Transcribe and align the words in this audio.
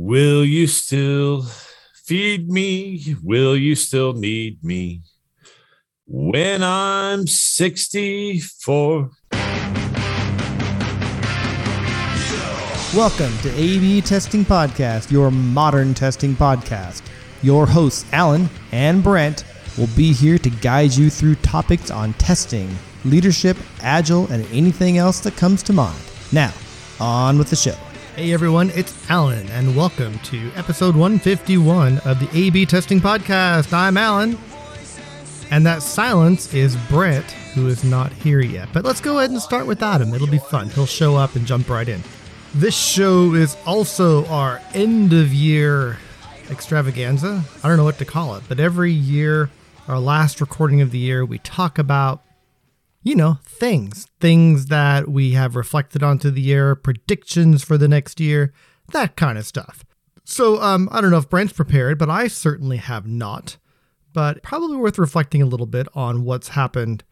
Will 0.00 0.44
you 0.44 0.68
still 0.68 1.42
feed 2.04 2.48
me? 2.48 3.16
Will 3.20 3.56
you 3.56 3.74
still 3.74 4.12
need 4.12 4.62
me 4.62 5.02
when 6.06 6.62
I'm 6.62 7.26
64? 7.26 9.10
Welcome 12.94 13.36
to 13.38 13.52
AB 13.56 14.02
Testing 14.02 14.44
Podcast, 14.44 15.10
your 15.10 15.32
modern 15.32 15.94
testing 15.94 16.36
podcast. 16.36 17.02
Your 17.42 17.66
hosts, 17.66 18.06
Alan 18.12 18.48
and 18.70 19.02
Brent, 19.02 19.44
will 19.76 19.88
be 19.96 20.12
here 20.12 20.38
to 20.38 20.48
guide 20.48 20.94
you 20.94 21.10
through 21.10 21.34
topics 21.34 21.90
on 21.90 22.12
testing, 22.14 22.72
leadership, 23.04 23.56
agile, 23.80 24.28
and 24.28 24.46
anything 24.52 24.96
else 24.96 25.18
that 25.20 25.36
comes 25.36 25.60
to 25.64 25.72
mind. 25.72 25.98
Now, 26.30 26.54
on 27.00 27.36
with 27.36 27.50
the 27.50 27.56
show. 27.56 27.74
Hey 28.18 28.32
everyone, 28.32 28.70
it's 28.74 29.08
Alan, 29.08 29.48
and 29.50 29.76
welcome 29.76 30.18
to 30.24 30.50
episode 30.56 30.96
151 30.96 31.98
of 31.98 32.18
the 32.18 32.28
AB 32.36 32.66
Testing 32.66 33.00
Podcast. 33.00 33.72
I'm 33.72 33.96
Alan, 33.96 34.36
and 35.52 35.64
that 35.64 35.82
silence 35.82 36.52
is 36.52 36.74
Brent, 36.88 37.30
who 37.54 37.68
is 37.68 37.84
not 37.84 38.12
here 38.12 38.40
yet. 38.40 38.70
But 38.72 38.84
let's 38.84 39.00
go 39.00 39.18
ahead 39.18 39.30
and 39.30 39.40
start 39.40 39.68
without 39.68 40.00
him. 40.00 40.12
It'll 40.12 40.26
be 40.26 40.38
fun. 40.38 40.68
He'll 40.70 40.84
show 40.84 41.14
up 41.14 41.36
and 41.36 41.46
jump 41.46 41.70
right 41.70 41.88
in. 41.88 42.02
This 42.54 42.76
show 42.76 43.34
is 43.34 43.56
also 43.64 44.26
our 44.26 44.60
end 44.74 45.12
of 45.12 45.32
year 45.32 45.98
extravaganza. 46.50 47.44
I 47.62 47.68
don't 47.68 47.76
know 47.76 47.84
what 47.84 47.98
to 47.98 48.04
call 48.04 48.34
it, 48.34 48.42
but 48.48 48.58
every 48.58 48.90
year, 48.90 49.48
our 49.86 50.00
last 50.00 50.40
recording 50.40 50.80
of 50.80 50.90
the 50.90 50.98
year, 50.98 51.24
we 51.24 51.38
talk 51.38 51.78
about 51.78 52.22
you 53.02 53.14
know, 53.14 53.38
things, 53.44 54.06
things 54.20 54.66
that 54.66 55.08
we 55.08 55.32
have 55.32 55.56
reflected 55.56 56.02
onto 56.02 56.30
the 56.30 56.40
year, 56.40 56.74
predictions 56.74 57.62
for 57.62 57.78
the 57.78 57.88
next 57.88 58.20
year, 58.20 58.52
that 58.92 59.16
kind 59.16 59.38
of 59.38 59.46
stuff. 59.46 59.84
So, 60.24 60.60
um, 60.60 60.88
I 60.92 61.00
don't 61.00 61.10
know 61.10 61.18
if 61.18 61.30
Brent's 61.30 61.52
prepared, 61.52 61.98
but 61.98 62.10
I 62.10 62.28
certainly 62.28 62.76
have 62.76 63.06
not. 63.06 63.56
But 64.12 64.42
probably 64.42 64.76
worth 64.76 64.98
reflecting 64.98 65.42
a 65.42 65.46
little 65.46 65.66
bit 65.66 65.86
on 65.94 66.24
what's 66.24 66.48
happened 66.48 67.04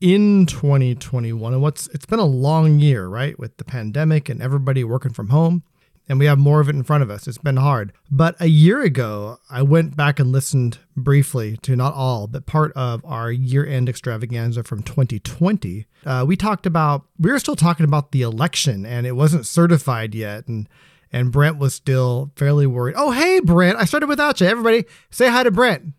in 0.00 0.46
2021 0.46 1.52
and 1.52 1.62
what's 1.62 1.88
it's 1.88 2.06
been 2.06 2.18
a 2.18 2.24
long 2.24 2.78
year, 2.78 3.06
right? 3.06 3.38
With 3.38 3.56
the 3.58 3.64
pandemic 3.64 4.28
and 4.28 4.42
everybody 4.42 4.82
working 4.82 5.12
from 5.12 5.28
home 5.28 5.62
and 6.08 6.18
we 6.18 6.26
have 6.26 6.38
more 6.38 6.60
of 6.60 6.68
it 6.68 6.74
in 6.74 6.82
front 6.82 7.02
of 7.02 7.10
us. 7.10 7.26
It's 7.26 7.38
been 7.38 7.56
hard. 7.56 7.92
But 8.10 8.36
a 8.40 8.46
year 8.46 8.82
ago, 8.82 9.38
I 9.50 9.62
went 9.62 9.96
back 9.96 10.20
and 10.20 10.30
listened 10.30 10.78
briefly 10.96 11.56
to 11.58 11.76
not 11.76 11.94
all, 11.94 12.26
but 12.26 12.46
part 12.46 12.72
of 12.72 13.04
our 13.04 13.32
year 13.32 13.64
end 13.66 13.88
extravaganza 13.88 14.62
from 14.64 14.82
2020. 14.82 15.86
Uh, 16.04 16.24
we 16.26 16.36
talked 16.36 16.66
about, 16.66 17.06
we 17.18 17.30
were 17.30 17.38
still 17.38 17.56
talking 17.56 17.84
about 17.84 18.12
the 18.12 18.22
election 18.22 18.84
and 18.84 19.06
it 19.06 19.12
wasn't 19.12 19.46
certified 19.46 20.14
yet. 20.14 20.46
And 20.46 20.68
and 21.14 21.30
Brent 21.30 21.58
was 21.58 21.72
still 21.72 22.32
fairly 22.34 22.66
worried. 22.66 22.96
Oh, 22.98 23.12
hey, 23.12 23.38
Brent, 23.38 23.78
I 23.78 23.84
started 23.84 24.08
without 24.08 24.40
you. 24.40 24.48
Everybody 24.48 24.84
say 25.10 25.30
hi 25.30 25.44
to 25.44 25.52
Brent. 25.52 25.94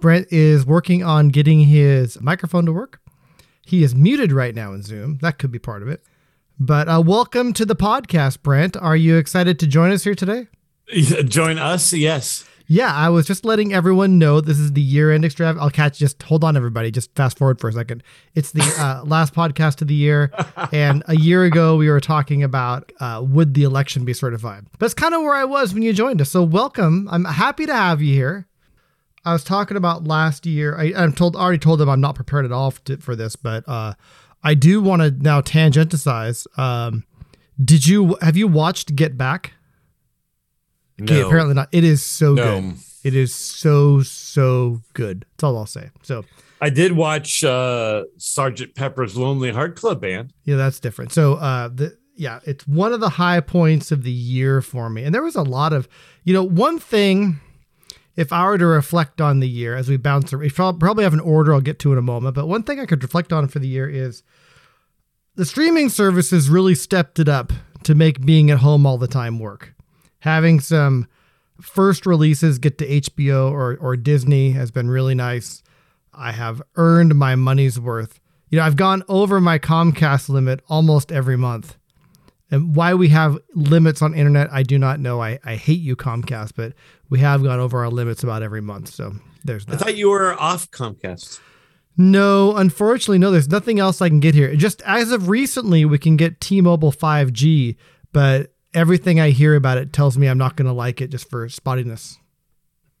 Brent 0.00 0.26
is 0.32 0.66
working 0.66 1.04
on 1.04 1.28
getting 1.28 1.60
his 1.60 2.20
microphone 2.20 2.66
to 2.66 2.72
work. 2.72 3.00
He 3.64 3.84
is 3.84 3.94
muted 3.94 4.32
right 4.32 4.52
now 4.52 4.72
in 4.72 4.82
Zoom. 4.82 5.18
That 5.22 5.38
could 5.38 5.52
be 5.52 5.60
part 5.60 5.80
of 5.82 5.88
it. 5.88 6.02
But 6.58 6.88
uh, 6.88 7.02
welcome 7.04 7.52
to 7.52 7.66
the 7.66 7.76
podcast, 7.76 8.42
Brent. 8.42 8.78
Are 8.78 8.96
you 8.96 9.16
excited 9.16 9.58
to 9.58 9.66
join 9.66 9.90
us 9.92 10.04
here 10.04 10.14
today? 10.14 10.48
Join 11.26 11.58
us, 11.58 11.92
yes. 11.92 12.48
Yeah, 12.66 12.94
I 12.94 13.10
was 13.10 13.26
just 13.26 13.44
letting 13.44 13.74
everyone 13.74 14.18
know 14.18 14.40
this 14.40 14.58
is 14.58 14.72
the 14.72 14.80
year 14.80 15.12
end 15.12 15.24
extrav. 15.24 15.58
I'll 15.60 15.68
catch. 15.68 15.98
Just 15.98 16.22
hold 16.22 16.44
on, 16.44 16.56
everybody. 16.56 16.90
Just 16.90 17.14
fast 17.14 17.36
forward 17.36 17.60
for 17.60 17.68
a 17.68 17.72
second. 17.72 18.02
It's 18.34 18.52
the 18.52 18.62
uh, 18.78 19.04
last 19.06 19.34
podcast 19.34 19.82
of 19.82 19.88
the 19.88 19.94
year, 19.94 20.32
and 20.72 21.02
a 21.08 21.16
year 21.16 21.44
ago 21.44 21.76
we 21.76 21.90
were 21.90 22.00
talking 22.00 22.42
about 22.42 22.90
uh, 23.00 23.22
would 23.22 23.52
the 23.54 23.64
election 23.64 24.04
be 24.04 24.14
certified. 24.14 24.64
That's 24.78 24.94
kind 24.94 25.12
of 25.12 25.22
where 25.22 25.34
I 25.34 25.44
was 25.44 25.74
when 25.74 25.82
you 25.82 25.92
joined 25.92 26.20
us. 26.22 26.30
So 26.30 26.42
welcome. 26.42 27.08
I'm 27.10 27.24
happy 27.24 27.66
to 27.66 27.74
have 27.74 28.00
you 28.00 28.14
here. 28.14 28.46
I 29.24 29.32
was 29.32 29.42
talking 29.42 29.76
about 29.76 30.04
last 30.04 30.46
year. 30.46 30.78
I, 30.78 30.92
I'm 30.96 31.12
told 31.12 31.34
already 31.36 31.58
told 31.58 31.80
them 31.80 31.88
I'm 31.88 32.00
not 32.00 32.14
prepared 32.14 32.44
at 32.44 32.52
all 32.52 32.70
for, 32.70 32.96
for 32.98 33.16
this, 33.16 33.34
but 33.34 33.64
uh, 33.66 33.94
I 34.42 34.54
do 34.54 34.80
want 34.80 35.02
to 35.02 35.10
now 35.10 35.40
tangentize. 35.40 36.46
Um, 36.56 37.04
did 37.62 37.86
you 37.86 38.16
have 38.20 38.36
you 38.36 38.48
watched 38.48 38.94
Get 38.94 39.16
Back? 39.16 39.52
No. 40.98 41.04
Okay, 41.04 41.20
apparently 41.22 41.54
not. 41.54 41.68
It 41.72 41.84
is 41.84 42.02
so 42.02 42.34
No. 42.34 42.60
good. 42.60 42.74
It 43.04 43.14
is 43.14 43.34
so 43.34 44.02
so 44.02 44.80
good. 44.94 45.24
That's 45.32 45.44
all 45.44 45.56
I'll 45.58 45.66
say. 45.66 45.90
So 46.02 46.24
I 46.60 46.70
did 46.70 46.92
watch 46.92 47.44
uh, 47.44 48.04
Sergeant 48.16 48.74
Pepper's 48.74 49.16
Lonely 49.16 49.52
Heart 49.52 49.76
Club 49.76 50.00
Band. 50.00 50.32
yeah, 50.44 50.56
that's 50.56 50.80
different. 50.80 51.12
So 51.12 51.34
uh, 51.34 51.68
the 51.68 51.96
yeah, 52.16 52.40
it's 52.46 52.66
one 52.66 52.92
of 52.94 53.00
the 53.00 53.10
high 53.10 53.40
points 53.40 53.92
of 53.92 54.02
the 54.02 54.10
year 54.10 54.62
for 54.62 54.88
me. 54.88 55.04
And 55.04 55.14
there 55.14 55.22
was 55.22 55.36
a 55.36 55.42
lot 55.42 55.72
of, 55.74 55.86
you 56.24 56.32
know, 56.32 56.42
one 56.42 56.78
thing. 56.78 57.40
If 58.16 58.32
I 58.32 58.46
were 58.46 58.58
to 58.58 58.66
reflect 58.66 59.20
on 59.20 59.40
the 59.40 59.48
year 59.48 59.76
as 59.76 59.88
we 59.88 59.98
bounce, 59.98 60.32
we 60.32 60.48
probably 60.48 61.04
have 61.04 61.12
an 61.12 61.20
order 61.20 61.52
I'll 61.52 61.60
get 61.60 61.78
to 61.80 61.92
in 61.92 61.98
a 61.98 62.02
moment. 62.02 62.34
But 62.34 62.48
one 62.48 62.62
thing 62.62 62.80
I 62.80 62.86
could 62.86 63.02
reflect 63.02 63.32
on 63.32 63.46
for 63.48 63.58
the 63.58 63.68
year 63.68 63.88
is 63.88 64.22
the 65.34 65.44
streaming 65.44 65.90
services 65.90 66.48
really 66.48 66.74
stepped 66.74 67.18
it 67.18 67.28
up 67.28 67.52
to 67.84 67.94
make 67.94 68.24
being 68.24 68.50
at 68.50 68.58
home 68.58 68.86
all 68.86 68.96
the 68.96 69.06
time 69.06 69.38
work. 69.38 69.74
Having 70.20 70.60
some 70.60 71.06
first 71.60 72.06
releases 72.06 72.58
get 72.58 72.78
to 72.78 72.88
HBO 72.88 73.50
or, 73.50 73.76
or 73.76 73.96
Disney 73.96 74.52
has 74.52 74.70
been 74.70 74.88
really 74.88 75.14
nice. 75.14 75.62
I 76.12 76.32
have 76.32 76.62
earned 76.76 77.14
my 77.14 77.34
money's 77.34 77.78
worth. 77.78 78.18
You 78.48 78.58
know, 78.58 78.64
I've 78.64 78.76
gone 78.76 79.02
over 79.08 79.40
my 79.40 79.58
Comcast 79.58 80.28
limit 80.28 80.60
almost 80.68 81.12
every 81.12 81.36
month. 81.36 81.76
And 82.50 82.76
why 82.76 82.94
we 82.94 83.08
have 83.08 83.38
limits 83.54 84.02
on 84.02 84.14
internet, 84.14 84.52
I 84.52 84.62
do 84.62 84.78
not 84.78 85.00
know. 85.00 85.20
I, 85.20 85.38
I 85.44 85.56
hate 85.56 85.80
you, 85.80 85.96
Comcast, 85.96 86.52
but 86.54 86.74
we 87.10 87.18
have 87.18 87.42
gone 87.42 87.58
over 87.58 87.80
our 87.80 87.90
limits 87.90 88.22
about 88.22 88.42
every 88.42 88.60
month. 88.60 88.88
So 88.88 89.14
there's 89.44 89.66
I 89.68 89.76
thought 89.76 89.96
you 89.96 90.10
were 90.10 90.34
off 90.34 90.70
Comcast. 90.70 91.40
No, 91.96 92.54
unfortunately, 92.56 93.18
no. 93.18 93.30
There's 93.30 93.48
nothing 93.48 93.80
else 93.80 94.00
I 94.02 94.08
can 94.08 94.20
get 94.20 94.34
here. 94.34 94.54
Just 94.54 94.82
as 94.82 95.10
of 95.12 95.28
recently, 95.28 95.84
we 95.84 95.98
can 95.98 96.16
get 96.16 96.40
T-Mobile 96.40 96.92
5G, 96.92 97.76
but 98.12 98.52
everything 98.74 99.18
I 99.18 99.30
hear 99.30 99.54
about 99.54 99.78
it 99.78 99.92
tells 99.92 100.18
me 100.18 100.26
I'm 100.26 100.38
not 100.38 100.56
going 100.56 100.66
to 100.66 100.72
like 100.72 101.00
it 101.00 101.08
just 101.08 101.28
for 101.30 101.48
spottiness. 101.48 102.18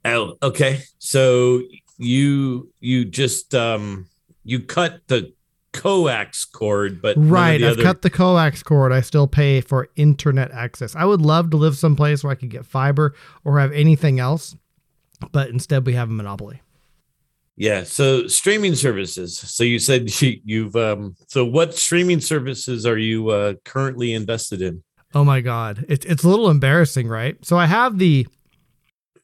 Oh, 0.04 0.38
okay. 0.42 0.80
So 0.98 1.60
you 1.98 2.72
you 2.80 3.04
just 3.04 3.54
um 3.54 4.06
you 4.44 4.60
cut 4.60 5.00
the 5.08 5.32
coax 5.76 6.44
cord, 6.44 7.00
but 7.02 7.16
Right. 7.18 7.62
I've 7.62 7.72
other- 7.72 7.82
cut 7.82 8.02
the 8.02 8.10
coax 8.10 8.62
cord. 8.62 8.92
I 8.92 9.00
still 9.00 9.26
pay 9.26 9.60
for 9.60 9.88
internet 9.96 10.50
access. 10.50 10.94
I 10.96 11.04
would 11.04 11.20
love 11.22 11.50
to 11.50 11.56
live 11.56 11.76
someplace 11.76 12.22
where 12.24 12.32
I 12.32 12.36
could 12.36 12.50
get 12.50 12.64
fiber 12.66 13.14
or 13.44 13.58
have 13.60 13.72
anything 13.72 14.18
else, 14.20 14.56
but 15.32 15.48
instead 15.50 15.86
we 15.86 15.92
have 15.94 16.08
a 16.10 16.12
monopoly. 16.12 16.62
Yeah. 17.56 17.84
So 17.84 18.26
streaming 18.26 18.74
services. 18.74 19.38
So 19.38 19.64
you 19.64 19.78
said 19.78 20.10
you, 20.22 20.40
you've 20.44 20.76
um. 20.76 21.16
So 21.28 21.44
what 21.44 21.74
streaming 21.74 22.20
services 22.20 22.84
are 22.86 22.98
you 22.98 23.28
uh, 23.30 23.54
currently 23.64 24.12
invested 24.12 24.60
in? 24.62 24.82
Oh 25.14 25.24
my 25.24 25.40
God. 25.40 25.86
It's, 25.88 26.04
it's 26.04 26.24
a 26.24 26.28
little 26.28 26.50
embarrassing, 26.50 27.08
right? 27.08 27.42
So 27.44 27.56
I 27.56 27.64
have 27.66 27.98
the, 27.98 28.26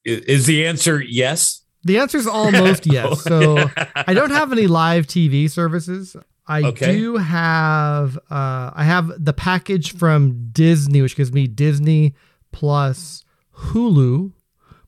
Is 0.05 0.47
the 0.47 0.65
answer 0.67 1.03
yes? 1.03 1.59
the 1.85 1.99
answer 1.99 2.17
is 2.17 2.27
almost 2.41 2.87
yes. 2.87 3.23
So 3.25 3.69
I 3.95 4.15
don't 4.15 4.31
have 4.31 4.53
any 4.53 4.67
live 4.69 5.07
TV 5.07 5.51
services. 5.51 6.17
I 6.47 6.63
Okay. 6.65 6.97
do 6.97 7.17
have 7.17 8.17
uh 8.31 8.71
I 8.75 8.85
have 8.85 9.13
the 9.25 9.33
package 9.33 9.95
from 9.97 10.51
Disney, 10.53 11.01
which 11.03 11.17
gives 11.17 11.33
me 11.33 11.47
Disney 11.47 12.15
plus 12.53 13.25
Hulu 13.57 14.33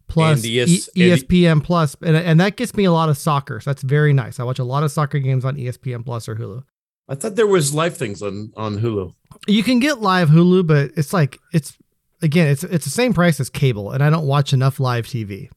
plus 0.09 0.45
ES 0.45 0.91
E- 0.95 1.11
ESPN 1.11 1.63
plus, 1.63 1.97
and, 2.03 2.17
and 2.17 2.39
that 2.41 2.57
gets 2.57 2.75
me 2.75 2.85
a 2.85 2.93
lot 2.93 3.09
of 3.09 3.17
soccer. 3.17 3.61
So 3.61 3.71
that's 3.71 3.83
very 3.83 4.13
nice. 4.13 4.39
I 4.39 4.45
watch 4.45 4.59
a 4.59 4.65
lot 4.65 4.83
of 4.83 4.91
soccer 4.93 5.19
games 5.19 5.45
on 5.45 5.57
ESPN 5.57 6.05
plus 6.05 6.29
or 6.29 6.37
Hulu. 6.37 6.63
I 7.09 7.15
thought 7.15 7.37
there 7.37 7.47
was 7.47 7.75
live 7.75 7.97
things 7.97 8.23
on 8.23 8.53
on 8.57 8.79
Hulu. 8.81 9.15
You 9.47 9.63
can 9.63 9.79
get 9.79 10.01
live 10.01 10.29
Hulu, 10.31 10.67
but 10.67 10.91
it's 10.97 11.13
like 11.13 11.39
it's 11.53 11.77
again, 12.23 12.49
it's 12.49 12.65
it's 12.65 12.85
the 12.85 12.91
same 12.91 13.13
price 13.15 13.39
as 13.41 13.49
cable, 13.51 13.91
and 13.93 14.03
I 14.03 14.11
don't 14.11 14.27
watch 14.27 14.53
enough 14.53 14.81
live 14.81 15.07
TV. 15.07 15.51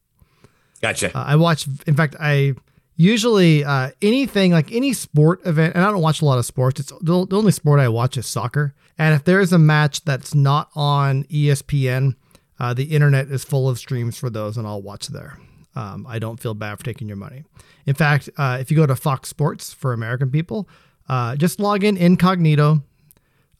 Gotcha. 0.80 1.16
Uh, 1.16 1.24
I 1.24 1.36
watch, 1.36 1.66
in 1.86 1.96
fact, 1.96 2.14
I 2.20 2.54
usually 2.98 3.64
uh, 3.64 3.92
anything 4.02 4.52
like 4.52 4.70
any 4.72 4.92
sport 4.92 5.40
event, 5.46 5.74
and 5.74 5.84
I 5.84 5.90
don't 5.90 6.02
watch 6.02 6.20
a 6.20 6.26
lot 6.26 6.38
of 6.38 6.44
sports. 6.44 6.80
It's 6.80 6.92
the, 7.00 7.26
the 7.26 7.38
only 7.38 7.52
sport 7.52 7.80
I 7.80 7.88
watch 7.88 8.18
is 8.18 8.26
soccer. 8.26 8.74
And 8.98 9.14
if 9.14 9.24
there 9.24 9.40
is 9.40 9.52
a 9.52 9.58
match 9.58 10.04
that's 10.04 10.34
not 10.34 10.68
on 10.74 11.24
ESPN, 11.24 12.16
uh, 12.58 12.74
the 12.74 12.84
internet 12.84 13.28
is 13.28 13.44
full 13.44 13.68
of 13.68 13.78
streams 13.78 14.18
for 14.18 14.28
those, 14.28 14.58
and 14.58 14.66
I'll 14.66 14.82
watch 14.82 15.06
there. 15.06 15.38
Um, 15.76 16.06
I 16.08 16.18
don't 16.18 16.40
feel 16.40 16.54
bad 16.54 16.76
for 16.78 16.84
taking 16.84 17.06
your 17.06 17.16
money. 17.16 17.44
In 17.86 17.94
fact, 17.94 18.28
uh, 18.36 18.58
if 18.60 18.70
you 18.70 18.76
go 18.76 18.84
to 18.84 18.96
Fox 18.96 19.28
Sports 19.28 19.72
for 19.72 19.92
American 19.92 20.30
people, 20.30 20.68
uh, 21.08 21.36
just 21.36 21.60
log 21.60 21.84
in 21.84 21.96
incognito, 21.96 22.82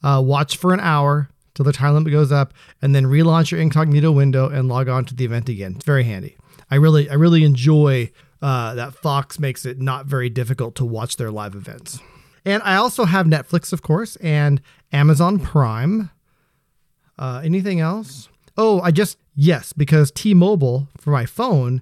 uh, 0.03 0.21
watch 0.23 0.57
for 0.57 0.73
an 0.73 0.81
hour 0.81 1.29
till 1.55 1.63
the 1.63 1.71
time 1.71 1.93
limit 1.93 2.11
goes 2.11 2.33
up, 2.33 2.53
and 2.81 2.93
then 2.93 3.05
relaunch 3.05 3.51
your 3.51 3.61
incognito 3.61 4.11
window 4.11 4.49
and 4.49 4.67
log 4.67 4.89
on 4.89 5.05
to 5.05 5.15
the 5.15 5.23
event 5.23 5.47
again. 5.47 5.75
It's 5.77 5.85
very 5.85 6.03
handy. 6.03 6.35
I 6.69 6.75
really, 6.75 7.09
I 7.09 7.13
really 7.13 7.45
enjoy 7.45 8.11
uh, 8.41 8.73
that 8.75 8.93
Fox 8.93 9.39
makes 9.39 9.65
it 9.65 9.79
not 9.79 10.05
very 10.05 10.29
difficult 10.29 10.75
to 10.75 10.85
watch 10.85 11.17
their 11.17 11.31
live 11.31 11.55
events. 11.55 11.99
And 12.45 12.63
I 12.63 12.75
also 12.75 13.05
have 13.05 13.25
Netflix, 13.25 13.73
of 13.73 13.81
course, 13.81 14.15
and 14.17 14.61
Amazon 14.91 15.39
Prime. 15.39 16.09
Uh, 17.17 17.41
anything 17.43 17.79
else? 17.79 18.29
Oh, 18.57 18.79
I 18.81 18.91
just 18.91 19.17
yes, 19.35 19.73
because 19.73 20.11
T-Mobile 20.11 20.87
for 20.97 21.11
my 21.11 21.25
phone 21.25 21.81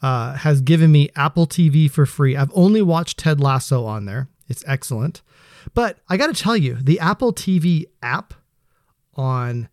uh, 0.00 0.34
has 0.34 0.60
given 0.60 0.92
me 0.92 1.10
Apple 1.16 1.46
TV 1.46 1.90
for 1.90 2.06
free. 2.06 2.36
I've 2.36 2.52
only 2.54 2.82
watched 2.82 3.18
Ted 3.18 3.40
Lasso 3.40 3.84
on 3.84 4.04
there. 4.04 4.28
It's 4.48 4.64
excellent, 4.66 5.22
but 5.74 5.98
I 6.08 6.16
got 6.16 6.34
to 6.34 6.42
tell 6.42 6.56
you, 6.56 6.74
the 6.80 7.00
Apple 7.00 7.32
TV 7.32 7.84
app 8.02 8.34
on 9.14 9.68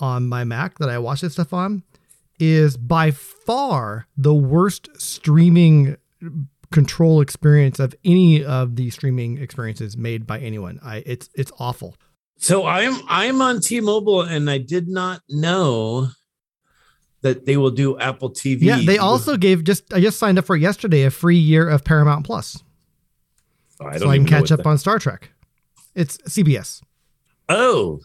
on 0.00 0.28
my 0.28 0.42
Mac 0.42 0.78
that 0.78 0.88
I 0.88 0.98
watch 0.98 1.20
this 1.20 1.34
stuff 1.34 1.52
on 1.52 1.84
is 2.42 2.76
by 2.76 3.12
far 3.12 4.08
the 4.16 4.34
worst 4.34 4.88
streaming 5.00 5.96
control 6.72 7.20
experience 7.20 7.78
of 7.78 7.94
any 8.04 8.44
of 8.44 8.74
the 8.74 8.90
streaming 8.90 9.38
experiences 9.38 9.96
made 9.96 10.26
by 10.26 10.40
anyone. 10.40 10.80
I 10.82 11.04
it's 11.06 11.28
it's 11.34 11.52
awful. 11.60 11.94
So 12.38 12.66
I'm 12.66 13.00
I'm 13.08 13.40
on 13.40 13.60
T-Mobile 13.60 14.22
and 14.22 14.50
I 14.50 14.58
did 14.58 14.88
not 14.88 15.22
know 15.28 16.08
that 17.20 17.46
they 17.46 17.56
will 17.56 17.70
do 17.70 17.96
Apple 18.00 18.30
TV. 18.30 18.62
Yeah, 18.62 18.80
they 18.84 18.98
also 18.98 19.36
gave 19.36 19.62
just 19.62 19.94
I 19.94 20.00
just 20.00 20.18
signed 20.18 20.36
up 20.36 20.44
for 20.44 20.56
yesterday 20.56 21.04
a 21.04 21.10
free 21.10 21.38
year 21.38 21.68
of 21.68 21.84
Paramount 21.84 22.26
Plus. 22.26 22.60
I 23.80 23.98
so 23.98 24.10
I 24.10 24.16
can 24.16 24.26
catch 24.26 24.50
up 24.50 24.58
that. 24.58 24.66
on 24.66 24.78
Star 24.78 24.98
Trek. 24.98 25.30
It's 25.94 26.18
CBS. 26.18 26.82
Oh, 27.48 28.00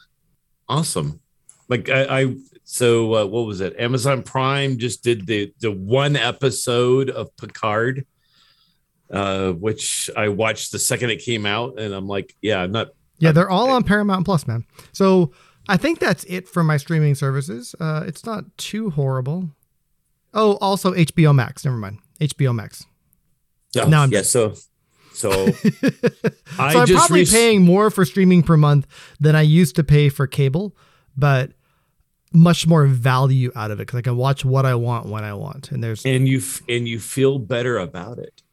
awesome! 0.69 1.21
Like 1.69 1.89
I, 1.89 2.21
I 2.21 2.35
so 2.69 3.15
uh, 3.15 3.25
what 3.25 3.45
was 3.45 3.61
it? 3.61 3.79
Amazon 3.79 4.23
Prime 4.23 4.77
just 4.77 5.01
did 5.01 5.25
the 5.25 5.53
the 5.61 5.71
one 5.71 6.17
episode 6.17 7.09
of 7.09 7.35
Picard, 7.37 8.05
uh, 9.09 9.53
which 9.53 10.09
I 10.17 10.27
watched 10.27 10.73
the 10.73 10.77
second 10.77 11.11
it 11.11 11.23
came 11.23 11.45
out, 11.45 11.79
and 11.79 11.93
I'm 11.93 12.09
like, 12.09 12.35
yeah, 12.41 12.59
I'm 12.59 12.73
not. 12.73 12.89
Yeah, 13.19 13.31
they're 13.31 13.49
all 13.49 13.69
on 13.69 13.85
Paramount 13.85 14.25
Plus, 14.25 14.45
man. 14.45 14.65
So 14.91 15.31
I 15.69 15.77
think 15.77 15.99
that's 15.99 16.25
it 16.25 16.49
for 16.49 16.61
my 16.61 16.75
streaming 16.75 17.15
services. 17.15 17.73
Uh, 17.79 18.03
it's 18.05 18.25
not 18.25 18.43
too 18.57 18.89
horrible. 18.89 19.49
Oh, 20.33 20.57
also 20.57 20.93
HBO 20.93 21.33
Max. 21.33 21.63
Never 21.63 21.77
mind. 21.77 21.99
HBO 22.19 22.53
Max. 22.53 22.85
Oh, 23.77 23.87
now 23.87 24.03
I'm 24.03 24.11
yeah. 24.11 24.23
So, 24.23 24.55
so, 25.13 25.31
I 26.59 26.73
so 26.73 26.79
I'm 26.81 26.87
probably 26.87 27.25
paying 27.25 27.61
more 27.61 27.89
for 27.89 28.03
streaming 28.03 28.43
per 28.43 28.57
month 28.57 28.87
than 29.21 29.37
I 29.37 29.41
used 29.41 29.77
to 29.77 29.85
pay 29.85 30.09
for 30.09 30.27
cable, 30.27 30.75
but 31.15 31.53
much 32.37 32.67
more 32.67 32.85
value 32.85 33.51
out 33.55 33.71
of 33.71 33.79
it 33.79 33.87
because 33.87 33.97
I 33.97 34.01
can 34.01 34.15
watch 34.15 34.45
what 34.45 34.65
I 34.65 34.75
want 34.75 35.07
when 35.07 35.23
I 35.23 35.33
want. 35.33 35.71
And 35.71 35.83
there's 35.83 36.05
and 36.05 36.27
you 36.27 36.41
and 36.69 36.87
you 36.87 36.99
feel 36.99 37.39
better 37.39 37.77
about 37.77 38.19
it. 38.19 38.43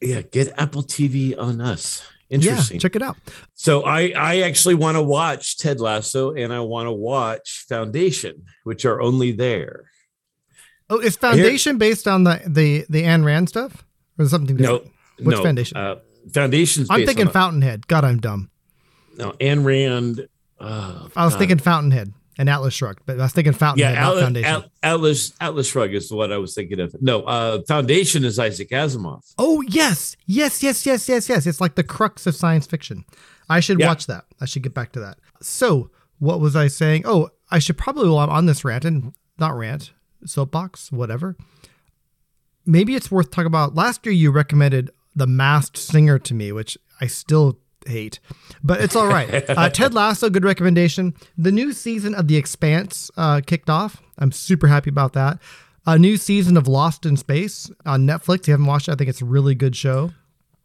Yeah, 0.00 0.20
get 0.22 0.52
Apple 0.58 0.82
TV 0.82 1.36
on 1.38 1.60
us. 1.60 2.02
Interesting. 2.28 2.76
Yeah, 2.76 2.80
check 2.80 2.96
it 2.96 3.02
out. 3.02 3.16
So 3.54 3.82
I 3.84 4.12
I 4.16 4.40
actually 4.40 4.74
want 4.74 4.96
to 4.96 5.02
watch 5.02 5.58
Ted 5.58 5.80
Lasso 5.80 6.34
and 6.34 6.52
I 6.52 6.60
want 6.60 6.86
to 6.86 6.92
watch 6.92 7.64
Foundation, 7.68 8.44
which 8.64 8.84
are 8.84 9.00
only 9.00 9.32
there. 9.32 9.90
Oh, 10.90 10.98
is 10.98 11.16
Foundation 11.16 11.74
Here, 11.74 11.78
based 11.78 12.06
on 12.06 12.24
the 12.24 12.42
the 12.46 12.84
the 12.88 13.02
Ayn 13.02 13.24
Rand 13.24 13.48
stuff 13.48 13.84
or 14.18 14.26
something 14.26 14.56
different? 14.56 14.84
No, 14.84 15.24
Which 15.24 15.36
no, 15.36 15.42
Foundation? 15.42 15.76
Uh, 15.76 15.96
Foundation's. 16.32 16.88
I'm 16.90 17.06
thinking 17.06 17.28
Fountainhead. 17.28 17.86
God, 17.86 18.04
I'm 18.04 18.18
dumb. 18.18 18.50
No, 19.16 19.32
Ayn 19.32 19.64
Rand. 19.64 20.28
Uh, 20.58 21.08
I 21.16 21.24
was 21.24 21.34
uh, 21.34 21.38
thinking 21.38 21.58
Fountainhead 21.58 22.12
and 22.38 22.50
Atlas 22.50 22.74
Shrugged, 22.74 23.02
but 23.06 23.18
I 23.18 23.22
was 23.22 23.32
thinking 23.32 23.52
Fountainhead, 23.52 23.94
yeah, 23.94 24.08
Atlas, 24.08 24.22
Foundation. 24.22 24.64
Atlas 24.82 25.32
Atlas 25.40 25.68
Shrugged 25.68 25.94
is 25.94 26.12
what 26.12 26.32
I 26.32 26.38
was 26.38 26.54
thinking 26.54 26.80
of. 26.80 26.94
No, 27.00 27.22
uh, 27.22 27.62
Foundation 27.66 28.24
is 28.24 28.38
Isaac 28.38 28.70
Asimov. 28.70 29.32
Oh 29.38 29.62
yes, 29.62 30.16
yes, 30.26 30.62
yes, 30.62 30.84
yes, 30.84 31.08
yes, 31.08 31.28
yes. 31.28 31.46
It's 31.46 31.60
like 31.60 31.74
the 31.74 31.84
crux 31.84 32.26
of 32.26 32.34
science 32.34 32.66
fiction. 32.66 33.04
I 33.48 33.60
should 33.60 33.80
yeah. 33.80 33.88
watch 33.88 34.06
that. 34.06 34.24
I 34.40 34.44
should 34.44 34.62
get 34.62 34.74
back 34.74 34.92
to 34.92 35.00
that. 35.00 35.18
So, 35.40 35.90
what 36.18 36.40
was 36.40 36.56
I 36.56 36.68
saying? 36.68 37.02
Oh, 37.04 37.30
I 37.50 37.58
should 37.58 37.78
probably 37.78 38.08
while 38.08 38.24
I'm 38.24 38.30
on 38.30 38.46
this 38.46 38.64
rant 38.64 38.84
and 38.84 39.14
not 39.38 39.56
rant, 39.56 39.92
soapbox, 40.24 40.92
whatever. 40.92 41.36
Maybe 42.64 42.96
it's 42.96 43.10
worth 43.10 43.30
talking 43.30 43.46
about. 43.46 43.74
Last 43.74 44.04
year, 44.04 44.12
you 44.12 44.30
recommended 44.32 44.90
The 45.14 45.26
Masked 45.26 45.78
Singer 45.78 46.18
to 46.18 46.34
me, 46.34 46.50
which 46.50 46.76
I 47.00 47.06
still 47.06 47.60
hate, 47.88 48.20
but 48.62 48.80
it's 48.80 48.96
all 48.96 49.06
right. 49.06 49.44
Uh, 49.56 49.68
Ted 49.70 49.94
Lasso, 49.94 50.28
good 50.28 50.44
recommendation. 50.44 51.14
The 51.38 51.52
new 51.52 51.72
season 51.72 52.14
of 52.14 52.28
The 52.28 52.36
Expanse 52.36 53.10
uh, 53.16 53.40
kicked 53.46 53.70
off. 53.70 54.02
I'm 54.18 54.32
super 54.32 54.66
happy 54.66 54.90
about 54.90 55.12
that. 55.14 55.38
A 55.86 55.98
new 55.98 56.16
season 56.16 56.56
of 56.56 56.66
Lost 56.68 57.06
in 57.06 57.16
Space 57.16 57.70
on 57.84 58.06
Netflix. 58.06 58.40
If 58.40 58.48
You 58.48 58.52
haven't 58.52 58.66
watched 58.66 58.88
it? 58.88 58.92
I 58.92 58.94
think 58.96 59.08
it's 59.08 59.22
a 59.22 59.26
really 59.26 59.54
good 59.54 59.76
show. 59.76 60.10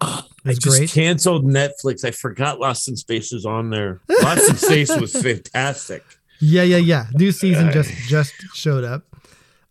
Oh, 0.01 0.25
I 0.45 0.53
just 0.53 0.67
great. 0.67 0.89
canceled 0.89 1.45
Netflix. 1.45 2.03
I 2.03 2.11
forgot 2.11 2.59
Lost 2.59 2.87
in 2.87 2.95
Space 2.97 3.31
is 3.31 3.45
on 3.45 3.69
there. 3.69 4.01
Lost 4.23 4.49
in 4.49 4.55
Space 4.57 4.95
was 4.99 5.13
fantastic. 5.13 6.03
Yeah, 6.39 6.63
yeah, 6.63 6.77
yeah. 6.77 7.05
New 7.13 7.31
season 7.31 7.71
just 7.71 7.91
just 8.07 8.33
showed 8.55 8.83
up. 8.83 9.03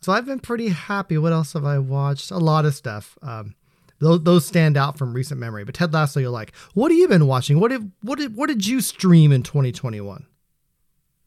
So 0.03 0.13
I've 0.13 0.25
been 0.25 0.39
pretty 0.41 0.69
happy. 0.69 1.19
What 1.19 1.33
else 1.33 1.53
have 1.55 1.65
I 1.65 1.79
watched? 1.81 2.31
A 2.31 2.39
lot 2.39 2.65
of 2.65 2.75
stuff. 2.75 3.19
Um, 3.23 3.55
those, 4.01 4.23
those 4.23 4.47
stand 4.47 4.77
out 4.77 4.99
from 4.99 5.15
recent 5.15 5.39
memory. 5.39 5.65
But 5.65 5.75
Ted 5.75 5.93
Lasso, 5.93 6.21
you're 6.21 6.31
like, 6.31 6.55
what 6.75 6.91
have 6.91 6.99
you 6.99 7.09
been 7.09 7.27
watching? 7.27 7.61
What 7.61 7.71
did 7.71 7.91
what 8.03 8.19
did 8.19 8.35
what 8.35 8.49
did 8.49 8.67
you 8.67 8.81
stream 8.81 9.33
in 9.33 9.43
2021? 9.43 10.27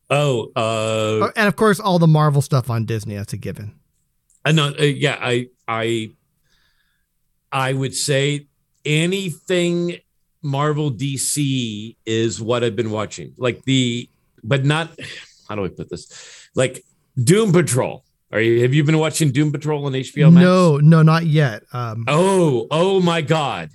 Oh, 0.10 0.52
uh, 0.56 1.32
and 1.36 1.48
of 1.48 1.56
course, 1.56 1.80
all 1.80 1.98
the 1.98 2.08
Marvel 2.08 2.42
stuff 2.42 2.70
on 2.70 2.86
Disney. 2.86 3.16
That's 3.16 3.34
a 3.34 3.38
given. 3.38 3.74
I 4.46 4.52
know. 4.52 4.74
Uh, 4.78 4.84
yeah, 4.84 5.18
I 5.20 5.48
I 5.68 6.12
I 7.52 7.74
would 7.74 7.96
say 7.96 8.48
anything 8.86 9.98
Marvel 10.42 10.92
DC 10.92 11.96
is 12.06 12.42
what 12.42 12.64
I've 12.64 12.76
been 12.76 12.92
watching. 12.92 13.34
Like 13.38 13.64
the, 13.64 14.10
but 14.44 14.66
not. 14.66 14.90
How 15.48 15.56
do 15.56 15.66
I 15.66 15.70
put 15.70 15.90
this? 15.90 16.50
Like 16.56 16.84
Doom 17.22 17.52
Patrol. 17.52 18.04
Are 18.34 18.42
you? 18.42 18.64
Have 18.64 18.74
you 18.74 18.84
been 18.84 18.98
watching 18.98 19.32
Doom 19.32 19.52
Patrol 19.52 19.86
on 19.86 19.94
HBO 19.94 20.34
Max? 20.34 20.44
No, 20.44 20.78
no, 20.78 21.04
not 21.04 21.28
yet. 21.28 21.64
Um, 21.72 22.06
oh, 22.08 22.66
oh 22.72 23.00
my 23.00 23.22
God! 23.22 23.70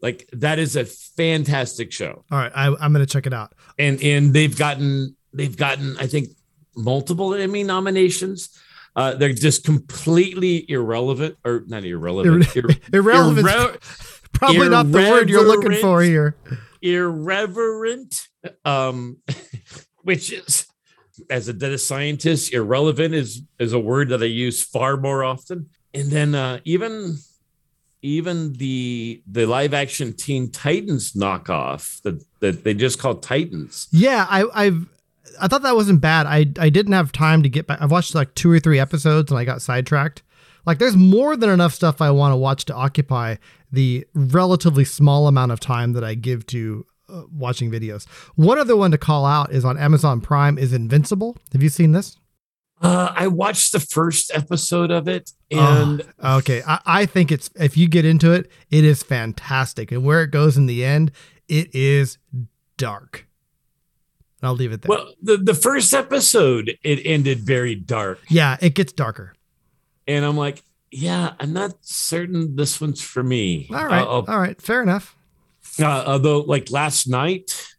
Like 0.00 0.26
that 0.32 0.58
is 0.58 0.76
a 0.76 0.86
fantastic 0.86 1.92
show. 1.92 2.24
All 2.30 2.38
right, 2.38 2.50
I, 2.54 2.68
I'm 2.68 2.94
going 2.94 3.04
to 3.04 3.12
check 3.12 3.26
it 3.26 3.34
out. 3.34 3.52
And 3.78 4.02
and 4.02 4.32
they've 4.32 4.56
gotten 4.56 5.14
they've 5.34 5.54
gotten 5.54 5.98
I 5.98 6.06
think 6.06 6.28
multiple 6.74 7.34
Emmy 7.34 7.62
nominations. 7.62 8.48
Uh, 8.96 9.14
they're 9.14 9.34
just 9.34 9.64
completely 9.64 10.68
irrelevant, 10.68 11.36
or 11.44 11.62
not 11.66 11.84
irrelevant. 11.84 12.44
Irre- 12.46 12.80
irrelevant. 12.94 13.46
Irre- 13.46 14.30
probably 14.32 14.70
not 14.70 14.90
the 14.90 14.98
word 14.98 15.28
you're 15.28 15.46
looking 15.46 15.74
for 15.74 16.00
here. 16.02 16.34
Irreverent, 16.80 18.26
um, 18.64 19.18
which 20.02 20.32
is 20.32 20.66
as 21.28 21.48
a 21.48 21.52
data 21.52 21.78
scientist, 21.78 22.52
irrelevant 22.52 23.14
is 23.14 23.42
is 23.58 23.72
a 23.72 23.78
word 23.78 24.08
that 24.10 24.22
I 24.22 24.26
use 24.26 24.62
far 24.62 24.96
more 24.96 25.24
often. 25.24 25.70
And 25.92 26.10
then 26.10 26.34
uh, 26.34 26.60
even 26.64 27.18
even 28.02 28.54
the 28.54 29.22
the 29.26 29.46
live 29.46 29.74
action 29.74 30.12
Teen 30.12 30.50
Titans 30.50 31.12
knockoff 31.12 32.00
that 32.02 32.24
that 32.40 32.64
they 32.64 32.74
just 32.74 32.98
call 32.98 33.16
Titans. 33.16 33.88
Yeah, 33.92 34.26
I, 34.28 34.44
I've 34.54 34.86
I 35.40 35.48
thought 35.48 35.62
that 35.62 35.76
wasn't 35.76 36.00
bad. 36.00 36.26
I 36.26 36.46
I 36.58 36.70
didn't 36.70 36.92
have 36.92 37.12
time 37.12 37.42
to 37.42 37.48
get 37.48 37.66
back. 37.66 37.80
I've 37.80 37.90
watched 37.90 38.14
like 38.14 38.34
two 38.34 38.50
or 38.50 38.60
three 38.60 38.78
episodes 38.78 39.30
and 39.30 39.38
I 39.38 39.44
got 39.44 39.62
sidetracked. 39.62 40.22
Like 40.66 40.78
there's 40.78 40.96
more 40.96 41.36
than 41.36 41.50
enough 41.50 41.74
stuff 41.74 42.00
I 42.00 42.10
want 42.10 42.32
to 42.32 42.36
watch 42.36 42.64
to 42.66 42.74
occupy 42.74 43.36
the 43.72 44.06
relatively 44.14 44.84
small 44.84 45.26
amount 45.26 45.52
of 45.52 45.60
time 45.60 45.92
that 45.92 46.04
I 46.04 46.14
give 46.14 46.46
to 46.46 46.86
uh, 47.10 47.22
watching 47.32 47.70
videos. 47.70 48.06
One 48.36 48.58
other 48.58 48.76
one 48.76 48.90
to 48.90 48.98
call 48.98 49.26
out 49.26 49.52
is 49.52 49.64
on 49.64 49.78
Amazon 49.78 50.20
Prime 50.20 50.58
is 50.58 50.72
Invincible. 50.72 51.36
Have 51.52 51.62
you 51.62 51.68
seen 51.68 51.92
this? 51.92 52.16
Uh, 52.82 53.12
I 53.14 53.26
watched 53.26 53.72
the 53.72 53.80
first 53.80 54.30
episode 54.34 54.90
of 54.90 55.06
it, 55.06 55.32
and 55.50 56.02
oh, 56.18 56.38
okay, 56.38 56.62
I, 56.66 56.80
I 56.86 57.06
think 57.06 57.30
it's 57.30 57.50
if 57.56 57.76
you 57.76 57.86
get 57.88 58.06
into 58.06 58.32
it, 58.32 58.50
it 58.70 58.84
is 58.84 59.02
fantastic, 59.02 59.92
and 59.92 60.02
where 60.02 60.22
it 60.22 60.30
goes 60.30 60.56
in 60.56 60.64
the 60.64 60.82
end, 60.82 61.12
it 61.46 61.74
is 61.74 62.16
dark. 62.78 63.26
I'll 64.42 64.54
leave 64.54 64.72
it 64.72 64.80
there. 64.80 64.88
Well, 64.88 65.12
the 65.20 65.36
the 65.36 65.52
first 65.52 65.92
episode 65.92 66.78
it 66.82 67.02
ended 67.04 67.40
very 67.40 67.74
dark. 67.74 68.18
Yeah, 68.30 68.56
it 68.62 68.74
gets 68.74 68.94
darker, 68.94 69.34
and 70.06 70.24
I'm 70.24 70.38
like, 70.38 70.62
yeah, 70.90 71.34
I'm 71.38 71.52
not 71.52 71.74
certain 71.82 72.56
this 72.56 72.80
one's 72.80 73.02
for 73.02 73.22
me. 73.22 73.68
All 73.70 73.84
right, 73.86 74.06
all 74.06 74.22
right, 74.22 74.58
fair 74.58 74.82
enough. 74.82 75.14
Uh, 75.78 76.04
although, 76.06 76.40
like 76.40 76.70
last 76.70 77.08
night, 77.08 77.74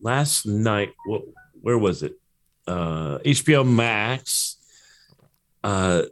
last 0.00 0.46
night, 0.46 0.92
what, 1.06 1.22
where 1.60 1.78
was 1.78 2.02
it? 2.02 2.14
Uh, 2.66 3.18
HBO 3.18 3.66
Max. 3.68 4.56
Uh, 5.62 6.04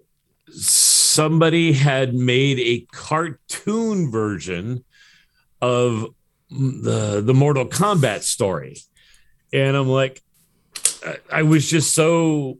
somebody 0.50 1.72
had 1.72 2.14
made 2.14 2.58
a 2.58 2.86
cartoon 2.92 4.10
version 4.10 4.84
of 5.60 6.06
the 6.50 7.20
the 7.24 7.34
Mortal 7.34 7.66
Kombat 7.66 8.22
story, 8.22 8.78
and 9.52 9.76
I'm 9.76 9.88
like, 9.88 10.22
I 11.30 11.42
was 11.42 11.68
just 11.68 11.94
so. 11.94 12.58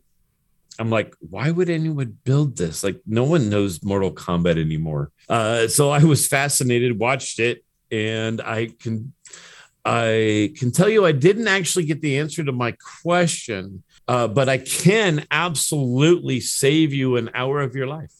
I'm 0.80 0.90
like, 0.90 1.12
why 1.18 1.50
would 1.50 1.68
anyone 1.68 2.18
build 2.22 2.56
this? 2.56 2.84
Like, 2.84 3.00
no 3.04 3.24
one 3.24 3.50
knows 3.50 3.82
Mortal 3.82 4.12
Kombat 4.12 4.60
anymore. 4.60 5.10
Uh, 5.28 5.66
so 5.66 5.90
I 5.90 6.04
was 6.04 6.28
fascinated, 6.28 7.00
watched 7.00 7.40
it, 7.40 7.64
and 7.90 8.40
I 8.40 8.70
can 8.78 9.12
I 9.84 10.52
can 10.56 10.72
tell 10.72 10.88
you 10.88 11.06
I 11.06 11.12
didn't 11.12 11.48
actually 11.48 11.86
get 11.86 12.00
the 12.00 12.18
answer 12.18 12.44
to 12.44 12.52
my 12.52 12.74
question 13.02 13.82
uh, 14.08 14.26
but 14.26 14.48
I 14.48 14.58
can 14.58 15.26
absolutely 15.30 16.40
save 16.40 16.94
you 16.94 17.16
an 17.16 17.30
hour 17.34 17.60
of 17.60 17.76
your 17.76 17.86
life. 17.86 18.12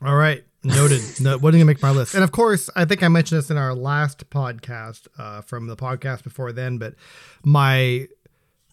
All 0.00 0.14
right. 0.14 0.44
Noted. 0.62 1.02
no, 1.20 1.38
what 1.38 1.50
did 1.50 1.58
you 1.58 1.64
make 1.64 1.82
my 1.82 1.90
list? 1.90 2.14
And 2.14 2.22
of 2.22 2.30
course, 2.30 2.70
I 2.76 2.84
think 2.84 3.02
I 3.02 3.08
mentioned 3.08 3.38
this 3.38 3.50
in 3.50 3.56
our 3.56 3.74
last 3.74 4.30
podcast 4.30 5.08
uh, 5.18 5.40
from 5.40 5.66
the 5.66 5.76
podcast 5.76 6.22
before 6.22 6.52
then, 6.52 6.78
but 6.78 6.94
my 7.44 8.06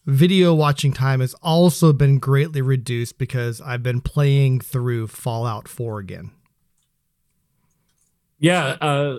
video 0.06 0.54
watching 0.54 0.94
time 0.94 1.20
has 1.20 1.34
also 1.42 1.92
been 1.92 2.20
greatly 2.20 2.62
reduced 2.62 3.18
because 3.18 3.60
I've 3.60 3.82
been 3.82 4.02
playing 4.02 4.60
through 4.60 5.08
Fallout 5.08 5.68
4 5.68 5.98
again. 5.98 6.30
Yeah, 8.38 8.78
uh, 8.82 9.18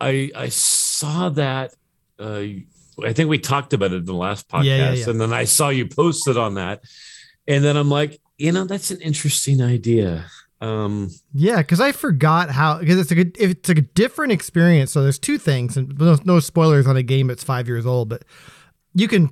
I 0.00 0.30
I 0.34 0.48
saw 0.48 1.28
that. 1.30 1.74
Uh, 2.18 2.42
I 3.04 3.12
think 3.12 3.28
we 3.28 3.38
talked 3.38 3.72
about 3.72 3.92
it 3.92 3.96
in 3.96 4.04
the 4.06 4.14
last 4.14 4.48
podcast, 4.48 4.64
Yeah, 4.64 4.76
yeah, 4.76 4.92
yeah. 4.92 5.10
and 5.10 5.20
then 5.20 5.32
I 5.32 5.44
saw 5.44 5.68
you 5.68 5.86
posted 5.86 6.36
on 6.38 6.54
that, 6.54 6.82
and 7.46 7.62
then 7.62 7.76
I'm 7.76 7.90
like, 7.90 8.20
you 8.38 8.52
know, 8.52 8.64
that's 8.64 8.90
an 8.90 9.00
interesting 9.02 9.60
idea. 9.62 10.24
Um, 10.62 11.10
Yeah, 11.34 11.58
because 11.58 11.80
I 11.80 11.92
forgot 11.92 12.50
how 12.50 12.78
because 12.78 12.98
it's 12.98 13.10
a 13.10 13.14
good 13.14 13.36
it's 13.38 13.68
a 13.68 13.74
different 13.74 14.32
experience. 14.32 14.92
So 14.92 15.02
there's 15.02 15.18
two 15.18 15.36
things, 15.38 15.76
and 15.76 15.98
no, 15.98 16.16
no 16.24 16.40
spoilers 16.40 16.86
on 16.86 16.96
a 16.96 17.02
game 17.02 17.26
that's 17.26 17.44
five 17.44 17.68
years 17.68 17.84
old, 17.84 18.08
but 18.08 18.24
you 18.94 19.08
can 19.08 19.30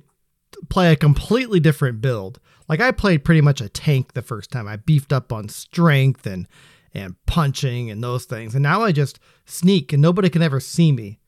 play 0.69 0.91
a 0.91 0.95
completely 0.95 1.59
different 1.59 2.01
build. 2.01 2.39
Like 2.69 2.79
I 2.81 2.91
played 2.91 3.23
pretty 3.23 3.41
much 3.41 3.61
a 3.61 3.69
tank 3.69 4.13
the 4.13 4.21
first 4.21 4.51
time. 4.51 4.67
I 4.67 4.75
beefed 4.77 5.11
up 5.13 5.33
on 5.33 5.49
strength 5.49 6.25
and 6.27 6.47
and 6.95 7.15
punching 7.25 7.91
and 7.91 8.03
those 8.03 8.25
things, 8.25 8.55
and 8.55 8.63
now 8.63 8.81
I 8.81 8.91
just 8.91 9.19
sneak 9.45 9.93
and 9.93 10.01
nobody 10.01 10.29
can 10.29 10.41
ever 10.41 10.59
see 10.59 10.91
me 10.91 11.19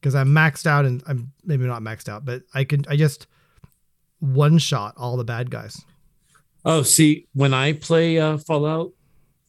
because 0.00 0.14
I'm 0.14 0.28
maxed 0.28 0.66
out 0.66 0.84
and 0.84 1.02
I'm 1.06 1.32
maybe 1.44 1.64
not 1.66 1.82
maxed 1.82 2.08
out, 2.08 2.24
but 2.24 2.42
I 2.54 2.64
can 2.64 2.84
I 2.88 2.96
just 2.96 3.26
one 4.18 4.58
shot 4.58 4.94
all 4.96 5.16
the 5.16 5.24
bad 5.24 5.50
guys. 5.50 5.84
oh, 6.64 6.82
see, 6.82 7.26
when 7.34 7.52
I 7.54 7.74
play 7.74 8.18
uh, 8.18 8.38
Fallout, 8.38 8.92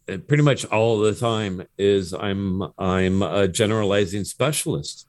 uh, 0.07 0.17
pretty 0.17 0.43
much 0.43 0.65
all 0.65 0.99
the 0.99 1.15
time 1.15 1.63
is 1.77 2.13
I'm 2.13 2.61
I'm 2.77 3.21
a 3.21 3.47
generalizing 3.47 4.23
specialist. 4.23 5.07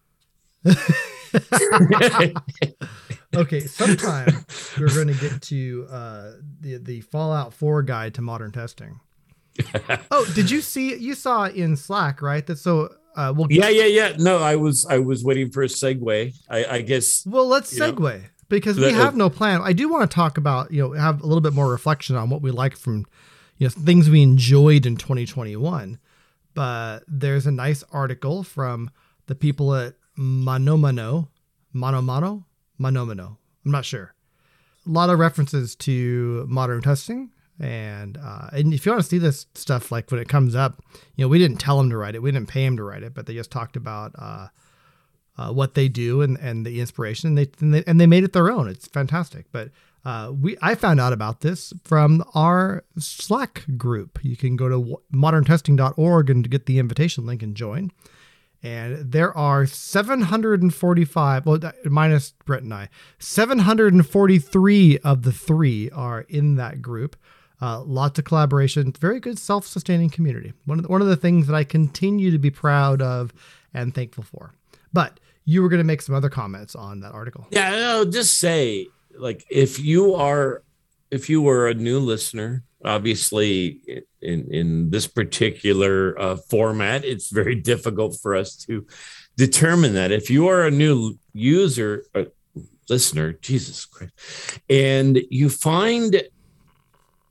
okay, 3.37 3.61
sometime 3.61 4.45
we're 4.79 4.95
going 4.95 5.09
to 5.09 5.15
get 5.21 5.43
to 5.43 5.87
uh, 5.91 6.31
the 6.61 6.79
the 6.79 7.01
Fallout 7.03 7.53
4 7.53 7.83
guide 7.83 8.15
to 8.15 8.23
modern 8.23 8.53
testing. 8.53 9.01
oh, 10.11 10.31
did 10.35 10.51
you 10.51 10.61
see? 10.61 10.97
You 10.97 11.15
saw 11.15 11.47
in 11.47 11.77
Slack, 11.77 12.23
right? 12.23 12.47
That 12.47 12.59
so. 12.59 12.95
Uh, 13.17 13.33
well, 13.35 13.47
yeah, 13.49 13.71
yeah, 13.71 13.87
yeah. 13.87 14.13
No, 14.19 14.39
I 14.39 14.57
was 14.57 14.87
I 14.91 14.99
was 14.99 15.25
waiting 15.25 15.51
for 15.51 15.63
a 15.63 15.69
segue. 15.69 16.35
I, 16.51 16.65
I 16.67 16.81
guess 16.83 17.25
Well, 17.27 17.47
let's 17.47 17.73
You 17.73 17.81
know, 17.81 17.93
segue 17.95 18.23
because 18.49 18.79
we 18.79 18.93
have 18.93 19.17
no 19.17 19.31
plan. 19.31 19.63
I 19.63 19.73
do 19.73 19.89
want 19.89 20.11
to 20.11 20.15
talk 20.15 20.37
about 20.37 20.71
you 20.71 20.83
know 20.83 20.93
have 20.93 21.23
a 21.23 21.27
little 21.27 21.41
bit 21.41 21.55
more 21.55 21.71
reflection 21.71 22.17
on 22.17 22.29
what 22.29 22.43
we 22.43 22.51
like 22.51 22.77
from 22.77 23.07
you 23.57 23.67
know 23.67 23.71
things 23.71 24.11
we 24.11 24.23
enjoyed 24.23 24.85
in 24.85 24.97
2021. 24.97 25.99
But 26.55 27.01
there's 27.07 27.47
a 27.47 27.51
nice 27.51 27.85
article 27.93 28.43
from 28.43 28.91
the 29.27 29.35
people 29.35 29.75
at 29.75 29.95
Manomano, 30.19 31.29
Manomano, 31.75 32.45
Manomano. 32.81 33.37
I'm 33.65 33.73
not 33.73 33.85
sure. 33.85 34.15
A 34.87 34.91
lot 34.91 35.11
of 35.11 35.19
references 35.19 35.75
to 35.77 36.47
modern 36.49 36.81
testing. 36.81 37.31
And 37.61 38.19
uh, 38.19 38.49
and 38.53 38.75
if 38.75 38.85
you 38.85 38.93
want 38.93 39.03
to 39.03 39.09
see 39.09 39.19
this 39.19 39.47
stuff, 39.55 39.91
like 39.91 40.11
when 40.11 40.21
it 40.21 40.29
comes 40.29 40.55
up, 40.55 40.83
you 41.15 41.25
know, 41.25 41.29
we 41.29 41.39
didn't 41.39 41.59
tell 41.59 41.79
them 41.79 41.89
to 41.91 41.97
write 41.97 42.15
it, 42.15 42.23
we 42.23 42.31
didn't 42.31 42.49
pay 42.49 42.65
them 42.65 42.77
to 42.77 42.83
write 42.83 43.03
it, 43.03 43.15
but 43.15 43.27
they 43.27 43.35
just 43.35 43.51
talked 43.51 43.77
about 43.77 44.13
uh, 44.19 44.49
uh, 45.39 45.53
what 45.53 45.75
they 45.75 45.89
do 45.89 46.23
and, 46.23 46.39
and 46.39 46.67
the 46.67 46.81
inspiration 46.81 47.29
and 47.29 47.39
they, 47.39 47.51
and 47.61 47.75
they 47.75 47.85
and 47.87 48.01
they 48.01 48.07
made 48.07 48.25
it 48.25 48.33
their 48.33 48.51
own. 48.51 48.69
It's 48.69 48.87
fantastic. 48.89 49.47
But 49.53 49.71
uh, 50.05 50.33
we 50.39 50.57
I 50.61 50.75
found 50.75 51.01
out 51.01 51.13
about 51.13 51.41
this 51.41 51.73
from 51.83 52.23
our 52.35 52.85
Slack 52.99 53.65
group. 53.77 54.19
You 54.23 54.37
can 54.37 54.57
go 54.57 54.69
to 54.69 55.01
moderntesting.org 55.15 56.31
and 56.31 56.51
get 56.51 56.67
the 56.67 56.79
invitation 56.79 57.25
link 57.25 57.43
and 57.43 57.55
join. 57.55 57.91
And 58.63 59.13
there 59.13 59.37
are 59.37 59.67
745, 59.67 61.47
well, 61.47 61.61
minus 61.85 62.33
Brent 62.47 62.65
and 62.65 62.75
I, 62.75 62.89
743 63.19 64.99
of 64.99 65.23
the 65.23 65.33
three 65.33 65.91
are 65.91 66.23
in 66.23 66.57
that 66.57 66.83
group. 66.83 67.17
Uh, 67.61 67.81
lots 67.83 68.19
of 68.19 68.25
collaboration, 68.25 68.93
very 69.01 69.19
good 69.19 69.39
self-sustaining 69.39 70.11
community. 70.11 70.53
One 70.67 70.79
of 70.79 70.83
the, 70.83 70.91
one 70.91 71.01
of 71.01 71.09
the 71.09 71.17
things 71.17 71.47
that 71.47 71.55
I 71.55 71.65
continue 71.65 72.31
to 72.31 72.39
be 72.39 72.51
proud 72.51 73.01
of 73.01 73.33
and 73.73 73.95
thankful 73.95 74.25
for. 74.25 74.53
But 74.93 75.21
you 75.47 75.63
were 75.63 75.69
going 75.69 75.81
to 75.81 75.85
make 75.85 76.03
some 76.03 76.15
other 76.15 76.29
comments 76.29 76.75
on 76.75 77.01
that 77.01 77.13
article. 77.13 77.47
Yeah, 77.51 77.71
no, 77.71 78.05
just 78.05 78.39
say 78.39 78.89
like 79.19 79.47
if 79.51 79.79
you 79.79 80.15
are 80.15 80.63
if 81.11 81.31
you 81.31 81.41
were 81.41 81.69
a 81.69 81.75
new 81.75 82.01
listener, 82.01 82.65
obviously 82.85 84.03
in 84.21 84.49
in 84.51 84.91
this 84.91 85.07
particular 85.07 86.19
uh, 86.21 86.37
format, 86.37 87.05
it's 87.05 87.31
very 87.31 87.55
difficult 87.55 88.19
for 88.21 88.35
us 88.35 88.57
to 88.67 88.87
determine 89.37 89.95
that. 89.95 90.13
If 90.13 90.31
you 90.31 90.49
are 90.49 90.67
a 90.67 90.71
new 90.71 91.19
user, 91.33 92.05
uh, 92.15 92.25
listener, 92.89 93.33
Jesus 93.35 93.85
Christ, 93.85 94.13
and 94.69 95.21
you 95.31 95.49
find 95.49 96.23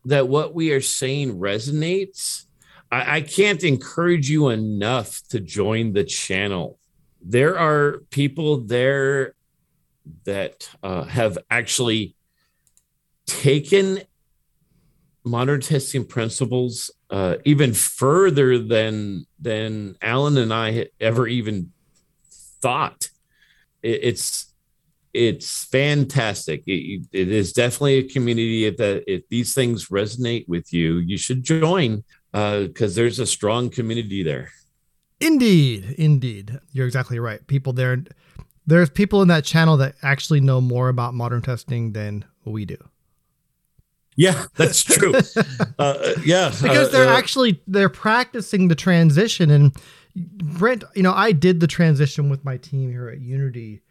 that 0.05 0.27
what 0.27 0.53
we 0.53 0.71
are 0.71 0.81
saying 0.81 1.39
resonates, 1.39 2.45
I, 2.91 3.17
I 3.17 3.21
can't 3.21 3.63
encourage 3.63 4.29
you 4.29 4.50
enough 4.50 5.21
to 5.29 5.39
join 5.39 5.93
the 5.93 6.03
channel. 6.03 6.79
There 7.21 7.57
are 7.57 8.03
people 8.12 8.57
there 8.57 9.33
that 10.25 10.69
uh, 10.83 11.03
have 11.03 11.38
actually 11.50 12.15
taken 13.25 14.01
modern 15.24 15.59
testing 15.59 16.05
principles 16.05 16.91
uh, 17.09 17.38
even 17.45 17.74
further 17.74 18.59
than 18.59 19.25
than 19.39 19.95
Alan 20.01 20.38
and 20.38 20.53
I 20.53 20.89
ever 21.00 21.27
even 21.27 21.71
thought. 22.62 23.09
It, 23.81 24.03
it's 24.03 24.53
it's 25.15 25.63
fantastic. 25.65 26.63
It, 26.67 27.07
it 27.12 27.31
is 27.31 27.53
definitely 27.53 28.00
a 28.00 28.03
community 28.03 28.69
that 28.69 29.03
if 29.07 29.27
these 29.29 29.53
things 29.53 29.88
resonate 29.88 30.48
with 30.48 30.74
you, 30.74 30.98
you 30.98 31.17
should 31.17 31.43
join 31.43 32.03
because 32.31 32.95
there's 32.95 33.19
a 33.19 33.25
strong 33.25 33.69
community 33.69 34.22
there. 34.22 34.51
Indeed, 35.22 35.95
indeed, 35.98 36.60
you're 36.74 36.86
exactly 36.86 37.19
right. 37.19 37.45
People 37.48 37.72
there, 37.72 38.03
there's 38.67 38.89
people 38.89 39.22
in 39.22 39.29
that 39.29 39.45
channel 39.45 39.77
that 39.77 39.95
actually 40.03 40.41
know 40.41 40.60
more 40.60 40.89
about 40.89 41.13
modern 41.13 41.41
testing 41.41 41.93
than 41.93 42.25
we 42.43 42.65
do 42.65 42.77
Yeah, 44.17 44.45
that's 44.55 44.84
true. 44.84 45.13
uh, 45.79 46.13
yeah, 46.25 46.50
because 46.50 46.89
uh, 46.89 46.91
they're 46.91 47.07
uh, 47.07 47.17
actually 47.17 47.62
they're 47.67 47.89
practicing 47.89 48.67
the 48.67 48.75
transition. 48.75 49.50
And 49.50 49.74
Brent, 50.15 50.84
you 50.93 51.03
know, 51.03 51.13
I 51.13 51.31
did 51.31 51.62
the 51.62 51.67
transition 51.67 52.29
with 52.29 52.43
my 52.43 52.57
team 52.57 52.91
here 52.91 53.07
at 53.07 53.22
Unity 53.22 53.81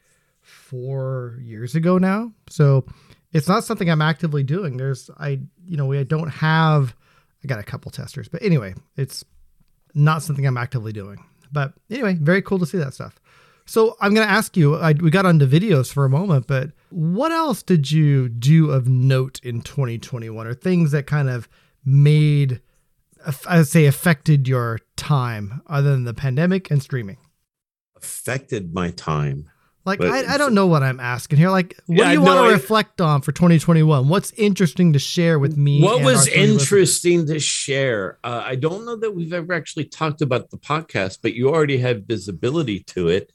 four 0.74 1.38
years 1.40 1.76
ago 1.76 1.98
now, 1.98 2.32
so 2.48 2.84
it's 3.32 3.46
not 3.46 3.62
something 3.62 3.88
I'm 3.88 4.02
actively 4.02 4.42
doing. 4.42 4.76
There's 4.76 5.08
I, 5.18 5.40
you 5.64 5.76
know, 5.76 5.86
we 5.86 6.02
don't 6.02 6.28
have. 6.28 6.96
I 7.42 7.46
got 7.46 7.60
a 7.60 7.62
couple 7.62 7.92
testers, 7.92 8.28
but 8.28 8.42
anyway, 8.42 8.74
it's 8.96 9.24
not 9.94 10.22
something 10.22 10.44
I'm 10.46 10.56
actively 10.56 10.92
doing. 10.92 11.24
But 11.52 11.74
anyway, 11.90 12.14
very 12.20 12.42
cool 12.42 12.58
to 12.58 12.66
see 12.66 12.78
that 12.78 12.92
stuff. 12.92 13.20
So 13.66 13.96
I'm 14.00 14.14
going 14.14 14.26
to 14.26 14.32
ask 14.32 14.56
you. 14.56 14.74
I, 14.74 14.92
we 14.92 15.10
got 15.10 15.26
onto 15.26 15.46
videos 15.46 15.92
for 15.92 16.04
a 16.04 16.10
moment, 16.10 16.48
but 16.48 16.70
what 16.90 17.30
else 17.30 17.62
did 17.62 17.92
you 17.92 18.28
do 18.28 18.70
of 18.72 18.88
note 18.88 19.40
in 19.44 19.60
2021, 19.60 20.46
or 20.46 20.54
things 20.54 20.90
that 20.90 21.06
kind 21.06 21.30
of 21.30 21.48
made, 21.84 22.60
I'd 23.46 23.68
say, 23.68 23.86
affected 23.86 24.48
your 24.48 24.80
time, 24.96 25.62
other 25.68 25.92
than 25.92 26.04
the 26.04 26.14
pandemic 26.14 26.70
and 26.70 26.82
streaming? 26.82 27.18
affected 28.04 28.74
my 28.74 28.90
time. 28.90 29.50
Like 29.86 30.00
I, 30.00 30.34
I 30.34 30.38
don't 30.38 30.54
know 30.54 30.66
what 30.66 30.82
I'm 30.82 30.98
asking 30.98 31.38
here. 31.38 31.50
Like, 31.50 31.78
what 31.86 31.98
Yeah, 31.98 32.04
do 32.06 32.12
you 32.12 32.20
no, 32.20 32.34
want 32.34 32.48
to 32.48 32.52
reflect 32.54 33.00
on 33.02 33.20
for 33.20 33.32
2021? 33.32 34.08
What's 34.08 34.32
interesting 34.32 34.94
to 34.94 34.98
share 34.98 35.38
with 35.38 35.56
me? 35.58 35.82
What 35.82 36.02
was 36.02 36.26
three 36.26 36.40
listeners? 36.40 36.62
interesting 36.62 37.26
to 37.26 37.38
share? 37.38 38.18
Uh, 38.24 38.42
I 38.44 38.54
don't 38.54 38.86
know 38.86 38.96
that 38.96 39.14
we've 39.14 39.32
ever 39.34 39.52
actually 39.52 39.84
talked 39.84 40.22
about 40.22 40.50
the 40.50 40.56
podcast, 40.56 41.18
but 41.20 41.34
you 41.34 41.50
already 41.50 41.78
have 41.78 42.04
visibility 42.04 42.80
to 42.84 43.08
it. 43.08 43.30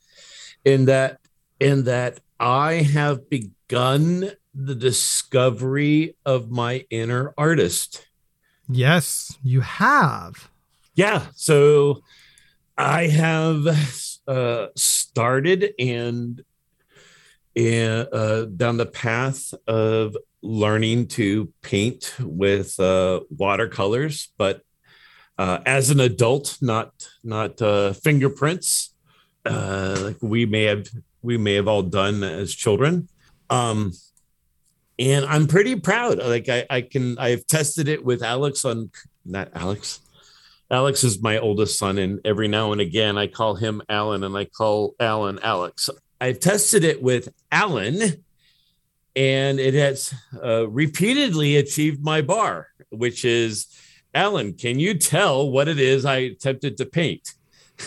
In 0.66 0.86
that, 0.86 1.20
in 1.60 1.84
that, 1.84 2.20
I 2.40 2.74
have 2.76 3.30
begun 3.30 4.32
the 4.56 4.76
discovery 4.76 6.16
of 6.26 6.50
my 6.50 6.86
inner 6.90 7.34
artist. 7.38 8.08
Yes, 8.68 9.38
you 9.44 9.62
have. 9.62 10.50
Yeah, 10.96 11.28
so 11.36 12.02
I 12.78 13.08
have 13.08 13.68
uh, 14.30 14.68
started 14.76 15.74
and 15.80 16.44
uh, 17.58 18.46
down 18.56 18.78
the 18.78 18.86
path 18.86 19.54
of 19.68 20.16
learning 20.42 21.08
to 21.08 21.52
paint 21.62 22.16
with 22.20 22.80
uh, 22.80 23.20
watercolors, 23.30 24.32
but 24.38 24.62
uh, 25.38 25.60
as 25.66 25.90
an 25.90 26.00
adult, 26.00 26.58
not 26.62 26.92
not 27.24 27.62
uh, 27.62 27.94
fingerprints, 27.94 28.94
uh, 29.46 29.98
like 30.02 30.18
we 30.22 30.46
may 30.46 30.64
have 30.64 30.88
we 31.22 31.38
may 31.38 31.56
have 31.56 31.68
all 31.68 31.84
done 31.84 32.24
as 32.24 32.54
children. 32.54 33.10
Um, 33.50 33.94
and 35.00 35.26
I'm 35.26 35.48
pretty 35.48 35.76
proud. 35.78 36.20
Like 36.20 36.50
I, 36.50 36.66
I 36.70 36.82
can, 36.82 37.18
I've 37.18 37.48
tested 37.48 37.88
it 37.88 38.04
with 38.04 38.22
Alex 38.22 38.66
on, 38.66 38.92
not 39.26 39.50
Alex. 39.56 40.02
Alex 40.72 41.04
is 41.04 41.22
my 41.22 41.40
oldest 41.40 41.80
son, 41.80 41.98
and 41.98 42.20
every 42.24 42.48
now 42.48 42.72
and 42.72 42.80
again 42.80 43.18
I 43.18 43.28
call 43.28 43.56
him 43.56 43.82
Alan, 43.90 44.24
and 44.24 44.38
I 44.38 44.46
call 44.46 44.96
Alan 45.00 45.40
Alex. 45.42 45.90
I've 46.22 46.40
tested 46.40 46.84
it 46.84 47.02
with 47.02 47.30
Alan, 47.52 48.24
and 49.16 49.60
it 49.60 49.74
has 49.74 50.14
uh, 50.44 50.68
repeatedly 50.68 51.58
achieved 51.58 52.04
my 52.04 52.22
bar, 52.22 52.68
which 52.90 53.26
is 53.26 53.68
Alan. 54.14 54.54
Can 54.54 54.80
you 54.80 54.94
tell 54.94 55.50
what 55.50 55.68
it 55.68 55.80
is 55.80 56.06
I 56.06 56.18
attempted 56.18 56.78
to 56.78 56.86
paint? 56.86 57.34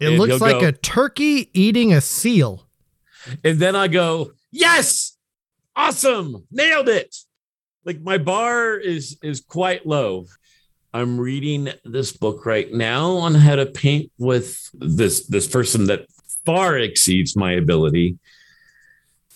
It 0.00 0.18
looks 0.18 0.40
like 0.40 0.60
go, 0.60 0.68
a 0.68 0.72
turkey 0.72 1.50
eating 1.52 1.92
a 1.92 2.00
seal. 2.00 2.66
And 3.42 3.58
then 3.58 3.76
I 3.76 3.88
go, 3.88 4.32
yes, 4.50 5.16
awesome, 5.74 6.46
nailed 6.50 6.88
it. 6.88 7.16
Like 7.84 8.00
my 8.00 8.18
bar 8.18 8.76
is 8.76 9.18
is 9.22 9.40
quite 9.40 9.86
low. 9.86 10.26
I'm 10.94 11.18
reading 11.18 11.70
this 11.84 12.12
book 12.12 12.46
right 12.46 12.72
now 12.72 13.16
on 13.16 13.34
how 13.34 13.56
to 13.56 13.66
paint 13.66 14.12
with 14.16 14.70
this 14.72 15.26
this 15.26 15.48
person 15.48 15.86
that 15.86 16.06
far 16.46 16.78
exceeds 16.78 17.34
my 17.34 17.52
ability. 17.52 18.16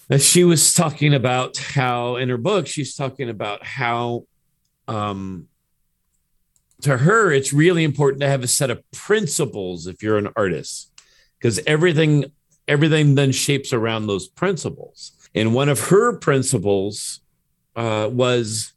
As 0.09 0.25
she 0.25 0.45
was 0.45 0.73
talking 0.73 1.13
about 1.15 1.57
how 1.57 2.15
in 2.15 2.29
her 2.29 2.39
book, 2.39 2.69
she's 2.69 2.95
talking 2.95 3.29
about 3.29 3.67
how 3.67 4.27
um, 4.87 5.49
to 6.83 6.97
her, 6.97 7.33
it's 7.33 7.53
really 7.53 7.83
important 7.83 8.21
to 8.21 8.29
have 8.29 8.45
a 8.45 8.49
set 8.49 8.71
of 8.71 8.89
principles 8.93 9.89
if 9.89 10.01
you're 10.01 10.17
an 10.17 10.29
artist, 10.37 10.93
because 11.39 11.59
everything 11.67 12.27
everything 12.69 13.17
then 13.17 13.33
shapes 13.33 13.73
around 13.73 14.07
those 14.07 14.29
principles. 14.29 15.11
And 15.35 15.55
one 15.55 15.69
of 15.69 15.89
her 15.89 16.19
principles 16.19 17.21
uh, 17.75 18.09
was 18.13 18.75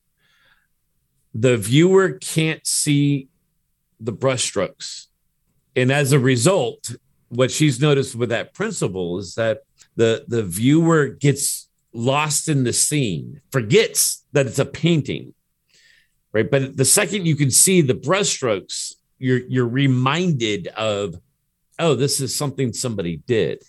the 1.33 1.57
viewer 1.57 2.13
can't 2.13 2.65
see 2.65 3.29
the 3.99 4.13
brushstrokes. 4.13 5.07
And 5.75 5.91
as 5.91 6.11
a 6.11 6.19
result, 6.19 6.95
what 7.29 7.51
she's 7.51 7.79
noticed 7.79 8.15
with 8.15 8.29
that 8.29 8.53
principle 8.53 9.17
is 9.19 9.35
that 9.35 9.61
the, 9.95 10.25
the 10.27 10.43
viewer 10.43 11.07
gets 11.07 11.69
lost 11.93 12.49
in 12.49 12.63
the 12.63 12.73
scene, 12.73 13.41
forgets 13.51 14.25
that 14.33 14.47
it's 14.47 14.59
a 14.59 14.65
painting, 14.65 15.33
right? 16.33 16.49
But 16.49 16.77
the 16.77 16.85
second 16.85 17.25
you 17.25 17.35
can 17.35 17.51
see 17.51 17.81
the 17.81 17.93
brushstrokes, 17.93 18.95
you're 19.19 19.41
you're 19.47 19.67
reminded 19.67 20.67
of, 20.67 21.15
oh, 21.77 21.95
this 21.95 22.19
is 22.19 22.35
something 22.35 22.73
somebody 22.73 23.17
did, 23.27 23.61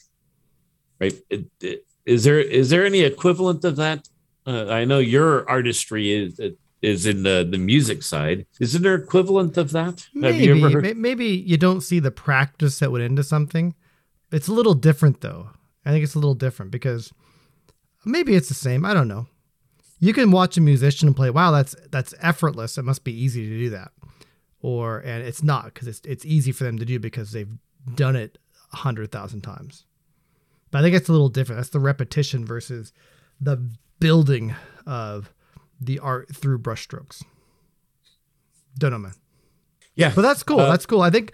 right? 1.00 1.14
It, 1.28 1.46
it, 1.60 1.86
is 2.06 2.24
there 2.24 2.40
is 2.40 2.70
there 2.70 2.86
any 2.86 3.00
equivalent 3.00 3.64
of 3.64 3.76
that? 3.76 4.08
Uh, 4.46 4.66
I 4.68 4.84
know 4.84 4.98
your 4.98 5.48
artistry 5.48 6.10
is 6.10 6.40
is 6.82 7.06
in 7.06 7.22
the 7.22 7.46
the 7.48 7.58
music 7.58 8.02
side. 8.02 8.46
Isn't 8.60 8.82
there 8.82 8.94
an 8.96 9.02
equivalent 9.02 9.56
of 9.56 9.70
that? 9.72 10.08
Maybe 10.14 10.44
you 10.44 10.68
heard- 10.68 10.96
maybe 10.96 11.26
you 11.26 11.56
don't 11.56 11.80
see 11.80 12.00
the 12.00 12.10
practice 12.10 12.78
that 12.80 12.92
went 12.92 13.04
into 13.04 13.22
something. 13.22 13.74
It's 14.30 14.48
a 14.48 14.52
little 14.52 14.74
different 14.74 15.20
though. 15.20 15.50
I 15.84 15.90
think 15.90 16.04
it's 16.04 16.14
a 16.14 16.18
little 16.18 16.34
different 16.34 16.70
because 16.70 17.12
maybe 18.04 18.34
it's 18.34 18.48
the 18.48 18.54
same. 18.54 18.84
I 18.84 18.94
don't 18.94 19.08
know 19.08 19.26
you 20.02 20.12
can 20.12 20.32
watch 20.32 20.56
a 20.56 20.60
musician 20.60 21.14
play 21.14 21.30
wow 21.30 21.52
that's 21.52 21.76
that's 21.92 22.12
effortless 22.20 22.76
it 22.76 22.82
must 22.82 23.04
be 23.04 23.12
easy 23.12 23.48
to 23.48 23.56
do 23.56 23.70
that 23.70 23.92
or 24.60 24.98
and 24.98 25.22
it's 25.22 25.44
not 25.44 25.66
because 25.66 25.86
it's 25.86 26.00
it's 26.04 26.26
easy 26.26 26.50
for 26.50 26.64
them 26.64 26.76
to 26.76 26.84
do 26.84 26.98
because 26.98 27.30
they've 27.30 27.56
done 27.94 28.16
it 28.16 28.36
a 28.72 28.76
hundred 28.78 29.12
thousand 29.12 29.42
times 29.42 29.84
but 30.72 30.78
i 30.78 30.82
think 30.82 30.96
it's 30.96 31.08
a 31.08 31.12
little 31.12 31.28
different 31.28 31.58
that's 31.58 31.68
the 31.70 31.78
repetition 31.78 32.44
versus 32.44 32.92
the 33.40 33.56
building 34.00 34.52
of 34.86 35.32
the 35.86 35.98
art 35.98 36.34
through 36.34 36.58
brushstrokes 36.58 37.22
don't 38.78 38.90
know 38.90 38.98
man 38.98 39.14
yeah 39.94 40.12
but 40.14 40.22
that's 40.22 40.42
cool 40.42 40.60
uh, 40.60 40.70
that's 40.70 40.86
cool 40.86 41.02
i 41.02 41.10
think 41.10 41.32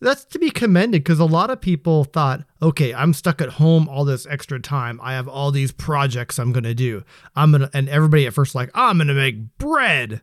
that's 0.00 0.24
to 0.26 0.38
be 0.38 0.50
commended 0.50 1.02
because 1.02 1.18
a 1.18 1.24
lot 1.24 1.50
of 1.50 1.60
people 1.60 2.04
thought, 2.04 2.44
okay, 2.62 2.94
I'm 2.94 3.12
stuck 3.12 3.40
at 3.40 3.48
home 3.50 3.88
all 3.88 4.04
this 4.04 4.26
extra 4.26 4.60
time. 4.60 5.00
I 5.02 5.14
have 5.14 5.26
all 5.26 5.50
these 5.50 5.72
projects 5.72 6.38
I'm 6.38 6.52
gonna 6.52 6.74
do. 6.74 7.02
I'm 7.34 7.52
gonna 7.52 7.70
and 7.74 7.88
everybody 7.88 8.26
at 8.26 8.34
first 8.34 8.54
like, 8.54 8.70
I'm 8.74 8.98
gonna 8.98 9.14
make 9.14 9.58
bread. 9.58 10.22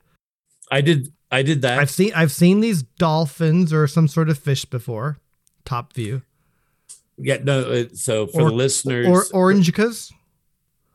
I 0.72 0.82
did 0.82 1.12
I 1.32 1.42
did 1.44 1.62
that. 1.64 1.80
I've 1.80 1.90
seen 1.90 2.14
I've 2.14 2.32
seen 2.32 2.62
these 2.62 2.84
dolphins 2.84 3.74
or 3.74 3.88
some 3.88 4.08
sort 4.08 4.30
of 4.30 4.40
fish 4.40 4.66
before. 4.66 5.18
Top 5.66 5.94
view. 5.94 6.22
Yeah, 7.18 7.38
no. 7.44 7.88
So 7.90 8.28
for 8.28 8.44
or, 8.44 8.50
the 8.50 8.56
listeners, 8.56 9.08
or 9.08 9.24
orangicas. 9.26 10.12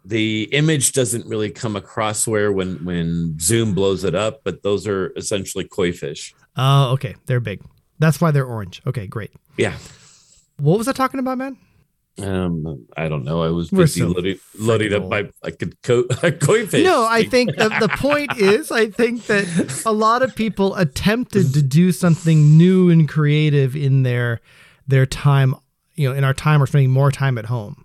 The 0.05 0.45
image 0.53 0.93
doesn't 0.93 1.27
really 1.27 1.51
come 1.51 1.77
across 1.77 2.27
where 2.27 2.53
when 2.53 2.85
when 2.85 3.39
Zoom 3.39 3.75
blows 3.75 4.05
it 4.05 4.15
up, 4.15 4.41
but 4.45 4.63
those 4.63 4.87
are 4.87 5.13
essentially 5.17 5.65
koi 5.65 5.93
fish. 5.93 6.35
Oh, 6.57 6.93
okay, 6.93 7.17
they're 7.27 7.41
big. 7.41 7.63
That's 7.99 8.21
why 8.21 8.31
they're 8.31 8.47
orange. 8.47 8.81
Okay, 8.87 9.07
great. 9.07 9.31
Yeah. 9.57 9.77
What 10.57 10.79
was 10.79 10.89
I 10.89 10.93
talking 10.93 11.21
about, 11.21 11.39
man? 11.39 11.59
Um, 12.19 12.87
I 12.97 13.09
don't 13.09 13.25
know. 13.25 13.43
I 13.43 13.49
was 13.49 13.71
busy 13.71 14.01
so 14.01 14.09
loading, 14.09 14.39
loading 14.59 14.93
up 14.93 15.09
my 15.09 15.31
I 15.43 15.51
could 15.51 15.81
co- 15.83 16.05
koi 16.41 16.67
fish. 16.67 16.85
No, 16.85 17.07
I 17.07 17.25
think 17.25 17.57
the, 17.57 17.69
the 17.81 17.89
point 17.89 18.37
is, 18.37 18.71
I 18.71 18.91
think 18.91 19.27
that 19.27 19.83
a 19.87 19.93
lot 19.93 20.23
of 20.23 20.35
people 20.35 20.75
attempted 20.75 21.55
to 21.55 21.63
do 21.63 21.93
something 21.93 22.59
new 22.59 22.91
and 22.91 23.09
creative 23.09 23.75
in 23.77 24.03
their 24.03 24.41
their 24.87 25.07
time. 25.07 25.55
You 25.95 26.11
know, 26.11 26.15
in 26.15 26.25
our 26.25 26.35
time, 26.35 26.61
we're 26.61 26.67
spending 26.67 26.91
more 26.91 27.11
time 27.11 27.39
at 27.39 27.47
home, 27.47 27.85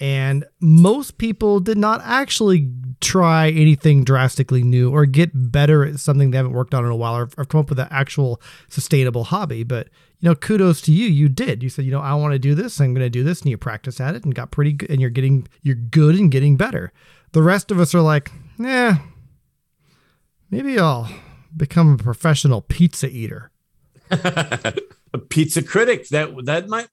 and 0.00 0.44
most 0.60 1.18
people 1.18 1.60
did 1.60 1.78
not 1.78 2.00
actually 2.04 2.70
try 3.00 3.50
anything 3.50 4.04
drastically 4.04 4.62
new 4.62 4.90
or 4.90 5.06
get 5.06 5.30
better 5.34 5.84
at 5.84 6.00
something 6.00 6.30
they 6.30 6.36
haven't 6.36 6.52
worked 6.52 6.74
on 6.74 6.84
in 6.84 6.90
a 6.90 6.96
while 6.96 7.16
or, 7.16 7.28
or 7.36 7.44
come 7.44 7.60
up 7.60 7.68
with 7.68 7.78
an 7.78 7.88
actual 7.90 8.40
sustainable 8.68 9.24
hobby. 9.24 9.62
But 9.62 9.88
you 10.20 10.28
know, 10.28 10.34
kudos 10.34 10.80
to 10.82 10.92
you. 10.92 11.06
You 11.06 11.28
did. 11.28 11.62
You 11.62 11.68
said, 11.68 11.84
you 11.84 11.92
know, 11.92 12.00
I 12.00 12.14
want 12.14 12.32
to 12.32 12.38
do 12.38 12.54
this. 12.54 12.80
I'm 12.80 12.92
going 12.92 13.06
to 13.06 13.10
do 13.10 13.22
this, 13.22 13.42
and 13.42 13.50
you 13.50 13.56
practice 13.56 14.00
at 14.00 14.14
it 14.14 14.24
and 14.24 14.34
got 14.34 14.50
pretty 14.50 14.72
good. 14.72 14.90
And 14.90 15.00
you're 15.00 15.10
getting 15.10 15.46
you're 15.62 15.76
good 15.76 16.16
and 16.16 16.30
getting 16.30 16.56
better. 16.56 16.92
The 17.32 17.42
rest 17.42 17.70
of 17.70 17.78
us 17.78 17.94
are 17.94 18.00
like, 18.00 18.32
yeah, 18.58 18.98
maybe 20.50 20.78
I'll 20.78 21.08
become 21.56 21.94
a 21.94 21.98
professional 21.98 22.62
pizza 22.62 23.08
eater. 23.08 23.50
a 25.14 25.18
pizza 25.18 25.62
critic 25.62 26.08
that 26.08 26.30
that 26.44 26.68
might 26.68 26.88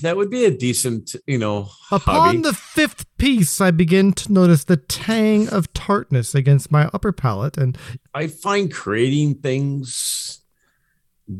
that 0.00 0.16
would 0.16 0.30
be 0.30 0.44
a 0.44 0.50
decent 0.50 1.14
you 1.26 1.38
know 1.38 1.68
upon 1.90 2.14
hobby. 2.14 2.38
the 2.38 2.52
fifth 2.52 3.06
piece 3.16 3.60
i 3.60 3.70
begin 3.70 4.12
to 4.12 4.32
notice 4.32 4.64
the 4.64 4.76
tang 4.76 5.48
of 5.48 5.72
tartness 5.72 6.34
against 6.34 6.70
my 6.70 6.90
upper 6.92 7.12
palate 7.12 7.56
and 7.56 7.78
i 8.12 8.26
find 8.26 8.72
creating 8.72 9.34
things 9.34 10.40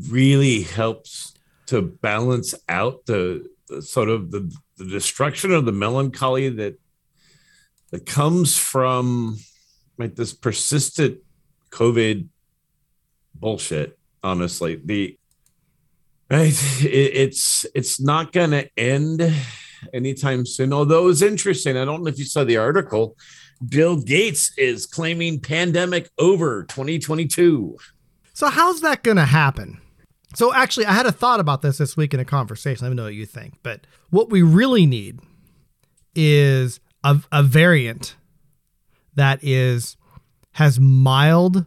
really 0.09 0.61
helps 0.61 1.33
to 1.67 1.81
balance 1.81 2.55
out 2.69 3.05
the, 3.05 3.47
the 3.67 3.81
sort 3.81 4.09
of 4.09 4.31
the, 4.31 4.51
the 4.77 4.85
destruction 4.85 5.51
of 5.51 5.65
the 5.65 5.71
melancholy 5.71 6.49
that 6.49 6.79
that 7.91 8.05
comes 8.05 8.57
from 8.57 9.37
like 9.97 10.15
this 10.15 10.33
persistent 10.33 11.19
covid 11.69 12.27
bullshit 13.35 13.97
honestly 14.23 14.79
the 14.83 15.17
right? 16.29 16.83
It, 16.83 16.87
it's 16.87 17.65
it's 17.75 17.99
not 17.99 18.31
going 18.31 18.51
to 18.51 18.69
end 18.77 19.33
anytime 19.93 20.45
soon. 20.45 20.73
Although 20.73 21.09
it's 21.09 21.21
interesting 21.21 21.77
i 21.77 21.85
don't 21.85 22.03
know 22.03 22.09
if 22.09 22.19
you 22.19 22.25
saw 22.25 22.43
the 22.43 22.57
article. 22.57 23.17
Bill 23.69 24.01
gates 24.01 24.51
is 24.57 24.85
claiming 24.85 25.39
pandemic 25.39 26.09
over 26.17 26.63
2022 26.65 27.77
so 28.35 28.49
how's 28.49 28.81
that 28.81 29.01
going 29.01 29.15
to 29.15 29.25
happen? 29.25 29.79
So 30.35 30.53
actually 30.53 30.85
i 30.85 30.91
had 30.91 31.05
a 31.05 31.11
thought 31.11 31.39
about 31.39 31.61
this 31.61 31.77
this 31.77 31.95
week 31.97 32.13
in 32.13 32.19
a 32.19 32.25
conversation. 32.25 32.85
Let 32.85 32.89
me 32.89 32.95
know 32.95 33.05
what 33.05 33.15
you 33.15 33.25
think. 33.25 33.55
But 33.63 33.87
what 34.09 34.29
we 34.29 34.41
really 34.41 34.85
need 34.85 35.19
is 36.13 36.81
a, 37.03 37.21
a 37.31 37.41
variant 37.41 38.17
that 39.15 39.39
is 39.41 39.95
has 40.51 40.79
mild 40.79 41.65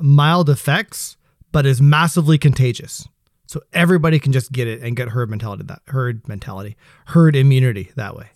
mild 0.00 0.48
effects 0.48 1.16
but 1.52 1.66
is 1.66 1.82
massively 1.82 2.38
contagious 2.38 3.06
so 3.48 3.62
everybody 3.72 4.18
can 4.18 4.32
just 4.32 4.52
get 4.52 4.68
it 4.68 4.82
and 4.82 4.94
get 4.94 5.08
herd 5.08 5.30
mentality 5.30 5.64
that 5.64 5.80
herd 5.86 6.28
mentality, 6.28 6.76
herd 7.06 7.34
immunity 7.34 7.90
that 7.96 8.14
way. 8.14 8.28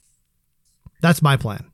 That's 1.02 1.20
my 1.20 1.36
plan. 1.36 1.70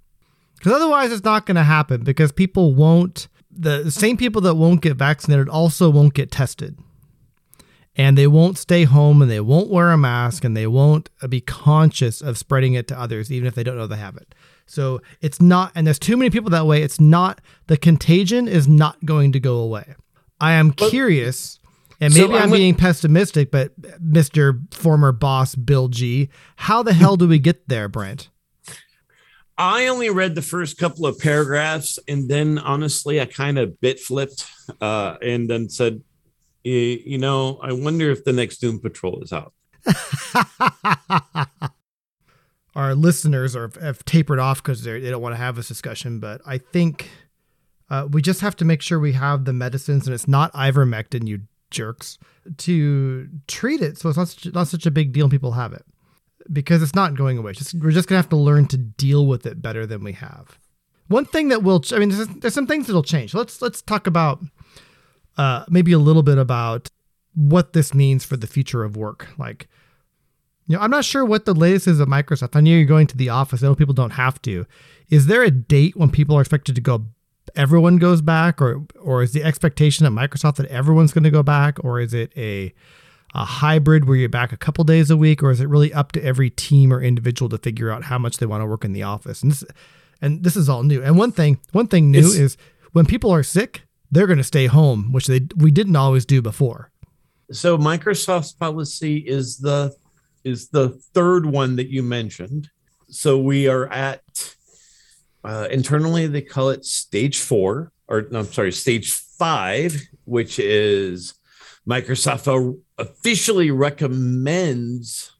Because 0.56 0.72
otherwise 0.72 1.12
it's 1.12 1.24
not 1.24 1.46
going 1.46 1.54
to 1.54 1.62
happen 1.62 2.02
because 2.02 2.32
people 2.32 2.74
won't 2.74 3.28
the 3.50 3.90
same 3.90 4.16
people 4.16 4.42
that 4.42 4.56
won't 4.56 4.82
get 4.82 4.96
vaccinated 4.96 5.48
also 5.48 5.88
won't 5.88 6.14
get 6.14 6.32
tested. 6.32 6.78
And 7.94 8.18
they 8.18 8.26
won't 8.26 8.58
stay 8.58 8.84
home 8.84 9.22
and 9.22 9.30
they 9.30 9.40
won't 9.40 9.70
wear 9.70 9.92
a 9.92 9.98
mask 9.98 10.44
and 10.44 10.56
they 10.56 10.66
won't 10.66 11.08
be 11.28 11.40
conscious 11.40 12.20
of 12.20 12.38
spreading 12.38 12.74
it 12.74 12.88
to 12.88 13.00
others 13.00 13.30
even 13.30 13.46
if 13.46 13.54
they 13.54 13.62
don't 13.62 13.76
know 13.76 13.86
they 13.86 13.96
have 13.96 14.16
it. 14.16 14.34
So 14.66 15.00
it's 15.20 15.40
not 15.40 15.70
and 15.76 15.86
there's 15.86 16.00
too 16.00 16.16
many 16.16 16.30
people 16.30 16.50
that 16.50 16.66
way 16.66 16.82
it's 16.82 16.98
not 16.98 17.40
the 17.68 17.76
contagion 17.76 18.48
is 18.48 18.66
not 18.66 19.04
going 19.04 19.30
to 19.30 19.38
go 19.38 19.58
away. 19.58 19.94
I 20.40 20.52
am 20.54 20.72
curious 20.72 21.57
and 22.00 22.14
maybe 22.14 22.28
so 22.28 22.36
I'm, 22.36 22.44
I'm 22.44 22.50
being 22.50 22.74
pessimistic, 22.74 23.50
but 23.50 23.78
Mr. 23.80 24.72
former 24.72 25.12
boss 25.12 25.54
Bill 25.54 25.88
G, 25.88 26.28
how 26.56 26.82
the 26.82 26.92
hell 26.92 27.16
do 27.16 27.26
we 27.26 27.38
get 27.38 27.68
there, 27.68 27.88
Brent? 27.88 28.28
I 29.56 29.88
only 29.88 30.08
read 30.08 30.36
the 30.36 30.42
first 30.42 30.78
couple 30.78 31.04
of 31.06 31.18
paragraphs, 31.18 31.98
and 32.06 32.28
then 32.28 32.58
honestly, 32.58 33.20
I 33.20 33.24
kind 33.26 33.58
of 33.58 33.80
bit 33.80 33.98
flipped, 33.98 34.46
uh, 34.80 35.16
and 35.20 35.50
then 35.50 35.68
said, 35.68 36.02
"You 36.62 37.18
know, 37.18 37.58
I 37.60 37.72
wonder 37.72 38.08
if 38.10 38.24
the 38.24 38.32
next 38.32 38.58
Doom 38.58 38.78
Patrol 38.78 39.20
is 39.22 39.32
out." 39.32 39.52
Our 42.76 42.94
listeners 42.94 43.56
are 43.56 43.72
have 43.80 44.04
tapered 44.04 44.38
off 44.38 44.62
because 44.62 44.84
they 44.84 45.00
don't 45.00 45.22
want 45.22 45.32
to 45.32 45.40
have 45.40 45.56
this 45.56 45.66
discussion, 45.66 46.20
but 46.20 46.40
I 46.46 46.58
think 46.58 47.10
uh, 47.90 48.06
we 48.08 48.22
just 48.22 48.40
have 48.42 48.54
to 48.56 48.64
make 48.64 48.80
sure 48.80 49.00
we 49.00 49.14
have 49.14 49.44
the 49.44 49.52
medicines, 49.52 50.06
and 50.06 50.14
it's 50.14 50.28
not 50.28 50.52
ivermectin, 50.52 51.26
you 51.26 51.40
jerks, 51.70 52.18
to 52.58 53.28
treat 53.46 53.80
it, 53.80 53.98
so 53.98 54.08
it's 54.08 54.18
not 54.18 54.28
such, 54.28 54.52
not 54.52 54.68
such 54.68 54.86
a 54.86 54.90
big 54.90 55.12
deal, 55.12 55.26
and 55.26 55.30
people 55.30 55.52
have 55.52 55.72
it 55.72 55.84
because 56.52 56.82
it's 56.82 56.94
not 56.94 57.14
going 57.14 57.38
away. 57.38 57.52
Just, 57.52 57.74
we're 57.74 57.90
just 57.90 58.08
gonna 58.08 58.18
have 58.18 58.28
to 58.30 58.36
learn 58.36 58.66
to 58.68 58.76
deal 58.76 59.26
with 59.26 59.46
it 59.46 59.60
better 59.60 59.86
than 59.86 60.02
we 60.02 60.12
have. 60.12 60.58
One 61.08 61.24
thing 61.24 61.48
that 61.48 61.62
will, 61.62 61.82
I 61.92 61.98
mean, 61.98 62.10
there's, 62.10 62.28
there's 62.28 62.54
some 62.54 62.66
things 62.66 62.86
that'll 62.86 63.02
change. 63.02 63.34
Let's 63.34 63.62
let's 63.62 63.80
talk 63.82 64.06
about 64.06 64.40
uh, 65.36 65.64
maybe 65.68 65.92
a 65.92 65.98
little 65.98 66.22
bit 66.22 66.38
about 66.38 66.90
what 67.34 67.72
this 67.72 67.94
means 67.94 68.24
for 68.24 68.36
the 68.36 68.46
future 68.46 68.84
of 68.84 68.96
work. 68.96 69.28
Like, 69.38 69.68
you 70.66 70.76
know, 70.76 70.82
I'm 70.82 70.90
not 70.90 71.04
sure 71.04 71.24
what 71.24 71.44
the 71.44 71.54
latest 71.54 71.86
is 71.86 72.00
at 72.00 72.08
Microsoft. 72.08 72.56
I 72.56 72.60
know 72.60 72.72
you're 72.72 72.84
going 72.84 73.06
to 73.06 73.16
the 73.16 73.30
office. 73.30 73.62
I 73.62 73.66
know 73.66 73.74
people 73.74 73.94
don't 73.94 74.10
have 74.10 74.42
to. 74.42 74.66
Is 75.08 75.26
there 75.26 75.42
a 75.42 75.50
date 75.50 75.96
when 75.96 76.10
people 76.10 76.36
are 76.36 76.40
expected 76.40 76.74
to 76.74 76.80
go? 76.80 77.06
Everyone 77.58 77.98
goes 77.98 78.22
back, 78.22 78.62
or 78.62 78.86
or 79.00 79.22
is 79.22 79.32
the 79.32 79.42
expectation 79.42 80.06
at 80.06 80.12
Microsoft 80.12 80.56
that 80.56 80.66
everyone's 80.66 81.12
going 81.12 81.24
to 81.24 81.30
go 81.30 81.42
back, 81.42 81.84
or 81.84 82.00
is 82.00 82.14
it 82.14 82.32
a 82.36 82.72
a 83.34 83.44
hybrid 83.44 84.06
where 84.06 84.16
you're 84.16 84.28
back 84.28 84.52
a 84.52 84.56
couple 84.56 84.84
days 84.84 85.10
a 85.10 85.16
week, 85.16 85.42
or 85.42 85.50
is 85.50 85.60
it 85.60 85.68
really 85.68 85.92
up 85.92 86.12
to 86.12 86.24
every 86.24 86.50
team 86.50 86.92
or 86.92 87.02
individual 87.02 87.48
to 87.50 87.58
figure 87.58 87.90
out 87.90 88.04
how 88.04 88.18
much 88.18 88.38
they 88.38 88.46
want 88.46 88.62
to 88.62 88.66
work 88.66 88.84
in 88.84 88.92
the 88.92 89.02
office? 89.02 89.42
And 89.42 89.52
this, 89.52 89.64
and 90.22 90.44
this 90.44 90.56
is 90.56 90.68
all 90.68 90.82
new. 90.82 91.02
And 91.02 91.18
one 91.18 91.32
thing, 91.32 91.58
one 91.72 91.88
thing 91.88 92.10
new 92.10 92.20
it's, 92.20 92.34
is 92.36 92.56
when 92.92 93.04
people 93.04 93.30
are 93.30 93.42
sick, 93.42 93.82
they're 94.10 94.26
going 94.26 94.38
to 94.38 94.44
stay 94.44 94.66
home, 94.66 95.12
which 95.12 95.26
they 95.26 95.40
we 95.56 95.70
didn't 95.70 95.96
always 95.96 96.24
do 96.24 96.40
before. 96.40 96.90
So 97.50 97.76
Microsoft's 97.76 98.52
policy 98.52 99.18
is 99.18 99.58
the 99.58 99.94
is 100.44 100.68
the 100.68 100.90
third 101.12 101.44
one 101.44 101.76
that 101.76 101.88
you 101.88 102.02
mentioned. 102.02 102.70
So 103.10 103.38
we 103.38 103.68
are 103.68 103.88
at 103.88 104.22
uh, 105.44 105.68
internally 105.70 106.26
they 106.26 106.42
call 106.42 106.70
it 106.70 106.84
stage 106.84 107.38
four, 107.40 107.92
or 108.06 108.26
no, 108.30 108.40
I'm 108.40 108.46
sorry, 108.46 108.72
stage 108.72 109.12
five, 109.12 110.00
which 110.24 110.58
is 110.58 111.34
Microsoft 111.88 112.78
officially 112.98 113.70
recommends 113.70 115.32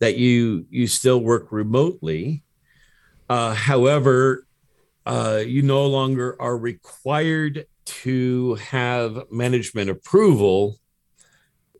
that 0.00 0.16
you 0.16 0.66
you 0.70 0.86
still 0.86 1.20
work 1.20 1.52
remotely. 1.52 2.42
Uh, 3.28 3.54
however, 3.54 4.46
uh, 5.06 5.42
you 5.46 5.62
no 5.62 5.86
longer 5.86 6.36
are 6.40 6.56
required 6.56 7.66
to 7.84 8.54
have 8.56 9.24
management 9.30 9.90
approval 9.90 10.78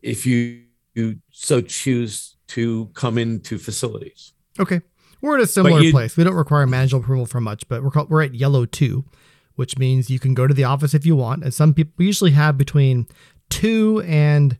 if 0.01 0.25
you, 0.25 0.63
you 0.93 1.19
so 1.31 1.61
choose 1.61 2.37
to 2.47 2.87
come 2.93 3.17
into 3.17 3.57
facilities. 3.57 4.33
Okay, 4.59 4.81
we're 5.21 5.37
at 5.37 5.43
a 5.43 5.47
similar 5.47 5.81
you, 5.81 5.91
place. 5.91 6.17
We 6.17 6.23
don't 6.23 6.35
require 6.35 6.67
management 6.67 7.05
approval 7.05 7.25
for 7.25 7.41
much, 7.41 7.67
but 7.67 7.83
we're 7.83 7.91
called, 7.91 8.09
we're 8.09 8.23
at 8.23 8.35
yellow 8.35 8.65
two, 8.65 9.05
which 9.55 9.77
means 9.77 10.09
you 10.09 10.19
can 10.19 10.33
go 10.33 10.47
to 10.47 10.53
the 10.53 10.63
office 10.63 10.93
if 10.93 11.05
you 11.05 11.15
want. 11.15 11.43
And 11.43 11.53
some 11.53 11.73
people 11.73 12.03
usually 12.03 12.31
have 12.31 12.57
between 12.57 13.07
two 13.49 14.03
and 14.05 14.57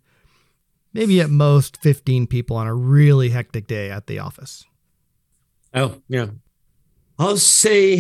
maybe 0.94 1.20
at 1.22 1.30
most 1.30 1.78
15 1.82 2.28
people 2.28 2.56
on 2.58 2.68
a 2.68 2.74
really 2.74 3.30
hectic 3.30 3.68
day 3.68 3.92
at 3.92 4.08
the 4.08 4.20
office. 4.20 4.66
Oh, 5.74 6.02
yeah. 6.08 6.28
I'll 7.20 7.38
say 7.38 8.00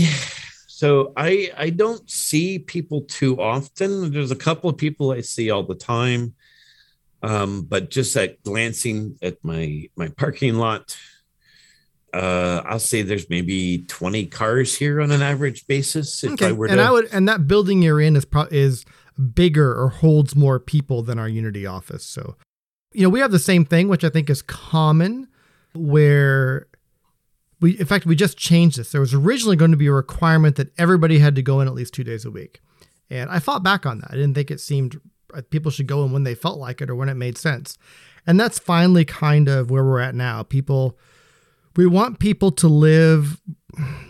so 0.75 1.13
I 1.15 1.51
I 1.57 1.69
don't 1.69 2.09
see 2.09 2.59
people 2.59 3.03
too 3.03 3.39
often. 3.39 4.11
There's 4.11 4.31
a 4.31 4.35
couple 4.35 4.69
of 4.69 4.75
people 4.75 5.11
I 5.11 5.21
see 5.21 5.49
all 5.49 5.63
the 5.63 5.73
time. 5.73 6.35
Um, 7.23 7.61
but 7.61 7.89
just 7.89 8.15
at 8.17 8.43
glancing 8.43 9.17
at 9.21 9.37
my 9.41 9.89
my 9.95 10.09
parking 10.09 10.55
lot, 10.55 10.97
uh, 12.15 12.63
I'll 12.65 12.79
say 12.79 13.01
there's 13.01 13.29
maybe 13.29 13.79
20 13.89 14.27
cars 14.27 14.75
here 14.75 15.01
on 15.01 15.11
an 15.11 15.21
average 15.21 15.67
basis. 15.67 16.23
If 16.23 16.33
okay. 16.33 16.47
I 16.47 16.51
were 16.53 16.67
and 16.67 16.77
to... 16.77 16.83
I 16.83 16.91
would 16.91 17.09
and 17.11 17.27
that 17.27 17.45
building 17.45 17.81
you're 17.81 17.99
in 17.99 18.15
is 18.15 18.23
pro- 18.23 18.47
is 18.51 18.85
bigger 19.33 19.73
or 19.73 19.89
holds 19.89 20.35
more 20.35 20.59
people 20.59 21.03
than 21.03 21.19
our 21.19 21.27
Unity 21.27 21.65
office. 21.65 22.05
So, 22.05 22.37
you 22.93 23.03
know, 23.03 23.09
we 23.09 23.19
have 23.19 23.31
the 23.31 23.39
same 23.39 23.65
thing, 23.65 23.89
which 23.89 24.05
I 24.05 24.09
think 24.09 24.29
is 24.29 24.41
common, 24.41 25.27
where 25.73 26.67
we, 27.59 27.77
in 27.77 27.85
fact, 27.85 28.05
we 28.05 28.15
just 28.15 28.37
changed 28.37 28.79
this. 28.79 28.93
There 28.93 29.01
was 29.01 29.13
originally 29.13 29.57
going 29.57 29.71
to 29.71 29.77
be 29.77 29.87
a 29.87 29.91
requirement 29.91 30.55
that 30.55 30.71
everybody 30.79 31.19
had 31.19 31.35
to 31.35 31.41
go 31.41 31.59
in 31.59 31.67
at 31.67 31.73
least 31.73 31.93
two 31.93 32.05
days 32.05 32.23
a 32.23 32.31
week. 32.31 32.61
And 33.09 33.29
I 33.29 33.39
fought 33.39 33.61
back 33.61 33.85
on 33.85 33.99
that. 33.99 34.11
I 34.11 34.15
didn't 34.15 34.35
think 34.35 34.51
it 34.51 34.61
seemed 34.61 35.01
uh, 35.33 35.41
people 35.49 35.69
should 35.69 35.87
go 35.87 36.05
in 36.05 36.13
when 36.13 36.23
they 36.23 36.35
felt 36.35 36.59
like 36.59 36.81
it 36.81 36.89
or 36.89 36.95
when 36.95 37.09
it 37.09 37.15
made 37.15 37.37
sense. 37.37 37.77
And 38.25 38.39
that's 38.39 38.57
finally 38.57 39.03
kind 39.03 39.49
of 39.49 39.69
where 39.69 39.83
we're 39.83 39.99
at 39.99 40.15
now. 40.15 40.43
People, 40.43 40.97
we 41.75 41.85
want 41.85 42.19
people 42.19 42.51
to 42.51 42.67
live 42.67 43.41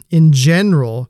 in 0.09 0.31
general 0.31 1.09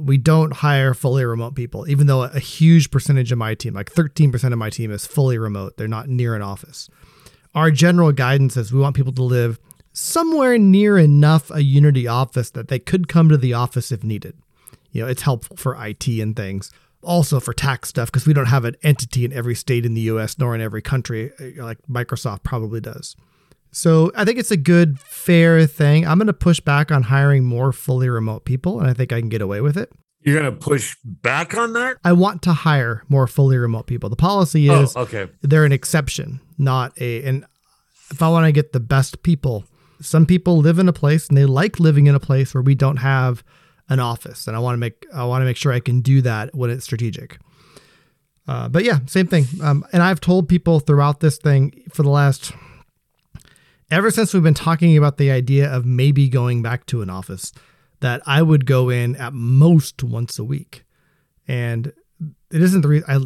we 0.00 0.16
don't 0.16 0.54
hire 0.54 0.94
fully 0.94 1.24
remote 1.24 1.54
people, 1.54 1.88
even 1.88 2.06
though 2.06 2.22
a 2.22 2.38
huge 2.38 2.90
percentage 2.90 3.32
of 3.32 3.38
my 3.38 3.54
team, 3.54 3.74
like 3.74 3.92
13% 3.92 4.52
of 4.52 4.58
my 4.58 4.70
team, 4.70 4.90
is 4.90 5.06
fully 5.06 5.38
remote. 5.38 5.76
They're 5.76 5.88
not 5.88 6.08
near 6.08 6.34
an 6.34 6.42
office. 6.42 6.88
Our 7.54 7.70
general 7.70 8.12
guidance 8.12 8.56
is 8.56 8.72
we 8.72 8.80
want 8.80 8.96
people 8.96 9.12
to 9.12 9.22
live 9.22 9.58
somewhere 9.92 10.56
near 10.56 10.98
enough 10.98 11.50
a 11.50 11.62
Unity 11.62 12.06
office 12.06 12.50
that 12.50 12.68
they 12.68 12.78
could 12.78 13.08
come 13.08 13.28
to 13.28 13.36
the 13.36 13.54
office 13.54 13.92
if 13.92 14.04
needed. 14.04 14.36
You 14.92 15.02
know, 15.02 15.08
it's 15.08 15.22
helpful 15.22 15.56
for 15.56 15.76
IT 15.84 16.06
and 16.08 16.34
things. 16.34 16.70
Also 17.02 17.40
for 17.40 17.52
tax 17.52 17.88
stuff, 17.88 18.08
because 18.08 18.26
we 18.26 18.34
don't 18.34 18.46
have 18.46 18.64
an 18.64 18.76
entity 18.82 19.24
in 19.24 19.32
every 19.32 19.54
state 19.54 19.86
in 19.86 19.94
the 19.94 20.02
US 20.02 20.38
nor 20.38 20.54
in 20.54 20.60
every 20.60 20.82
country 20.82 21.32
like 21.56 21.78
Microsoft 21.88 22.42
probably 22.42 22.80
does. 22.80 23.16
So 23.72 24.10
I 24.16 24.24
think 24.24 24.38
it's 24.38 24.50
a 24.50 24.56
good, 24.56 24.98
fair 24.98 25.66
thing. 25.66 26.06
I'm 26.06 26.18
going 26.18 26.26
to 26.26 26.32
push 26.32 26.60
back 26.60 26.90
on 26.90 27.04
hiring 27.04 27.44
more 27.44 27.72
fully 27.72 28.08
remote 28.08 28.44
people, 28.44 28.80
and 28.80 28.88
I 28.88 28.94
think 28.94 29.12
I 29.12 29.20
can 29.20 29.28
get 29.28 29.42
away 29.42 29.60
with 29.60 29.76
it. 29.76 29.92
You're 30.22 30.38
going 30.38 30.52
to 30.52 30.58
push 30.58 30.96
back 31.04 31.56
on 31.56 31.72
that? 31.74 31.96
I 32.04 32.12
want 32.12 32.42
to 32.42 32.52
hire 32.52 33.04
more 33.08 33.26
fully 33.26 33.56
remote 33.56 33.86
people. 33.86 34.10
The 34.10 34.16
policy 34.16 34.68
oh, 34.68 34.82
is 34.82 34.96
oh, 34.96 35.02
okay. 35.02 35.28
they're 35.40 35.64
an 35.64 35.72
exception, 35.72 36.40
not 36.58 37.00
a. 37.00 37.22
And 37.24 37.46
if 38.10 38.22
I 38.22 38.28
want 38.28 38.44
to 38.46 38.52
get 38.52 38.72
the 38.72 38.80
best 38.80 39.22
people, 39.22 39.64
some 40.00 40.26
people 40.26 40.58
live 40.58 40.78
in 40.78 40.88
a 40.88 40.92
place 40.92 41.28
and 41.28 41.38
they 41.38 41.46
like 41.46 41.80
living 41.80 42.06
in 42.06 42.14
a 42.14 42.20
place 42.20 42.54
where 42.54 42.62
we 42.62 42.74
don't 42.74 42.98
have 42.98 43.42
an 43.88 43.98
office, 43.98 44.46
and 44.46 44.56
I 44.56 44.60
want 44.60 44.74
to 44.74 44.78
make 44.78 45.06
I 45.14 45.24
want 45.24 45.42
to 45.42 45.46
make 45.46 45.56
sure 45.56 45.72
I 45.72 45.80
can 45.80 46.00
do 46.00 46.20
that 46.22 46.54
when 46.54 46.70
it's 46.70 46.84
strategic. 46.84 47.38
Uh, 48.46 48.68
but 48.68 48.84
yeah, 48.84 48.98
same 49.06 49.26
thing. 49.26 49.46
Um, 49.62 49.84
and 49.92 50.02
I've 50.02 50.20
told 50.20 50.48
people 50.48 50.80
throughout 50.80 51.20
this 51.20 51.38
thing 51.38 51.84
for 51.92 52.02
the 52.02 52.10
last 52.10 52.52
ever 53.90 54.10
since 54.10 54.32
we've 54.32 54.42
been 54.42 54.54
talking 54.54 54.96
about 54.96 55.16
the 55.18 55.30
idea 55.30 55.70
of 55.70 55.84
maybe 55.84 56.28
going 56.28 56.62
back 56.62 56.86
to 56.86 57.02
an 57.02 57.10
office, 57.10 57.52
that 58.00 58.22
I 58.26 58.42
would 58.42 58.66
go 58.66 58.88
in 58.88 59.16
at 59.16 59.32
most 59.32 60.02
once 60.02 60.38
a 60.38 60.44
week. 60.44 60.84
And 61.46 61.92
it 62.50 62.62
isn't 62.62 62.80
the 62.80 62.88
reason 62.88 63.08
I 63.08 63.20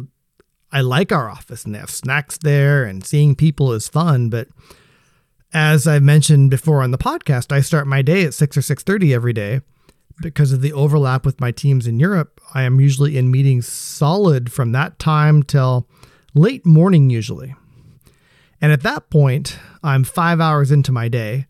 I 0.77 0.81
like 0.81 1.13
our 1.13 1.29
office 1.29 1.63
and 1.63 1.73
they 1.73 1.79
have 1.79 1.89
snacks 1.89 2.37
there 2.37 2.83
and 2.83 3.05
seeing 3.05 3.35
people 3.35 3.71
is 3.71 3.87
fun, 3.87 4.29
but 4.29 4.49
as 5.53 5.87
I've 5.87 6.03
mentioned 6.03 6.49
before 6.49 6.81
on 6.81 6.91
the 6.91 6.97
podcast, 6.97 7.53
I 7.53 7.61
start 7.61 7.87
my 7.87 8.01
day 8.01 8.25
at 8.25 8.33
6 8.33 8.57
or 8.57 8.61
6:30 8.61 9.13
every 9.13 9.31
day 9.31 9.61
because 10.21 10.51
of 10.51 10.61
the 10.61 10.73
overlap 10.73 11.25
with 11.25 11.39
my 11.39 11.51
teams 11.51 11.87
in 11.87 11.99
Europe. 11.99 12.41
I 12.53 12.63
am 12.63 12.81
usually 12.81 13.17
in 13.17 13.31
meetings 13.31 13.67
solid 13.67 14.51
from 14.51 14.73
that 14.73 14.99
time 14.99 15.43
till 15.43 15.87
late 16.33 16.65
morning 16.65 17.09
usually. 17.09 17.55
And 18.61 18.71
at 18.71 18.83
that 18.83 19.09
point, 19.09 19.59
I'm 19.83 20.03
five 20.03 20.39
hours 20.39 20.71
into 20.71 20.91
my 20.91 21.07
day. 21.07 21.45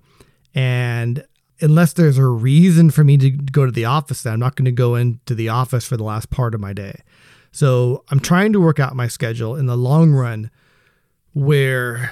And 0.54 1.26
unless 1.62 1.94
there's 1.94 2.18
a 2.18 2.26
reason 2.26 2.90
for 2.90 3.04
me 3.04 3.18
to 3.18 3.30
go 3.30 3.66
to 3.66 3.72
the 3.72 3.86
office, 3.86 4.24
then 4.24 4.34
I'm 4.34 4.40
not 4.40 4.56
going 4.56 4.66
to 4.66 4.72
go 4.72 4.96
into 4.96 5.36
the 5.36 5.50
office 5.50 5.86
for 5.86 5.98
the 5.98 6.04
last 6.04 6.30
part 6.30 6.54
of 6.54 6.62
my 6.62 6.74
day. 6.74 7.02
So 7.52 8.04
I'm 8.10 8.20
trying 8.20 8.54
to 8.54 8.60
work 8.60 8.80
out 8.80 8.96
my 8.96 9.08
schedule 9.08 9.56
in 9.56 9.66
the 9.66 9.78
long 9.78 10.12
run 10.12 10.52
where 11.34 12.12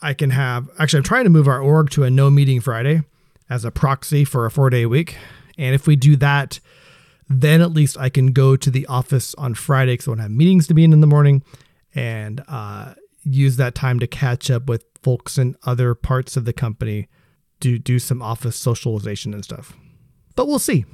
I 0.00 0.14
can 0.14 0.30
have 0.30 0.68
actually, 0.78 0.98
I'm 0.98 1.04
trying 1.04 1.24
to 1.24 1.30
move 1.30 1.46
our 1.46 1.60
org 1.60 1.90
to 1.90 2.02
a 2.04 2.10
no 2.10 2.30
meeting 2.30 2.60
Friday 2.60 3.02
as 3.48 3.64
a 3.64 3.70
proxy 3.70 4.24
for 4.24 4.46
a 4.46 4.50
four 4.50 4.70
day 4.70 4.86
week. 4.86 5.16
And 5.58 5.74
if 5.74 5.86
we 5.86 5.94
do 5.94 6.16
that, 6.16 6.58
then 7.28 7.60
at 7.60 7.72
least 7.72 7.96
I 7.98 8.08
can 8.08 8.32
go 8.32 8.56
to 8.56 8.70
the 8.70 8.86
office 8.86 9.34
on 9.36 9.54
Friday 9.54 9.92
because 9.92 10.08
I 10.08 10.10
won't 10.10 10.20
have 10.20 10.30
meetings 10.30 10.66
to 10.66 10.74
be 10.74 10.84
in 10.84 10.92
in 10.92 11.00
the 11.00 11.06
morning. 11.06 11.42
And 11.94 12.42
uh, 12.48 12.94
use 13.24 13.56
that 13.56 13.74
time 13.74 13.98
to 14.00 14.06
catch 14.06 14.50
up 14.50 14.68
with 14.68 14.84
folks 15.02 15.38
in 15.38 15.56
other 15.64 15.94
parts 15.94 16.36
of 16.36 16.44
the 16.44 16.52
company 16.52 17.08
to 17.60 17.78
do 17.78 17.98
some 17.98 18.22
office 18.22 18.56
socialization 18.56 19.34
and 19.34 19.44
stuff. 19.44 19.76
But 20.36 20.46
we'll 20.46 20.58
see. 20.58 20.84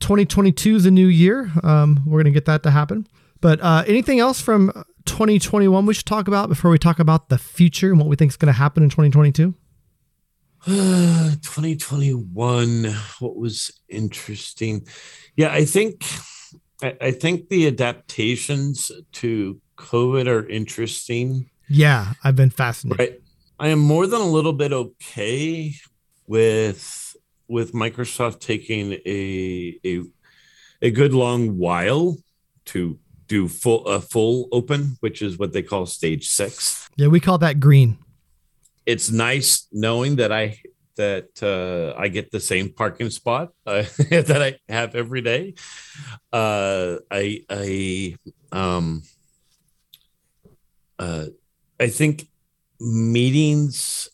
2022 0.00 0.76
is 0.76 0.86
a 0.86 0.90
new 0.90 1.06
year. 1.06 1.50
Um, 1.62 2.02
we're 2.06 2.22
going 2.22 2.32
to 2.32 2.36
get 2.36 2.46
that 2.46 2.62
to 2.62 2.70
happen. 2.70 3.06
But 3.40 3.60
uh, 3.60 3.84
anything 3.86 4.20
else 4.20 4.40
from 4.40 4.72
2021 5.06 5.86
we 5.86 5.94
should 5.94 6.06
talk 6.06 6.28
about 6.28 6.48
before 6.48 6.70
we 6.70 6.78
talk 6.78 6.98
about 6.98 7.28
the 7.28 7.38
future 7.38 7.90
and 7.90 7.98
what 7.98 8.08
we 8.08 8.16
think 8.16 8.30
is 8.30 8.36
going 8.36 8.52
to 8.52 8.58
happen 8.58 8.82
in 8.82 8.90
2022? 8.90 9.54
2021 10.64 12.84
what 13.20 13.36
was 13.36 13.70
interesting 13.88 14.84
yeah 15.36 15.52
i 15.52 15.64
think 15.64 16.04
I, 16.82 16.96
I 17.00 17.12
think 17.12 17.48
the 17.48 17.68
adaptations 17.68 18.90
to 19.12 19.60
covid 19.76 20.26
are 20.26 20.48
interesting 20.48 21.48
Yeah, 21.68 22.12
I've 22.24 22.36
been 22.36 22.50
fascinated. 22.50 22.98
right 22.98 23.20
i 23.60 23.68
am 23.68 23.78
more 23.80 24.06
than 24.06 24.20
a 24.20 24.30
little 24.36 24.52
bit 24.52 24.72
okay 24.72 25.74
with 26.26 27.16
with 27.48 27.72
microsoft 27.72 28.38
taking 28.40 28.92
a 29.04 29.78
a, 29.84 30.02
a 30.80 30.90
good 30.90 31.12
long 31.12 31.58
while 31.58 32.16
to 32.66 32.98
do 33.26 33.48
full 33.48 33.84
a 33.86 34.00
full 34.00 34.48
open 34.52 34.96
which 35.00 35.22
is 35.22 35.38
what 35.38 35.52
they 35.52 35.62
call 35.62 35.86
stage 35.86 36.28
six 36.28 36.88
Yeah, 36.96 37.08
we 37.08 37.20
call 37.20 37.38
that 37.38 37.58
green. 37.60 37.98
it's 38.86 39.10
nice 39.10 39.66
knowing 39.72 40.16
that 40.16 40.30
I 40.32 40.44
that 40.96 41.30
uh, 41.42 41.94
I 42.00 42.08
get 42.08 42.30
the 42.30 42.40
same 42.40 42.72
parking 42.72 43.10
spot 43.10 43.50
uh, 43.66 43.84
that 44.10 44.40
I 44.42 44.72
have 44.72 44.94
every 44.96 45.20
day. 45.22 45.54
Uh, 46.32 46.96
I 47.10 47.24
I 47.50 48.16
um 48.52 49.02
uh, 50.98 51.26
I 51.80 51.88
think 51.88 52.28
meetings. 52.80 54.08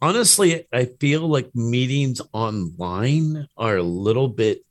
Honestly, 0.00 0.66
I 0.72 0.84
feel 0.84 1.26
like 1.26 1.54
meetings 1.54 2.20
online 2.32 3.48
are 3.56 3.76
a 3.76 3.82
little 3.82 4.28
bit 4.28 4.64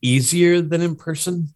easier 0.00 0.60
than 0.60 0.80
in 0.80 0.96
person. 0.96 1.48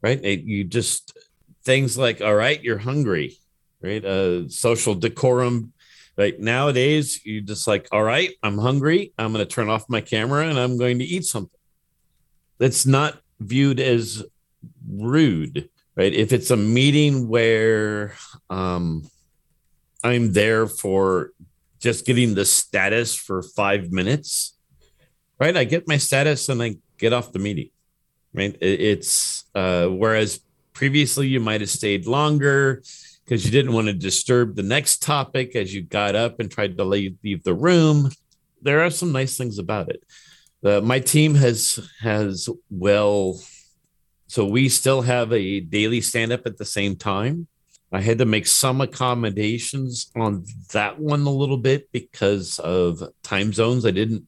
Right? 0.00 0.22
You 0.22 0.64
just 0.64 1.16
things 1.64 1.96
like, 1.96 2.20
all 2.20 2.34
right, 2.34 2.62
you're 2.62 2.78
hungry 2.78 3.38
right? 3.84 4.04
Uh, 4.04 4.48
social 4.48 4.94
decorum. 4.94 5.72
Like 6.16 6.38
nowadays, 6.38 7.24
you 7.24 7.42
just 7.42 7.66
like, 7.66 7.86
all 7.92 8.02
right, 8.02 8.30
I'm 8.42 8.58
hungry. 8.58 9.12
I'm 9.18 9.32
going 9.32 9.44
to 9.44 9.52
turn 9.52 9.68
off 9.68 9.88
my 9.88 10.00
camera 10.00 10.48
and 10.48 10.58
I'm 10.58 10.78
going 10.78 10.98
to 11.00 11.04
eat 11.04 11.24
something. 11.24 11.50
That's 12.58 12.86
not 12.86 13.20
viewed 13.40 13.80
as 13.80 14.24
rude, 14.88 15.68
right? 15.96 16.12
If 16.12 16.32
it's 16.32 16.50
a 16.50 16.56
meeting 16.56 17.28
where 17.28 18.14
um, 18.50 19.08
I'm 20.02 20.32
there 20.32 20.66
for 20.66 21.30
just 21.80 22.06
getting 22.06 22.34
the 22.34 22.44
status 22.44 23.14
for 23.14 23.42
five 23.42 23.92
minutes, 23.92 24.56
right? 25.38 25.56
I 25.56 25.64
get 25.64 25.88
my 25.88 25.98
status 25.98 26.48
and 26.48 26.62
I 26.62 26.76
get 26.98 27.12
off 27.12 27.32
the 27.32 27.38
meeting, 27.38 27.70
right? 28.32 28.56
It's 28.60 29.44
uh, 29.54 29.88
whereas 29.88 30.40
previously 30.72 31.28
you 31.28 31.40
might 31.40 31.60
have 31.60 31.70
stayed 31.70 32.06
longer 32.06 32.82
because 33.24 33.44
you 33.44 33.50
didn't 33.50 33.72
want 33.72 33.86
to 33.86 33.92
disturb 33.92 34.54
the 34.54 34.62
next 34.62 35.02
topic 35.02 35.56
as 35.56 35.74
you 35.74 35.82
got 35.82 36.14
up 36.14 36.40
and 36.40 36.50
tried 36.50 36.76
to 36.76 36.84
leave, 36.84 37.16
the 37.22 37.54
room. 37.54 38.10
There 38.62 38.82
are 38.82 38.90
some 38.90 39.12
nice 39.12 39.36
things 39.36 39.58
about 39.58 39.88
it. 39.88 40.02
Uh, 40.64 40.80
my 40.80 40.98
team 40.98 41.34
has 41.34 41.78
has 42.00 42.48
well, 42.70 43.38
so 44.26 44.44
we 44.44 44.68
still 44.68 45.02
have 45.02 45.32
a 45.32 45.60
daily 45.60 46.00
stand 46.00 46.32
up 46.32 46.46
at 46.46 46.58
the 46.58 46.64
same 46.64 46.96
time. 46.96 47.46
I 47.92 48.00
had 48.00 48.18
to 48.18 48.24
make 48.24 48.46
some 48.46 48.80
accommodations 48.80 50.10
on 50.16 50.44
that 50.72 50.98
one 50.98 51.22
a 51.22 51.30
little 51.30 51.58
bit 51.58 51.92
because 51.92 52.58
of 52.58 53.02
time 53.22 53.52
zones. 53.52 53.86
I 53.86 53.92
didn't. 53.92 54.26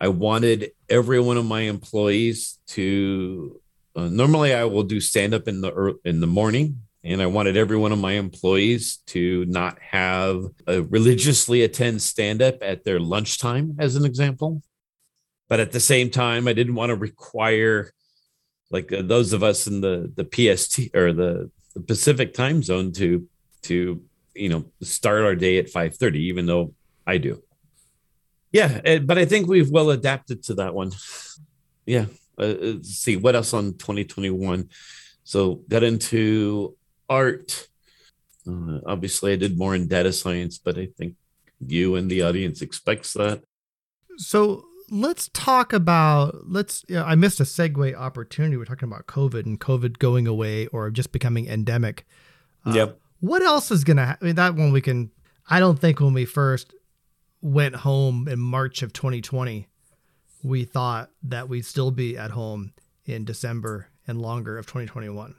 I 0.00 0.08
wanted 0.08 0.72
every 0.88 1.18
one 1.18 1.36
of 1.36 1.46
my 1.46 1.62
employees 1.62 2.58
to. 2.68 3.60
Uh, 3.96 4.08
normally, 4.08 4.54
I 4.54 4.64
will 4.64 4.82
do 4.82 5.00
stand 5.00 5.34
up 5.34 5.48
in 5.48 5.60
the 5.60 5.72
ear- 5.72 5.98
in 6.04 6.20
the 6.20 6.26
morning 6.26 6.82
and 7.04 7.22
I 7.22 7.26
wanted 7.26 7.56
every 7.56 7.76
one 7.76 7.92
of 7.92 7.98
my 7.98 8.12
employees 8.12 8.98
to 9.06 9.44
not 9.46 9.78
have 9.80 10.44
a 10.66 10.82
religiously 10.82 11.62
attend 11.62 12.02
stand 12.02 12.42
up 12.42 12.56
at 12.60 12.84
their 12.84 13.00
lunchtime, 13.00 13.76
as 13.78 13.96
an 13.96 14.04
example. 14.04 14.62
But 15.48 15.60
at 15.60 15.72
the 15.72 15.80
same 15.80 16.10
time, 16.10 16.46
I 16.48 16.52
didn't 16.52 16.74
want 16.74 16.90
to 16.90 16.96
require 16.96 17.92
like 18.70 18.92
uh, 18.92 19.02
those 19.02 19.32
of 19.32 19.42
us 19.42 19.66
in 19.66 19.80
the 19.80 20.12
the 20.14 20.24
PST 20.24 20.94
or 20.94 21.12
the, 21.12 21.50
the 21.74 21.80
Pacific 21.80 22.34
time 22.34 22.62
zone 22.62 22.92
to 22.92 23.26
to 23.62 24.02
you 24.34 24.48
know 24.48 24.64
start 24.82 25.22
our 25.22 25.34
day 25.34 25.58
at 25.58 25.70
five 25.70 25.96
thirty, 25.96 26.24
even 26.24 26.46
though 26.46 26.74
I 27.06 27.18
do. 27.18 27.42
Yeah, 28.52 28.80
eh, 28.84 28.98
but 28.98 29.18
I 29.18 29.24
think 29.24 29.46
we've 29.46 29.70
well 29.70 29.90
adapted 29.90 30.42
to 30.44 30.54
that 30.54 30.74
one. 30.74 30.92
Yeah. 31.86 32.06
Uh, 32.38 32.54
let's 32.60 32.90
see 32.90 33.16
what 33.16 33.34
else 33.34 33.52
on 33.52 33.74
2021. 33.74 34.68
So 35.24 35.56
got 35.68 35.82
into 35.82 36.76
art. 37.08 37.68
Uh, 38.46 38.78
obviously, 38.86 39.32
I 39.32 39.36
did 39.36 39.58
more 39.58 39.74
in 39.74 39.88
data 39.88 40.12
science, 40.12 40.58
but 40.58 40.78
I 40.78 40.88
think 40.96 41.16
you 41.66 41.96
and 41.96 42.10
the 42.10 42.22
audience 42.22 42.62
expects 42.62 43.12
that. 43.14 43.42
So 44.16 44.67
let's 44.90 45.30
talk 45.32 45.72
about 45.72 46.48
let's. 46.48 46.84
You 46.88 46.96
know, 46.96 47.04
I 47.04 47.14
missed 47.14 47.40
a 47.40 47.44
segue 47.44 47.94
opportunity. 47.94 48.56
We're 48.56 48.64
talking 48.64 48.88
about 48.88 49.06
COVID 49.06 49.46
and 49.46 49.60
COVID 49.60 49.98
going 49.98 50.26
away 50.26 50.66
or 50.68 50.90
just 50.90 51.12
becoming 51.12 51.46
endemic. 51.48 52.06
Uh, 52.66 52.72
yep. 52.74 53.00
What 53.20 53.42
else 53.42 53.70
is 53.70 53.84
gonna? 53.84 54.16
I 54.20 54.24
mean, 54.24 54.36
that 54.36 54.54
one 54.54 54.72
we 54.72 54.80
can. 54.80 55.10
I 55.48 55.60
don't 55.60 55.78
think 55.78 56.00
when 56.00 56.12
we 56.14 56.24
first 56.24 56.74
went 57.40 57.76
home 57.76 58.28
in 58.28 58.38
March 58.38 58.82
of 58.82 58.92
2020, 58.92 59.68
we 60.42 60.64
thought 60.64 61.10
that 61.22 61.48
we'd 61.48 61.64
still 61.64 61.90
be 61.90 62.16
at 62.18 62.32
home 62.32 62.72
in 63.04 63.24
December 63.24 63.88
and 64.06 64.20
longer 64.20 64.58
of 64.58 64.66
2021. 64.66 65.34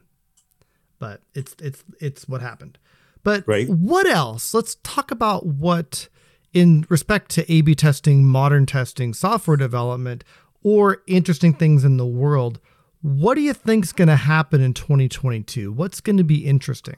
But 0.98 1.22
it's 1.34 1.56
it's 1.62 1.84
it's 2.00 2.28
what 2.28 2.42
happened. 2.42 2.78
But 3.24 3.48
Right. 3.48 3.68
what 3.70 4.08
else? 4.08 4.54
Let's 4.54 4.76
talk 4.84 5.12
about 5.12 5.46
what, 5.46 6.08
in 6.54 6.86
respect 6.90 7.30
to 7.32 7.52
A/B 7.52 7.76
testing, 7.76 8.26
modern 8.26 8.66
testing, 8.66 9.14
software 9.14 9.58
development, 9.58 10.24
or 10.64 11.04
interesting 11.08 11.54
things 11.54 11.84
in 11.84 11.98
the 11.98 12.06
world. 12.06 12.60
What 13.02 13.36
do 13.36 13.42
you 13.42 13.54
think's 13.54 13.92
going 13.92 14.10
to 14.10 14.16
happen 14.16 14.62
in 14.62 14.74
2022? 14.74 15.72
What's 15.72 16.02
going 16.02 16.18
to 16.18 16.24
be 16.24 16.46
interesting? 16.46 16.98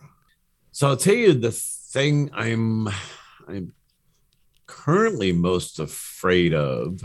So 0.71 0.87
I'll 0.87 0.97
tell 0.97 1.13
you 1.13 1.33
the 1.33 1.51
thing 1.51 2.31
I'm 2.33 2.89
I'm 3.47 3.73
currently 4.65 5.33
most 5.33 5.79
afraid 5.79 6.53
of 6.53 7.03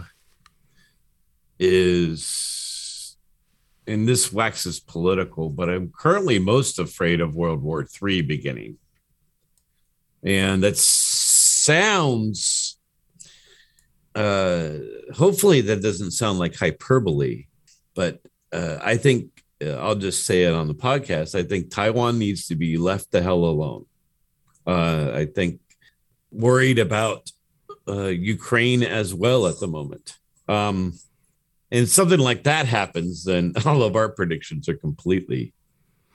is 1.58 3.16
and 3.88 4.08
this 4.08 4.32
waxes 4.32 4.80
political, 4.80 5.48
but 5.48 5.68
I'm 5.68 5.92
currently 5.96 6.38
most 6.38 6.78
afraid 6.78 7.20
of 7.20 7.36
World 7.36 7.62
War 7.62 7.86
III 8.02 8.22
beginning. 8.22 8.78
And 10.22 10.62
that 10.64 10.76
sounds 11.66 12.78
uh 14.14 14.70
hopefully 15.14 15.60
that 15.60 15.82
doesn't 15.82 16.12
sound 16.12 16.38
like 16.38 16.54
hyperbole, 16.56 17.46
but 17.94 18.20
uh, 18.52 18.78
I 18.82 18.96
think 18.96 19.36
uh, 19.62 19.76
I'll 19.76 19.94
just 19.96 20.26
say 20.26 20.44
it 20.44 20.54
on 20.54 20.68
the 20.68 20.74
podcast. 20.74 21.38
I 21.38 21.42
think 21.42 21.70
Taiwan 21.70 22.18
needs 22.18 22.46
to 22.48 22.54
be 22.54 22.76
left 22.76 23.10
the 23.10 23.22
hell 23.22 23.44
alone. 23.44 23.86
Uh, 24.66 25.10
I 25.14 25.26
think 25.26 25.60
worried 26.30 26.78
about 26.78 27.30
uh, 27.88 28.06
Ukraine 28.06 28.82
as 28.82 29.14
well 29.14 29.46
at 29.46 29.60
the 29.60 29.66
moment. 29.66 30.16
Um, 30.48 30.94
and 31.70 31.88
something 31.88 32.18
like 32.18 32.44
that 32.44 32.66
happens, 32.66 33.24
then 33.24 33.52
all 33.66 33.82
of 33.82 33.96
our 33.96 34.08
predictions 34.08 34.68
are 34.68 34.76
completely 34.76 35.52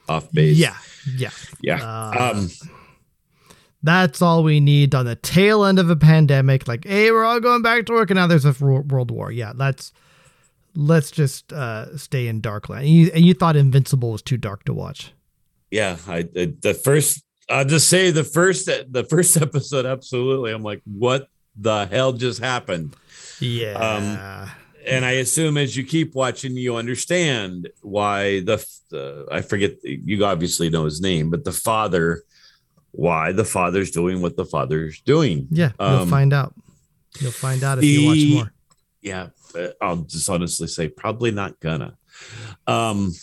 off 0.08 0.32
base. 0.32 0.58
Yeah, 0.58 0.78
yeah. 1.16 1.32
yeah. 1.62 1.84
Uh, 1.84 2.34
um, 2.36 2.50
That's 3.84 4.22
all 4.22 4.44
we 4.44 4.60
need 4.60 4.94
on 4.94 5.06
the 5.06 5.16
tail 5.16 5.66
end 5.66 5.80
of 5.80 5.90
a 5.90 5.96
pandemic. 5.96 6.68
Like, 6.68 6.86
hey, 6.86 7.12
we're 7.12 7.24
all 7.24 7.40
going 7.40 7.62
back 7.62 7.86
to 7.88 7.94
work, 7.94 8.12
and 8.12 8.18
now 8.18 8.28
there's 8.28 8.46
a 8.46 8.56
world 8.60 9.10
war. 9.12 9.32
Yeah, 9.32 9.54
that's 9.56 9.92
let's 10.76 11.12
just 11.12 11.52
uh, 11.52 11.98
stay 11.98 12.28
in 12.28 12.42
Darkland. 12.42 12.80
And 12.82 12.90
you, 12.90 13.12
and 13.14 13.26
you 13.26 13.34
thought 13.34 13.56
Invincible 13.56 14.12
was 14.12 14.22
too 14.22 14.38
dark 14.38 14.64
to 14.66 14.74
watch. 14.74 15.14
yeah. 15.72 15.98
I, 16.08 16.28
I 16.36 16.54
the 16.62 16.80
first. 16.84 17.24
I'll 17.50 17.66
just 17.66 17.90
say 17.90 18.12
the 18.12 18.24
first 18.24 18.68
the 18.68 19.04
first 19.10 19.36
episode. 19.42 19.86
Absolutely, 19.86 20.52
I'm 20.52 20.64
like, 20.64 20.82
what 20.86 21.28
the 21.56 21.86
hell 21.86 22.14
just 22.14 22.40
happened? 22.40 22.96
Yeah, 23.40 24.48
and 24.86 25.06
I 25.06 25.12
assume 25.12 25.58
as 25.58 25.76
you 25.76 25.84
keep 25.84 26.16
watching, 26.16 26.56
you 26.56 26.76
understand 26.76 27.70
why 27.82 28.42
the 28.42 28.66
uh, 28.94 29.34
I 29.34 29.42
forget 29.42 29.76
you 29.84 30.24
obviously 30.26 30.70
know 30.70 30.86
his 30.86 31.02
name, 31.02 31.30
but 31.30 31.44
the 31.44 31.52
father, 31.52 32.24
why 32.92 33.32
the 33.32 33.46
father's 33.46 33.92
doing 33.92 34.22
what 34.22 34.36
the 34.38 34.46
father's 34.46 35.02
doing. 35.02 35.48
yeah. 35.52 35.72
You'll 35.80 35.88
Um, 35.90 36.10
find 36.10 36.34
out. 36.34 36.54
You'll 37.20 37.32
find 37.32 37.64
out 37.64 37.78
if 37.80 37.84
you 37.86 38.06
watch 38.08 38.26
more. 38.46 38.54
Yeah, 39.02 39.28
uh, 39.56 39.70
I'll 39.82 39.98
just 39.98 40.30
honestly 40.30 40.68
say 40.68 40.88
probably 40.88 41.32
not 41.32 41.60
gonna. 41.60 41.98
Um, 42.68 43.14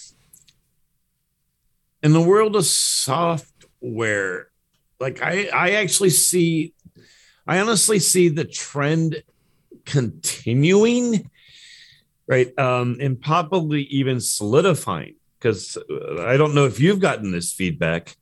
in 2.02 2.12
the 2.12 2.20
world 2.20 2.57
of 2.57 2.64
software, 2.66 4.48
like 5.00 5.22
I, 5.22 5.48
I 5.54 5.70
actually 5.72 6.11
see, 6.11 6.74
I 7.46 7.61
honestly 7.61 7.98
see 7.98 8.28
the 8.28 8.44
trend 8.44 9.22
continuing, 9.85 11.31
right? 12.26 12.57
Um, 12.59 12.98
and 13.00 13.20
probably 13.20 13.83
even 13.85 14.20
solidifying 14.20 15.14
because 15.38 15.78
I 16.20 16.37
don't 16.37 16.54
know 16.54 16.66
if 16.66 16.81
you've 16.81 17.00
gotten 17.00 17.31
this 17.31 17.52
feedback. 17.52 18.16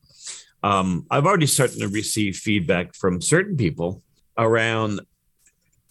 Um, 0.63 1.07
I've 1.11 1.27
already 1.27 1.47
started 1.47 1.79
to 1.81 1.89
receive 1.89 2.37
feedback 2.37 2.95
from 2.95 3.21
certain 3.21 3.57
people 3.57 4.03
around 4.37 5.01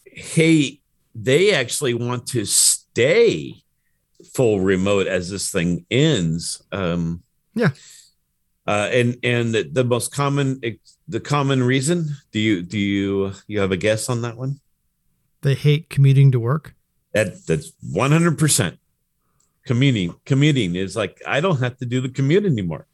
hey, 0.06 0.80
they 1.14 1.54
actually 1.54 1.94
want 1.94 2.28
to 2.28 2.46
stay 2.46 3.54
full 4.34 4.62
remote 4.62 5.08
as 5.08 5.30
this 5.30 5.52
thing 5.52 5.86
ends. 5.92 6.62
Um, 6.72 7.24
Yeah. 7.54 7.72
Uh, 8.68 8.90
and 8.92 9.18
and 9.22 9.54
the, 9.54 9.64
the 9.64 9.84
most 9.84 10.12
common 10.12 10.60
the 11.08 11.20
common 11.20 11.62
reason 11.62 12.10
do 12.32 12.40
you 12.40 12.64
do 12.64 12.80
you 12.80 13.32
you 13.48 13.60
have 13.60 13.72
a 13.72 13.78
guess 13.78 14.10
on 14.10 14.24
that 14.24 14.38
one? 14.38 14.60
They 15.42 15.54
hate 15.54 15.90
commuting 15.90 16.32
to 16.32 16.40
work. 16.40 16.74
That 17.14 17.46
that's 17.46 17.74
one 17.94 18.12
hundred 18.12 18.40
percent 18.40 18.80
commuting. 19.68 20.16
Commuting 20.26 20.76
is 20.76 20.96
like 20.96 21.22
I 21.28 21.42
don't 21.42 21.60
have 21.60 21.78
to 21.78 21.86
do 21.86 22.02
the 22.02 22.10
commute 22.10 22.46
anymore. 22.46 22.88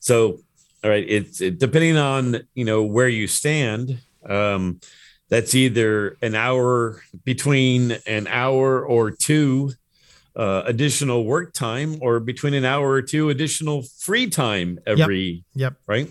So, 0.00 0.40
all 0.84 0.90
right, 0.90 1.04
it's 1.08 1.40
it, 1.40 1.58
depending 1.58 1.96
on 1.96 2.46
you 2.54 2.64
know 2.64 2.82
where 2.82 3.08
you 3.08 3.26
stand. 3.26 3.98
Um, 4.28 4.80
that's 5.28 5.54
either 5.54 6.16
an 6.22 6.34
hour 6.34 7.02
between 7.24 7.98
an 8.06 8.28
hour 8.28 8.84
or 8.84 9.10
two 9.10 9.72
uh, 10.36 10.62
additional 10.66 11.24
work 11.24 11.52
time, 11.52 11.98
or 12.00 12.20
between 12.20 12.54
an 12.54 12.64
hour 12.64 12.90
or 12.90 13.02
two 13.02 13.30
additional 13.30 13.82
free 13.82 14.28
time 14.28 14.78
every. 14.86 15.44
Yep. 15.54 15.74
Right. 15.86 16.10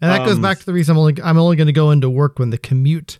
And 0.00 0.10
that 0.10 0.26
goes 0.26 0.36
Um, 0.36 0.42
back 0.42 0.58
to 0.58 0.66
the 0.66 0.72
reason 0.72 0.92
I'm 0.94 0.98
only 0.98 1.22
I'm 1.22 1.38
only 1.38 1.56
going 1.56 1.66
to 1.68 1.72
go 1.72 1.90
into 1.90 2.10
work 2.10 2.38
when 2.38 2.50
the 2.50 2.58
commute. 2.58 3.18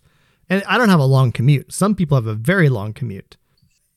And 0.48 0.62
I 0.68 0.78
don't 0.78 0.90
have 0.90 1.00
a 1.00 1.06
long 1.06 1.32
commute. 1.32 1.72
Some 1.72 1.94
people 1.96 2.16
have 2.16 2.26
a 2.26 2.34
very 2.34 2.68
long 2.68 2.92
commute. 2.92 3.36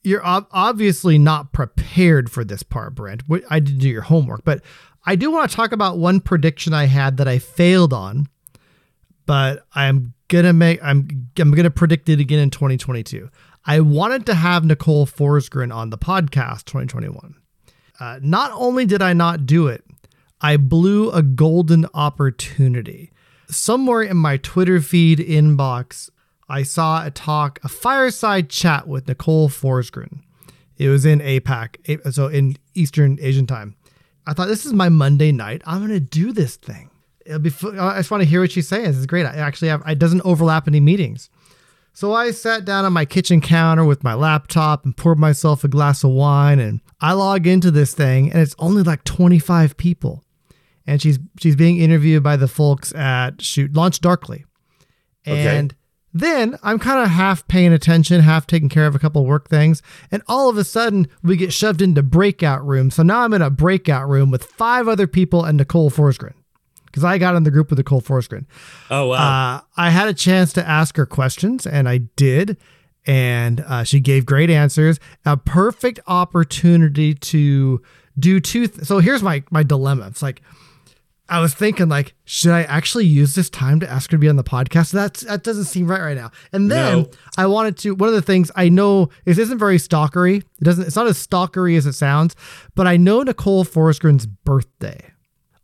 You're 0.03 0.25
ob- 0.25 0.47
obviously 0.51 1.17
not 1.17 1.51
prepared 1.51 2.31
for 2.31 2.43
this 2.43 2.63
part, 2.63 2.95
Brent. 2.95 3.23
I 3.49 3.59
didn't 3.59 3.79
do 3.79 3.89
your 3.89 4.03
homework, 4.03 4.43
but 4.43 4.61
I 5.05 5.15
do 5.15 5.31
want 5.31 5.49
to 5.49 5.55
talk 5.55 5.71
about 5.71 5.97
one 5.97 6.19
prediction 6.19 6.73
I 6.73 6.85
had 6.85 7.17
that 7.17 7.27
I 7.27 7.39
failed 7.39 7.93
on. 7.93 8.27
But 9.25 9.65
I'm 9.73 10.13
gonna 10.27 10.53
make 10.53 10.79
I'm 10.81 11.29
I'm 11.37 11.51
gonna 11.51 11.69
predict 11.69 12.09
it 12.09 12.19
again 12.19 12.39
in 12.39 12.49
2022. 12.49 13.29
I 13.65 13.81
wanted 13.81 14.25
to 14.27 14.35
have 14.35 14.65
Nicole 14.65 15.05
Forsgren 15.05 15.73
on 15.73 15.89
the 15.89 15.97
podcast 15.97 16.65
2021. 16.65 17.35
Uh, 17.99 18.19
not 18.21 18.51
only 18.53 18.85
did 18.85 19.01
I 19.01 19.13
not 19.13 19.45
do 19.45 19.67
it, 19.67 19.83
I 20.41 20.57
blew 20.57 21.11
a 21.11 21.21
golden 21.21 21.85
opportunity. 21.93 23.11
Somewhere 23.49 24.01
in 24.01 24.15
my 24.15 24.37
Twitter 24.37 24.79
feed 24.79 25.19
inbox, 25.19 26.09
I 26.49 26.63
saw 26.63 27.05
a 27.05 27.11
talk, 27.11 27.59
a 27.63 27.69
fireside 27.69 28.49
chat 28.49 28.87
with 28.87 29.07
Nicole 29.07 29.49
Forsgren. 29.49 30.21
It 30.77 30.89
was 30.89 31.05
in 31.05 31.19
APAC, 31.19 32.13
so 32.13 32.27
in 32.27 32.57
Eastern 32.73 33.17
Asian 33.21 33.45
time. 33.45 33.75
I 34.25 34.33
thought 34.33 34.47
this 34.47 34.65
is 34.65 34.73
my 34.73 34.89
Monday 34.89 35.31
night. 35.31 35.61
I'm 35.65 35.81
gonna 35.81 35.99
do 35.99 36.31
this 36.31 36.55
thing. 36.55 36.89
It'll 37.25 37.39
be. 37.39 37.51
I 37.77 37.97
just 37.97 38.11
want 38.11 38.23
to 38.23 38.29
hear 38.29 38.41
what 38.41 38.51
she's 38.51 38.67
saying. 38.67 38.85
This 38.85 38.97
is 38.97 39.05
great. 39.05 39.25
I 39.25 39.35
actually 39.35 39.67
have. 39.67 39.83
It 39.87 39.99
doesn't 39.99 40.21
overlap 40.21 40.67
any 40.67 40.79
meetings. 40.79 41.29
So 41.93 42.13
I 42.13 42.31
sat 42.31 42.63
down 42.63 42.85
on 42.85 42.93
my 42.93 43.05
kitchen 43.05 43.41
counter 43.41 43.83
with 43.83 44.03
my 44.03 44.13
laptop 44.13 44.85
and 44.85 44.95
poured 44.95 45.19
myself 45.19 45.63
a 45.63 45.67
glass 45.67 46.03
of 46.03 46.11
wine 46.11 46.59
and 46.59 46.79
I 47.01 47.13
log 47.13 47.45
into 47.45 47.71
this 47.71 47.93
thing 47.93 48.31
and 48.31 48.41
it's 48.41 48.55
only 48.57 48.83
like 48.83 49.03
25 49.03 49.75
people. 49.75 50.23
And 50.87 51.01
she's 51.01 51.19
she's 51.39 51.55
being 51.55 51.77
interviewed 51.77 52.23
by 52.23 52.37
the 52.37 52.47
folks 52.47 52.93
at 52.95 53.41
Shoot 53.41 53.73
LaunchDarkly. 53.73 54.43
Okay. 55.27 55.69
Then 56.13 56.57
I'm 56.63 56.79
kind 56.79 57.03
of 57.03 57.09
half 57.09 57.47
paying 57.47 57.71
attention, 57.71 58.21
half 58.21 58.47
taking 58.47 58.69
care 58.69 58.87
of 58.87 58.95
a 58.95 58.99
couple 58.99 59.25
work 59.25 59.47
things, 59.47 59.81
and 60.11 60.23
all 60.27 60.49
of 60.49 60.57
a 60.57 60.63
sudden 60.63 61.07
we 61.21 61.37
get 61.37 61.53
shoved 61.53 61.81
into 61.81 62.01
breakout 62.01 62.65
rooms. 62.65 62.95
So 62.95 63.03
now 63.03 63.19
I'm 63.21 63.33
in 63.33 63.41
a 63.41 63.49
breakout 63.49 64.09
room 64.09 64.31
with 64.31 64.43
five 64.43 64.87
other 64.87 65.07
people 65.07 65.43
and 65.43 65.57
Nicole 65.57 65.91
Forsgren. 65.91 66.33
Because 66.85 67.03
I 67.03 67.19
got 67.19 67.35
in 67.35 67.43
the 67.43 67.51
group 67.51 67.69
with 67.69 67.77
Nicole 67.77 68.01
Forsgren. 68.01 68.45
Oh 68.89 69.09
wow. 69.09 69.57
Uh, 69.57 69.61
I 69.77 69.91
had 69.91 70.07
a 70.07 70.13
chance 70.13 70.51
to 70.53 70.67
ask 70.67 70.97
her 70.97 71.05
questions, 71.05 71.67
and 71.67 71.87
I 71.87 71.99
did. 72.15 72.57
And 73.05 73.61
uh, 73.61 73.83
she 73.83 73.99
gave 73.99 74.25
great 74.25 74.49
answers. 74.49 74.99
A 75.25 75.37
perfect 75.37 75.99
opportunity 76.07 77.13
to 77.13 77.81
do 78.17 78.39
two. 78.39 78.67
Th- 78.67 78.85
so 78.85 78.97
here's 78.99 79.21
my 79.21 79.43
my 79.51 79.61
dilemma. 79.61 80.07
It's 80.07 80.23
like 80.23 80.41
I 81.29 81.39
was 81.39 81.53
thinking, 81.53 81.89
like, 81.89 82.15
should 82.25 82.51
I 82.51 82.63
actually 82.63 83.05
use 83.05 83.35
this 83.35 83.49
time 83.49 83.79
to 83.81 83.89
ask 83.89 84.09
her 84.11 84.17
to 84.17 84.19
be 84.19 84.29
on 84.29 84.35
the 84.35 84.43
podcast? 84.43 84.91
That's 84.91 85.21
that 85.21 85.43
doesn't 85.43 85.65
seem 85.65 85.87
right 85.87 86.01
right 86.01 86.17
now. 86.17 86.31
And 86.51 86.71
then 86.71 87.01
No. 87.03 87.09
I 87.37 87.45
wanted 87.45 87.77
to. 87.79 87.95
One 87.95 88.09
of 88.09 88.15
the 88.15 88.21
things 88.21 88.51
I 88.55 88.69
know 88.69 89.09
is 89.25 89.37
isn't 89.37 89.59
very 89.59 89.77
stalkery. 89.77 90.37
It 90.37 90.63
doesn't. 90.63 90.87
It's 90.87 90.95
not 90.95 91.07
as 91.07 91.25
stalkery 91.25 91.77
as 91.77 91.85
it 91.85 91.93
sounds. 91.93 92.35
But 92.75 92.87
I 92.87 92.97
know 92.97 93.21
Nicole 93.21 93.63
Forsgren's 93.63 94.25
birthday 94.25 95.11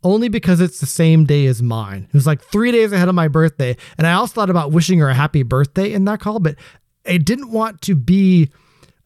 only 0.04 0.28
because 0.28 0.60
it's 0.60 0.78
the 0.78 0.86
same 0.86 1.24
day 1.24 1.46
as 1.46 1.62
mine. 1.62 2.04
It 2.08 2.14
was 2.14 2.26
like 2.28 2.40
three 2.40 2.70
days 2.70 2.92
ahead 2.92 3.08
of 3.08 3.14
my 3.16 3.26
birthday. 3.26 3.76
And 3.98 4.06
I 4.06 4.12
also 4.12 4.34
thought 4.34 4.50
about 4.50 4.70
wishing 4.70 5.00
her 5.00 5.08
a 5.08 5.14
happy 5.14 5.42
birthday 5.42 5.92
in 5.92 6.04
that 6.04 6.20
call, 6.20 6.38
but 6.38 6.54
I 7.04 7.16
didn't 7.16 7.50
want 7.50 7.80
to 7.82 7.96
be, 7.96 8.50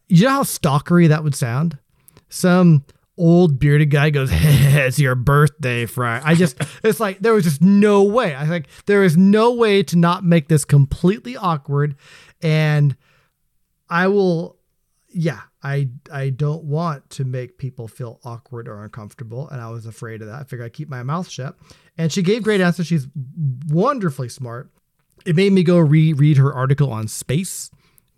you 0.09 0.25
know 0.25 0.31
how 0.31 0.43
stalkery 0.43 1.09
that 1.09 1.25
would 1.25 1.35
sound? 1.35 1.79
Some 2.29 2.85
old 3.21 3.59
bearded 3.59 3.91
guy 3.91 4.11
goes, 4.11 4.31
hey, 4.31 4.87
it's 4.87 4.99
your 4.99 5.15
birthday, 5.15 5.87
Friday. 5.87 6.25
I 6.25 6.35
just, 6.35 6.57
it's 6.85 6.99
like, 6.99 7.21
there 7.21 7.35
was 7.35 7.45
just 7.45 7.61
no 7.61 8.03
way. 8.03 8.35
I 8.35 8.47
think 8.47 8.67
there 8.87 9.05
is 9.05 9.17
no 9.17 9.53
way 9.55 9.83
to 9.85 9.97
not 9.97 10.25
make 10.25 10.49
this 10.49 10.65
completely 10.65 11.37
awkward. 11.37 11.97
And 12.43 12.97
I 13.89 14.09
will, 14.09 14.57
yeah, 15.09 15.41
I 15.63 15.91
I 16.11 16.31
don't 16.31 16.65
want 16.65 17.11
to 17.11 17.25
make 17.25 17.59
people 17.59 17.87
feel 17.89 18.21
awkward 18.25 18.69
or 18.69 18.83
uncomfortable, 18.83 19.49
and 19.51 19.61
I 19.61 19.69
was 19.69 19.85
afraid 19.85 20.23
of 20.23 20.29
that. 20.29 20.41
I 20.41 20.45
figured 20.45 20.65
I'd 20.67 20.73
keep 20.73 20.89
my 20.89 21.03
mouth 21.03 21.29
shut. 21.29 21.57
And 21.99 22.11
she 22.11 22.23
gave 22.23 22.43
great 22.43 22.61
answers. 22.61 22.87
She's 22.87 23.09
wonderfully 23.69 24.29
smart. 24.31 24.71
It 25.27 25.37
made 25.37 25.53
me 25.53 25.63
go 25.63 25.79
reread 25.79 26.39
her 26.39 26.55
article 26.55 26.93
on 26.93 27.09
SPACE, 27.09 27.71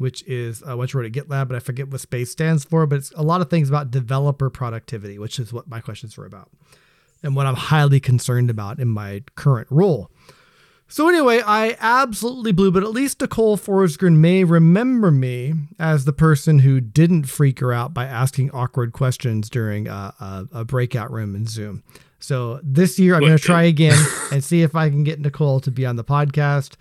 which 0.03 0.23
is 0.25 0.63
uh, 0.69 0.77
what 0.77 0.91
she 0.91 0.99
wrote 0.99 1.07
at 1.07 1.13
GitLab, 1.13 1.49
but 1.49 1.57
I 1.57 1.61
forget 1.61 1.89
what 1.89 2.01
SPACE 2.01 2.31
stands 2.31 2.65
for. 2.65 2.87
But 2.87 2.97
it's 2.97 3.13
a 3.13 3.23
lot 3.23 3.41
of 3.41 3.49
things 3.49 3.69
about 3.69 3.91
developer 3.91 4.51
productivity, 4.51 5.19
which 5.19 5.39
is 5.39 5.53
what 5.53 5.69
my 5.69 5.81
questions 5.81 6.17
were 6.19 6.27
about, 6.27 6.51
and 7.23 7.35
what 7.35 7.47
I'm 7.47 7.55
highly 7.55 8.01
concerned 8.01 8.51
about 8.51 8.79
in 8.79 8.89
my 8.89 9.23
current 9.37 9.69
role. 9.71 10.11
So 10.89 11.09
anyway, 11.09 11.41
I 11.41 11.75
absolutely 11.81 12.53
blew, 12.53 12.71
but 12.71 12.83
at 12.83 12.91
least 12.91 13.19
Nicole 13.23 13.57
Forsgren 13.57 14.17
may 14.17 14.45
remember 14.45 15.11
me 15.11 15.55
as 15.79 16.05
the 16.05 16.13
person 16.13 16.59
who 16.59 16.83
didn't 16.83 17.25
freak 17.25 17.61
her 17.61 17.73
out 17.73 17.95
by 17.95 18.05
asking 18.05 18.51
awkward 18.51 18.93
questions 18.93 19.49
during 19.49 19.89
a, 19.89 20.13
a, 20.21 20.49
a 20.53 20.65
breakout 20.67 21.11
room 21.11 21.35
in 21.35 21.47
Zoom. 21.47 21.83
So 22.19 22.61
this 22.63 22.99
year, 22.99 23.15
I'm 23.15 23.23
going 23.23 23.39
to 23.39 23.43
try 23.43 23.63
again 23.63 23.99
and 24.33 24.45
see 24.45 24.61
if 24.61 24.77
I 24.77 24.91
can 24.91 25.03
get 25.03 25.19
Nicole 25.19 25.61
to 25.61 25.71
be 25.71 25.87
on 25.87 25.97
the 25.97 26.05
podcast. 26.05 26.75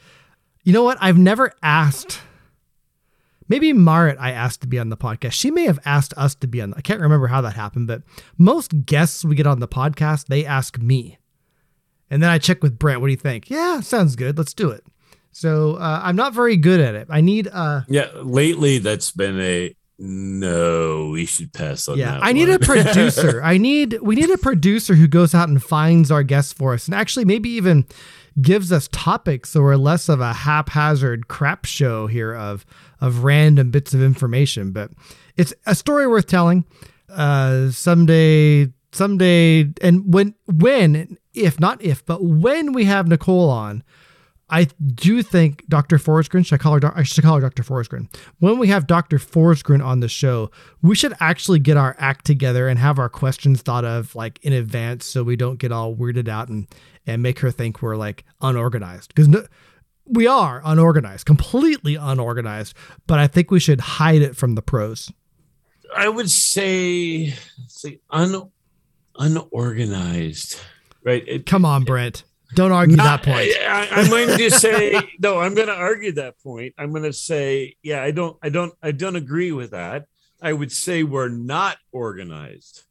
You 0.64 0.74
know 0.74 0.84
what? 0.84 0.98
I've 1.00 1.18
never 1.18 1.54
asked. 1.64 2.20
Maybe 3.52 3.74
Maaret, 3.74 4.16
I 4.18 4.32
asked 4.32 4.62
to 4.62 4.68
be 4.68 4.80
on 4.80 4.88
the 4.88 4.96
podcast. 4.96 5.34
She 5.34 5.52
may 5.52 5.66
have 5.66 5.78
asked 5.84 6.14
us 6.16 6.36
to 6.36 6.48
be 6.48 6.62
on. 6.62 6.74
I 6.76 6.80
can't 6.80 7.02
remember 7.02 7.28
how 7.28 7.42
that 7.42 7.54
happened, 7.54 7.86
but 7.86 8.02
most 8.38 8.86
guests 8.86 9.26
we 9.26 9.36
get 9.36 9.46
on 9.46 9.60
the 9.60 9.68
podcast, 9.68 10.28
they 10.28 10.46
ask 10.46 10.78
me. 10.78 11.18
And 12.10 12.24
then 12.24 12.30
I 12.30 12.38
check 12.38 12.64
with 12.64 12.80
Brent. 12.80 13.02
What 13.02 13.08
do 13.08 13.12
you 13.12 13.18
think? 13.18 13.50
Yeah, 13.50 13.82
sounds 13.82 14.16
good. 14.16 14.38
Let's 14.38 14.54
do 14.54 14.70
it. 14.70 14.86
So 15.34 15.74
uh, 15.74 16.00
I'm 16.02 16.16
not 16.16 16.34
very 16.34 16.56
good 16.56 16.80
at 16.80 16.96
it. 16.96 17.08
I 17.10 17.20
need 17.20 17.50
uh 17.52 17.82
yeah. 17.90 18.08
Lately, 18.22 18.78
that's 18.78 19.12
been 19.12 19.38
a 19.42 19.76
no. 20.00 21.10
We 21.10 21.26
should 21.26 21.52
pass 21.52 21.90
on 21.90 21.98
yeah. 21.98 22.12
that. 22.12 22.24
I 22.24 22.32
need 22.32 22.48
a 22.50 22.58
producer. 22.74 23.42
I 23.44 23.58
need 23.58 24.00
we 24.02 24.16
need 24.16 24.30
a 24.30 24.38
producer 24.38 24.96
who 24.96 25.10
goes 25.10 25.36
out 25.36 25.50
and 25.50 25.62
finds 25.62 26.10
our 26.10 26.24
guests 26.24 26.54
for 26.54 26.74
us, 26.74 26.86
and 26.86 26.96
actually 26.96 27.26
maybe 27.26 27.50
even 27.50 27.86
gives 28.40 28.72
us 28.72 28.88
topics 28.92 29.50
so 29.50 29.62
we're 29.62 29.76
less 29.76 30.08
of 30.08 30.22
a 30.22 30.34
haphazard 30.34 31.28
crap 31.28 31.66
show 31.66 32.08
here 32.08 32.34
of 32.34 32.66
of 33.00 33.24
random 33.24 33.72
bits 33.72 33.94
of 33.94 34.02
information. 34.02 34.72
But 34.72 34.92
it's 35.38 35.54
a 35.66 35.76
story 35.76 36.08
worth 36.08 36.28
telling. 36.28 36.66
Uh, 37.10 37.72
someday, 37.72 38.72
someday, 38.92 39.70
and 39.82 40.14
when 40.14 40.36
when 40.48 41.18
if 41.34 41.60
not 41.60 41.82
if, 41.82 42.06
but 42.06 42.24
when 42.24 42.74
we 42.74 42.86
have 42.86 43.08
Nicole 43.08 43.50
on. 43.50 43.84
I 44.52 44.68
do 44.94 45.24
think 45.24 45.66
Dr. 45.70 45.98
Forsgren, 45.98 46.46
should 46.46 46.56
I 46.56 46.58
call 46.58 46.80
her, 46.80 46.94
I 46.94 47.04
should 47.04 47.24
call 47.24 47.36
her 47.36 47.42
Dr. 47.42 47.64
Forsgren. 47.64 48.14
When 48.40 48.60
we 48.60 48.68
have 48.68 48.86
Dr. 48.86 49.18
Forsgren 49.18 49.84
on 49.84 50.02
the 50.02 50.10
show, 50.10 50.52
we 50.82 50.94
should 50.94 51.14
actually 51.22 51.60
get 51.60 51.78
our 51.78 51.96
act 51.98 52.26
together 52.26 52.68
and 52.68 52.78
have 52.78 53.00
our 53.00 53.08
questions 53.08 53.62
thought 53.62 53.86
of 53.86 54.14
like 54.14 54.40
in 54.44 54.52
advance 54.52 55.06
so 55.06 55.24
we 55.24 55.38
don't 55.38 55.58
get 55.58 55.72
all 55.72 55.96
weirded 55.96 56.28
out 56.28 56.50
and, 56.50 56.68
and 57.08 57.24
make 57.24 57.40
her 57.40 57.50
think 57.50 57.82
we're 57.82 57.96
like 57.96 58.26
unorganized. 58.42 59.08
Because 59.08 59.30
no, 59.30 59.46
we 60.06 60.28
are 60.28 60.62
unorganized, 60.66 61.26
completely 61.26 61.96
unorganized, 61.96 62.76
but 63.08 63.20
I 63.20 63.28
think 63.28 63.52
we 63.52 63.60
should 63.62 63.80
hide 63.80 64.22
it 64.22 64.36
from 64.36 64.56
the 64.56 64.62
pros. 64.62 65.14
I 65.96 66.10
would 66.10 66.30
say, 66.30 67.34
say 67.68 68.02
un, 68.10 68.52
unorganized, 69.18 70.60
right? 71.04 71.24
It, 71.26 71.46
Come 71.46 71.64
on, 71.64 71.86
Brent. 71.86 72.24
Don't 72.54 72.72
argue 72.72 72.98
Not- 72.98 73.24
that 73.24 73.32
point. 73.32 73.50
I, 73.68 73.88
I'm 73.92 74.10
going 74.10 74.38
to 74.38 74.52
say 74.52 75.00
no. 75.20 75.40
I'm 75.40 75.56
going 75.56 75.68
to 75.68 75.74
argue 75.76 76.12
that 76.14 76.40
point. 76.44 76.74
I'm 76.78 76.92
going 76.92 77.04
to 77.04 77.14
say, 77.14 77.76
yeah, 77.84 78.04
I 78.04 78.12
don't, 78.12 78.38
I 78.44 78.50
don't, 78.50 78.74
I 78.84 78.92
don't 78.92 79.16
agree 79.16 79.52
with 79.52 79.72
that. 79.72 80.08
I 80.42 80.54
would 80.54 80.72
say 80.72 81.04
we're 81.04 81.30
not 81.30 81.78
organized, 81.92 82.84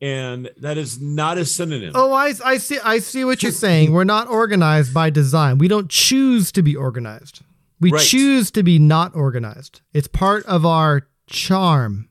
and 0.00 0.50
that 0.58 0.76
is 0.78 1.00
not 1.00 1.38
a 1.38 1.44
synonym. 1.44 1.92
Oh, 1.94 2.12
I, 2.12 2.32
I 2.44 2.58
see. 2.58 2.78
I 2.82 2.98
see 2.98 3.24
what 3.24 3.42
you're 3.42 3.52
saying. 3.52 3.92
We're 3.92 4.02
not 4.04 4.26
organized 4.28 4.92
by 4.92 5.08
design. 5.10 5.58
We 5.58 5.68
don't 5.68 5.88
choose 5.88 6.50
to 6.52 6.62
be 6.62 6.74
organized. 6.74 7.42
We 7.80 7.92
Right. 7.92 8.00
choose 8.02 8.50
to 8.52 8.62
be 8.62 8.78
not 8.78 9.14
organized. 9.14 9.80
It's 9.92 10.08
part 10.08 10.44
of 10.46 10.66
our 10.66 11.06
charm. 11.28 12.08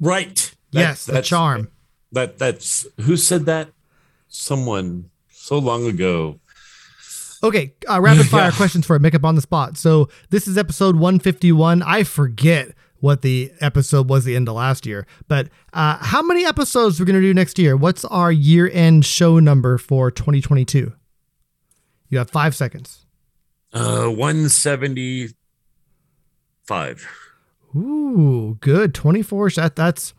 Right. 0.00 0.54
That- 0.72 0.80
yes, 0.80 1.04
the 1.06 1.20
charm. 1.22 1.70
That 2.12 2.38
that's 2.38 2.86
who 3.02 3.16
said 3.18 3.44
that? 3.46 3.68
Someone 4.28 5.10
so 5.48 5.58
long 5.58 5.86
ago. 5.86 6.38
Okay, 7.42 7.72
uh, 7.88 8.00
rapid 8.00 8.26
fire 8.30 8.50
Yeah. 8.50 8.56
questions 8.56 8.84
for 8.86 8.96
it. 8.96 9.00
Make 9.02 9.14
up 9.14 9.24
on 9.24 9.34
the 9.34 9.40
spot. 9.40 9.76
So 9.78 10.08
this 10.30 10.46
is 10.48 10.58
episode 10.58 10.96
151. 10.96 11.82
I 11.82 12.02
forget 12.04 12.72
what 13.00 13.22
the 13.22 13.52
episode 13.60 14.08
was 14.10 14.24
the 14.24 14.34
end 14.34 14.48
of 14.48 14.56
last 14.56 14.84
year, 14.84 15.06
but 15.28 15.48
uh, 15.72 15.98
how 15.98 16.20
many 16.20 16.44
episodes 16.44 16.98
we're 16.98 17.06
going 17.06 17.14
to 17.14 17.20
do 17.22 17.32
next 17.32 17.56
year? 17.58 17.76
What's 17.76 18.04
our 18.06 18.32
year 18.32 18.68
end 18.72 19.04
show 19.06 19.38
number 19.38 19.78
for 19.78 20.10
2022? 20.10 20.92
You 22.08 22.18
have 22.18 22.28
five 22.30 22.56
seconds. 22.56 23.06
Uh 23.72 24.08
175. 24.08 25.34
Ooh, 27.76 28.56
good. 28.60 28.94
24. 28.94 29.50
That, 29.50 29.76
that's 29.76 30.14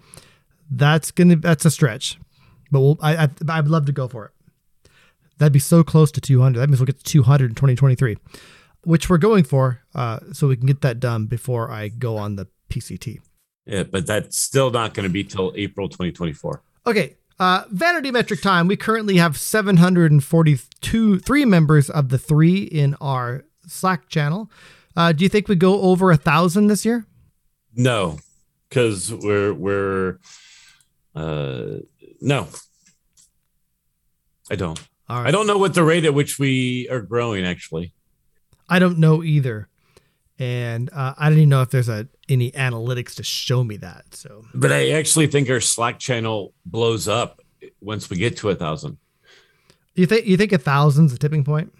that's 0.71 1.11
gonna 1.11 1.36
that's 1.36 1.65
a 1.65 1.71
stretch, 1.71 2.19
but 2.71 2.80
we'll, 2.80 2.97
I, 3.01 3.23
I 3.25 3.30
I'd 3.49 3.67
love 3.67 3.86
to 3.88 3.91
go 3.91 4.07
for 4.07 4.25
it. 4.25 4.32
That'd 5.39 5.53
be 5.53 5.59
so 5.59 5.83
close 5.83 6.11
to 6.11 6.21
200. 6.21 6.59
That 6.59 6.69
means 6.69 6.79
we'll 6.79 6.85
get 6.85 6.99
to 6.99 7.03
200 7.03 7.51
in 7.51 7.55
2023, 7.55 8.17
which 8.83 9.09
we're 9.09 9.17
going 9.17 9.43
for, 9.43 9.81
uh, 9.95 10.19
so 10.33 10.47
we 10.47 10.57
can 10.57 10.67
get 10.67 10.81
that 10.81 10.99
done 10.99 11.25
before 11.25 11.71
I 11.71 11.87
go 11.87 12.17
on 12.17 12.35
the 12.35 12.47
PCT. 12.69 13.19
Yeah, 13.65 13.83
but 13.83 14.05
that's 14.05 14.37
still 14.37 14.69
not 14.69 14.93
going 14.93 15.07
to 15.07 15.11
be 15.11 15.23
till 15.23 15.53
April 15.55 15.89
2024. 15.89 16.61
Okay. 16.87 17.15
Uh, 17.39 17.63
vanity 17.71 18.11
metric 18.11 18.41
time. 18.41 18.67
We 18.67 18.75
currently 18.75 19.15
have 19.17 19.37
742 19.37 21.19
three 21.19 21.45
members 21.45 21.89
of 21.89 22.09
the 22.09 22.17
three 22.17 22.63
in 22.63 22.95
our 22.99 23.45
Slack 23.65 24.09
channel. 24.09 24.51
Uh, 24.95 25.13
do 25.13 25.23
you 25.23 25.29
think 25.29 25.47
we 25.47 25.55
go 25.55 25.81
over 25.81 26.11
a 26.11 26.17
thousand 26.17 26.67
this 26.67 26.83
year? 26.83 27.05
No, 27.73 28.17
because 28.67 29.13
we're 29.13 29.53
we're 29.53 30.19
uh 31.15 31.77
no. 32.19 32.47
I 34.51 34.55
don't. 34.55 34.88
I 35.10 35.32
don't 35.32 35.47
know 35.47 35.57
what 35.57 35.74
the 35.74 35.84
rate 35.84 36.05
at 36.05 36.14
which 36.14 36.38
we 36.39 36.88
are 36.89 37.01
growing 37.01 37.45
actually. 37.45 37.93
I 38.70 38.78
don't 38.80 38.99
know 38.99 39.24
either, 39.24 39.68
and 40.38 40.89
uh, 40.93 41.16
I 41.18 41.30
don't 41.30 41.39
even 41.39 41.49
know 41.49 41.62
if 41.64 41.72
there's 41.72 41.89
a 41.89 42.07
any 42.28 42.51
analytics 42.51 43.16
to 43.16 43.24
show 43.24 43.64
me 43.64 43.78
that. 43.78 44.14
So 44.14 44.45
But 44.53 44.72
I 44.72 44.91
actually 44.91 45.28
think 45.28 45.49
our 45.49 45.60
Slack 45.60 45.97
channel 45.97 46.53
blows 46.66 47.07
up 47.07 47.41
once 47.82 48.10
we 48.10 48.18
get 48.18 48.38
to 48.38 48.49
a 48.49 48.55
thousand. 48.55 48.97
you 49.95 50.05
think 50.05 50.26
you 50.28 50.38
think 50.38 50.51
a 50.51 50.57
thousand's 50.60 51.14
a 51.14 51.18
tipping 51.18 51.43
point? 51.43 51.74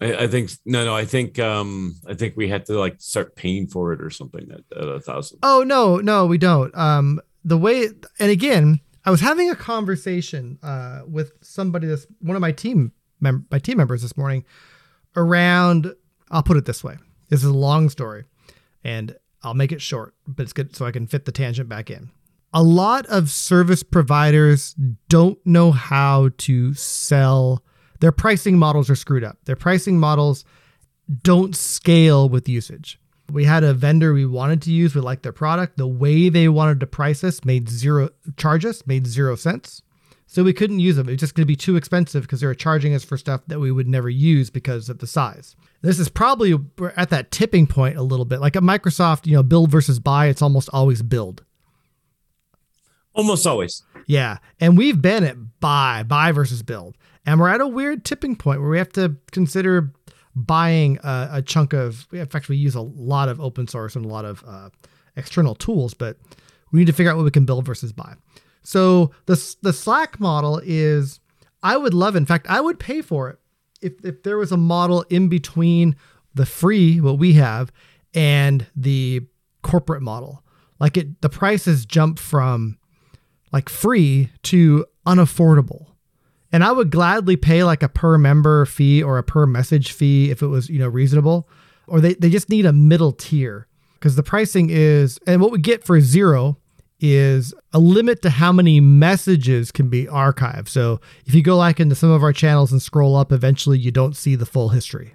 I, 0.00 0.24
I 0.24 0.26
think 0.26 0.50
no, 0.66 0.84
no. 0.84 0.94
I 0.94 1.06
think 1.06 1.38
um, 1.38 1.96
I 2.06 2.12
think 2.12 2.36
we 2.36 2.48
have 2.50 2.64
to 2.64 2.78
like 2.78 2.96
start 2.98 3.34
paying 3.34 3.66
for 3.66 3.92
it 3.94 4.02
or 4.02 4.10
something 4.10 4.46
at, 4.52 4.78
at 4.78 4.88
a 4.88 5.00
thousand. 5.00 5.38
Oh 5.42 5.64
no, 5.66 5.96
no, 5.96 6.26
we 6.26 6.36
don't. 6.36 6.76
Um, 6.76 7.20
the 7.44 7.56
way 7.56 7.88
and 8.18 8.30
again, 8.30 8.80
I 9.06 9.10
was 9.10 9.20
having 9.20 9.48
a 9.50 9.56
conversation 9.56 10.58
uh, 10.64 11.02
with 11.06 11.32
somebody 11.40 11.86
this 11.86 12.08
one 12.18 12.34
of 12.36 12.40
my 12.40 12.50
team 12.50 12.92
mem- 13.20 13.46
my 13.50 13.60
team 13.60 13.78
members 13.78 14.02
this 14.02 14.16
morning 14.16 14.44
around. 15.14 15.94
I'll 16.30 16.42
put 16.42 16.56
it 16.56 16.64
this 16.64 16.82
way: 16.82 16.96
this 17.30 17.44
is 17.44 17.48
a 17.48 17.54
long 17.54 17.88
story, 17.88 18.24
and 18.82 19.16
I'll 19.42 19.54
make 19.54 19.70
it 19.70 19.80
short, 19.80 20.14
but 20.26 20.42
it's 20.42 20.52
good 20.52 20.74
so 20.74 20.84
I 20.84 20.90
can 20.90 21.06
fit 21.06 21.24
the 21.24 21.32
tangent 21.32 21.68
back 21.68 21.88
in. 21.88 22.10
A 22.52 22.64
lot 22.64 23.06
of 23.06 23.30
service 23.30 23.84
providers 23.84 24.74
don't 25.08 25.38
know 25.46 25.70
how 25.70 26.30
to 26.38 26.74
sell. 26.74 27.62
Their 28.00 28.12
pricing 28.12 28.58
models 28.58 28.90
are 28.90 28.96
screwed 28.96 29.24
up. 29.24 29.38
Their 29.44 29.56
pricing 29.56 30.00
models 30.00 30.44
don't 31.22 31.54
scale 31.54 32.28
with 32.28 32.48
usage. 32.48 32.98
We 33.30 33.44
had 33.44 33.64
a 33.64 33.74
vendor 33.74 34.12
we 34.12 34.26
wanted 34.26 34.62
to 34.62 34.72
use. 34.72 34.94
We 34.94 35.00
liked 35.00 35.22
their 35.22 35.32
product. 35.32 35.76
The 35.76 35.86
way 35.86 36.28
they 36.28 36.48
wanted 36.48 36.80
to 36.80 36.86
price 36.86 37.24
us 37.24 37.44
made 37.44 37.68
zero 37.68 38.10
charge 38.36 38.64
us 38.64 38.86
made 38.86 39.06
zero 39.06 39.36
sense. 39.36 39.82
So 40.28 40.42
we 40.42 40.52
couldn't 40.52 40.80
use 40.80 40.96
them. 40.96 41.08
It 41.08 41.12
was 41.12 41.20
just 41.20 41.34
going 41.34 41.44
to 41.44 41.46
be 41.46 41.56
too 41.56 41.76
expensive 41.76 42.22
because 42.22 42.40
they 42.40 42.46
were 42.46 42.54
charging 42.54 42.94
us 42.94 43.04
for 43.04 43.16
stuff 43.16 43.42
that 43.46 43.60
we 43.60 43.70
would 43.70 43.86
never 43.86 44.10
use 44.10 44.50
because 44.50 44.88
of 44.88 44.98
the 44.98 45.06
size. 45.06 45.54
This 45.82 46.00
is 46.00 46.08
probably 46.08 46.54
at 46.96 47.10
that 47.10 47.30
tipping 47.30 47.66
point 47.66 47.96
a 47.96 48.02
little 48.02 48.24
bit. 48.24 48.40
Like 48.40 48.56
at 48.56 48.62
Microsoft, 48.62 49.26
you 49.26 49.34
know, 49.34 49.44
build 49.44 49.70
versus 49.70 50.00
buy, 50.00 50.26
it's 50.26 50.42
almost 50.42 50.68
always 50.72 51.02
build. 51.02 51.44
Almost 53.14 53.46
always. 53.46 53.82
Yeah. 54.06 54.38
And 54.60 54.76
we've 54.76 55.00
been 55.00 55.24
at 55.24 55.60
buy, 55.60 56.02
buy 56.02 56.32
versus 56.32 56.62
build. 56.62 56.96
And 57.24 57.40
we're 57.40 57.48
at 57.48 57.60
a 57.60 57.66
weird 57.66 58.04
tipping 58.04 58.36
point 58.36 58.60
where 58.60 58.70
we 58.70 58.78
have 58.78 58.92
to 58.94 59.16
consider 59.30 59.92
buying 60.36 60.98
a, 61.02 61.28
a 61.32 61.42
chunk 61.42 61.72
of, 61.72 62.06
in 62.12 62.26
fact, 62.26 62.48
we 62.48 62.56
use 62.56 62.74
a 62.74 62.82
lot 62.82 63.28
of 63.28 63.40
open 63.40 63.66
source 63.66 63.96
and 63.96 64.04
a 64.04 64.08
lot 64.08 64.26
of 64.26 64.44
uh, 64.46 64.68
external 65.16 65.54
tools, 65.54 65.94
but 65.94 66.18
we 66.70 66.78
need 66.78 66.86
to 66.86 66.92
figure 66.92 67.10
out 67.10 67.16
what 67.16 67.24
we 67.24 67.30
can 67.30 67.46
build 67.46 67.64
versus 67.64 67.92
buy. 67.92 68.14
So 68.62 69.12
the, 69.24 69.56
the 69.62 69.72
Slack 69.72 70.20
model 70.20 70.60
is, 70.62 71.20
I 71.62 71.76
would 71.76 71.94
love, 71.94 72.16
in 72.16 72.26
fact, 72.26 72.46
I 72.48 72.60
would 72.60 72.78
pay 72.78 73.00
for 73.00 73.30
it 73.30 73.38
if, 73.80 74.04
if 74.04 74.22
there 74.22 74.36
was 74.36 74.52
a 74.52 74.56
model 74.56 75.02
in 75.08 75.28
between 75.28 75.96
the 76.34 76.46
free, 76.46 77.00
what 77.00 77.18
we 77.18 77.32
have, 77.34 77.72
and 78.12 78.66
the 78.76 79.22
corporate 79.62 80.02
model. 80.02 80.44
Like 80.78 80.98
it, 80.98 81.22
the 81.22 81.30
prices 81.30 81.86
jump 81.86 82.18
from 82.18 82.78
like 83.52 83.70
free 83.70 84.30
to 84.42 84.84
unaffordable. 85.06 85.86
And 86.56 86.64
I 86.64 86.72
would 86.72 86.88
gladly 86.90 87.36
pay 87.36 87.64
like 87.64 87.82
a 87.82 87.88
per 87.90 88.16
member 88.16 88.64
fee 88.64 89.02
or 89.02 89.18
a 89.18 89.22
per 89.22 89.44
message 89.44 89.92
fee 89.92 90.30
if 90.30 90.40
it 90.40 90.46
was, 90.46 90.70
you 90.70 90.78
know, 90.78 90.88
reasonable. 90.88 91.50
Or 91.86 92.00
they, 92.00 92.14
they 92.14 92.30
just 92.30 92.48
need 92.48 92.64
a 92.64 92.72
middle 92.72 93.12
tier 93.12 93.66
because 93.92 94.16
the 94.16 94.22
pricing 94.22 94.70
is, 94.70 95.18
and 95.26 95.42
what 95.42 95.52
we 95.52 95.58
get 95.58 95.84
for 95.84 96.00
zero 96.00 96.56
is 96.98 97.52
a 97.74 97.78
limit 97.78 98.22
to 98.22 98.30
how 98.30 98.52
many 98.52 98.80
messages 98.80 99.70
can 99.70 99.90
be 99.90 100.06
archived. 100.06 100.68
So 100.68 100.98
if 101.26 101.34
you 101.34 101.42
go 101.42 101.58
like 101.58 101.78
into 101.78 101.94
some 101.94 102.10
of 102.10 102.22
our 102.22 102.32
channels 102.32 102.72
and 102.72 102.80
scroll 102.80 103.16
up, 103.16 103.32
eventually 103.32 103.78
you 103.78 103.90
don't 103.90 104.16
see 104.16 104.34
the 104.34 104.46
full 104.46 104.70
history. 104.70 105.14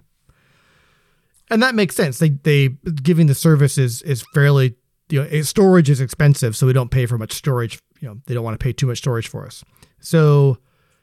And 1.49 1.63
that 1.63 1.73
makes 1.73 1.95
sense. 1.95 2.19
They 2.19 2.29
they 2.29 2.67
giving 3.01 3.25
the 3.25 3.33
service 3.33 3.79
is 3.79 4.03
is 4.03 4.23
fairly 4.35 4.75
you 5.09 5.23
know 5.23 5.41
storage 5.41 5.89
is 5.89 6.01
expensive, 6.01 6.55
so 6.55 6.67
we 6.67 6.73
don't 6.73 6.91
pay 6.91 7.07
for 7.07 7.17
much 7.17 7.33
storage. 7.33 7.79
You 7.99 8.09
know 8.09 8.21
they 8.27 8.35
don't 8.35 8.43
want 8.43 8.59
to 8.59 8.63
pay 8.63 8.73
too 8.73 8.85
much 8.85 8.99
storage 8.99 9.27
for 9.27 9.47
us. 9.47 9.63
So 10.01 10.59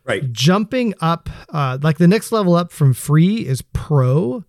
Right. 0.09 0.33
jumping 0.33 0.95
up, 1.01 1.29
uh, 1.51 1.79
like 1.83 1.99
the 1.99 2.09
next 2.09 2.33
level 2.33 2.55
up 2.55 2.73
from 2.73 2.95
free 2.95 3.47
is 3.47 3.61
pro, 3.63 4.43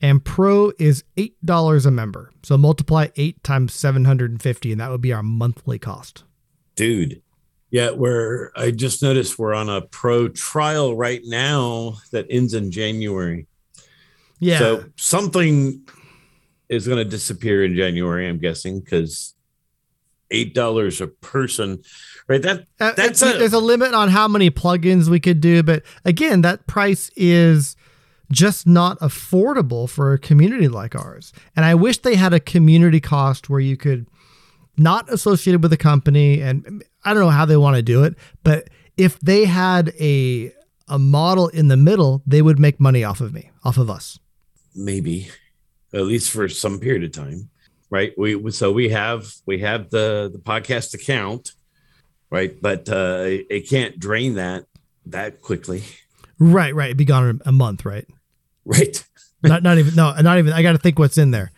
and 0.00 0.24
pro 0.24 0.72
is 0.78 1.02
eight 1.16 1.34
dollars 1.44 1.84
a 1.84 1.90
member. 1.90 2.30
So 2.44 2.56
multiply 2.56 3.08
eight 3.16 3.42
times 3.42 3.74
seven 3.74 4.04
hundred 4.04 4.30
and 4.30 4.40
fifty, 4.40 4.70
and 4.72 4.80
that 4.80 4.90
would 4.90 5.00
be 5.00 5.12
our 5.12 5.22
monthly 5.22 5.78
cost. 5.78 6.24
dude 6.76 7.20
yeah 7.72 7.90
we're 7.92 8.50
i 8.56 8.70
just 8.72 9.00
noticed 9.00 9.38
we're 9.38 9.54
on 9.54 9.68
a 9.68 9.80
pro 9.80 10.26
trial 10.28 10.96
right 10.96 11.20
now 11.26 11.94
that 12.10 12.26
ends 12.28 12.52
in 12.54 12.70
january 12.72 13.46
Yeah, 14.40 14.58
so 14.58 14.84
something 14.96 15.82
is 16.68 16.88
going 16.88 16.98
to 16.98 17.04
disappear 17.08 17.64
in 17.64 17.76
january 17.76 18.28
i'm 18.28 18.38
guessing 18.38 18.80
because 18.80 19.34
eight 20.30 20.54
dollars 20.54 21.00
a 21.00 21.06
person 21.06 21.82
right 22.28 22.42
that 22.42 22.66
Uh, 22.78 22.92
that's 22.92 23.20
a- 23.22 23.36
there's 23.38 23.52
a 23.52 23.58
limit 23.58 23.92
on 23.94 24.08
how 24.08 24.28
many 24.28 24.50
plugins 24.50 25.08
we 25.08 25.20
could 25.20 25.40
do, 25.40 25.62
but 25.62 25.82
again, 26.04 26.42
that 26.42 26.66
price 26.66 27.10
is 27.16 27.76
just 28.32 28.66
not 28.66 28.98
affordable 29.00 29.88
for 29.88 30.12
a 30.12 30.18
community 30.18 30.68
like 30.68 30.94
ours. 30.94 31.32
And 31.56 31.64
I 31.64 31.74
wish 31.74 31.98
they 31.98 32.14
had 32.14 32.32
a 32.32 32.38
community 32.40 33.00
cost 33.00 33.50
where 33.50 33.58
you 33.60 33.76
could 33.76 34.06
not 34.78 35.12
associated 35.12 35.62
with 35.62 35.72
the 35.72 35.76
company 35.76 36.40
and 36.40 36.84
I 37.04 37.12
don't 37.12 37.22
know 37.22 37.30
how 37.30 37.44
they 37.44 37.56
want 37.56 37.76
to 37.76 37.82
do 37.82 38.04
it, 38.04 38.14
but 38.44 38.68
if 38.96 39.18
they 39.20 39.44
had 39.46 39.92
a 40.00 40.52
a 40.88 40.98
model 40.98 41.46
in 41.48 41.68
the 41.68 41.76
middle, 41.76 42.20
they 42.26 42.42
would 42.42 42.58
make 42.58 42.80
money 42.80 43.04
off 43.04 43.20
of 43.20 43.32
me, 43.32 43.50
off 43.64 43.78
of 43.78 43.88
us. 43.90 44.18
maybe 44.74 45.28
at 45.92 46.02
least 46.02 46.30
for 46.30 46.48
some 46.48 46.78
period 46.78 47.02
of 47.04 47.10
time 47.12 47.48
right 47.90 48.12
we 48.16 48.50
so 48.50 48.72
we 48.72 48.88
have 48.88 49.32
we 49.46 49.58
have 49.58 49.90
the 49.90 50.30
the 50.32 50.38
podcast 50.38 50.94
account 50.94 51.52
right 52.30 52.60
but 52.62 52.88
uh 52.88 53.24
it, 53.26 53.68
can't 53.68 53.98
drain 53.98 54.34
that 54.34 54.64
that 55.06 55.40
quickly 55.40 55.82
Right, 56.40 56.74
right. 56.74 56.86
It'd 56.86 56.96
be 56.96 57.04
gone 57.04 57.28
in 57.28 57.40
a 57.44 57.52
month, 57.52 57.84
right? 57.84 58.08
right 58.64 59.06
not 59.42 59.62
not 59.62 59.78
even 59.78 59.94
no, 59.94 60.14
not 60.20 60.38
even. 60.38 60.52
I 60.52 60.62
got 60.62 60.72
to 60.72 60.78
think 60.78 60.98
what's 60.98 61.18
in 61.18 61.30
there. 61.30 61.52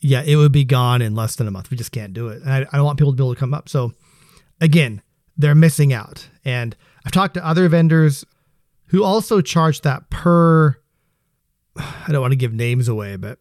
Yeah, 0.00 0.22
it 0.22 0.36
would 0.36 0.52
be 0.52 0.64
gone 0.64 1.02
in 1.02 1.14
less 1.14 1.36
than 1.36 1.46
a 1.46 1.50
month. 1.50 1.70
We 1.70 1.76
just 1.76 1.92
can't 1.92 2.14
do 2.14 2.28
it, 2.28 2.42
and 2.42 2.50
I, 2.50 2.66
I 2.72 2.76
don't 2.76 2.84
want 2.84 2.98
people 2.98 3.12
to 3.12 3.16
be 3.16 3.22
able 3.22 3.34
to 3.34 3.38
come 3.40 3.54
up. 3.54 3.68
So, 3.68 3.92
again, 4.60 5.02
they're 5.36 5.54
missing 5.54 5.92
out. 5.92 6.28
And 6.44 6.74
I've 7.04 7.12
talked 7.12 7.34
to 7.34 7.46
other 7.46 7.68
vendors 7.68 8.24
who 8.86 9.04
also 9.04 9.40
charge 9.42 9.82
that 9.82 10.08
per. 10.08 10.76
I 11.76 12.10
don't 12.10 12.22
want 12.22 12.32
to 12.32 12.36
give 12.36 12.54
names 12.54 12.88
away, 12.88 13.16
but 13.16 13.38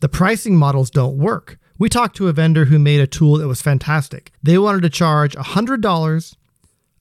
the 0.00 0.08
pricing 0.08 0.56
models 0.56 0.90
don't 0.90 1.18
work. 1.18 1.58
We 1.82 1.88
talked 1.88 2.14
to 2.18 2.28
a 2.28 2.32
vendor 2.32 2.66
who 2.66 2.78
made 2.78 3.00
a 3.00 3.08
tool 3.08 3.38
that 3.38 3.48
was 3.48 3.60
fantastic. 3.60 4.30
They 4.40 4.56
wanted 4.56 4.82
to 4.82 4.88
charge 4.88 5.34
$100 5.34 6.36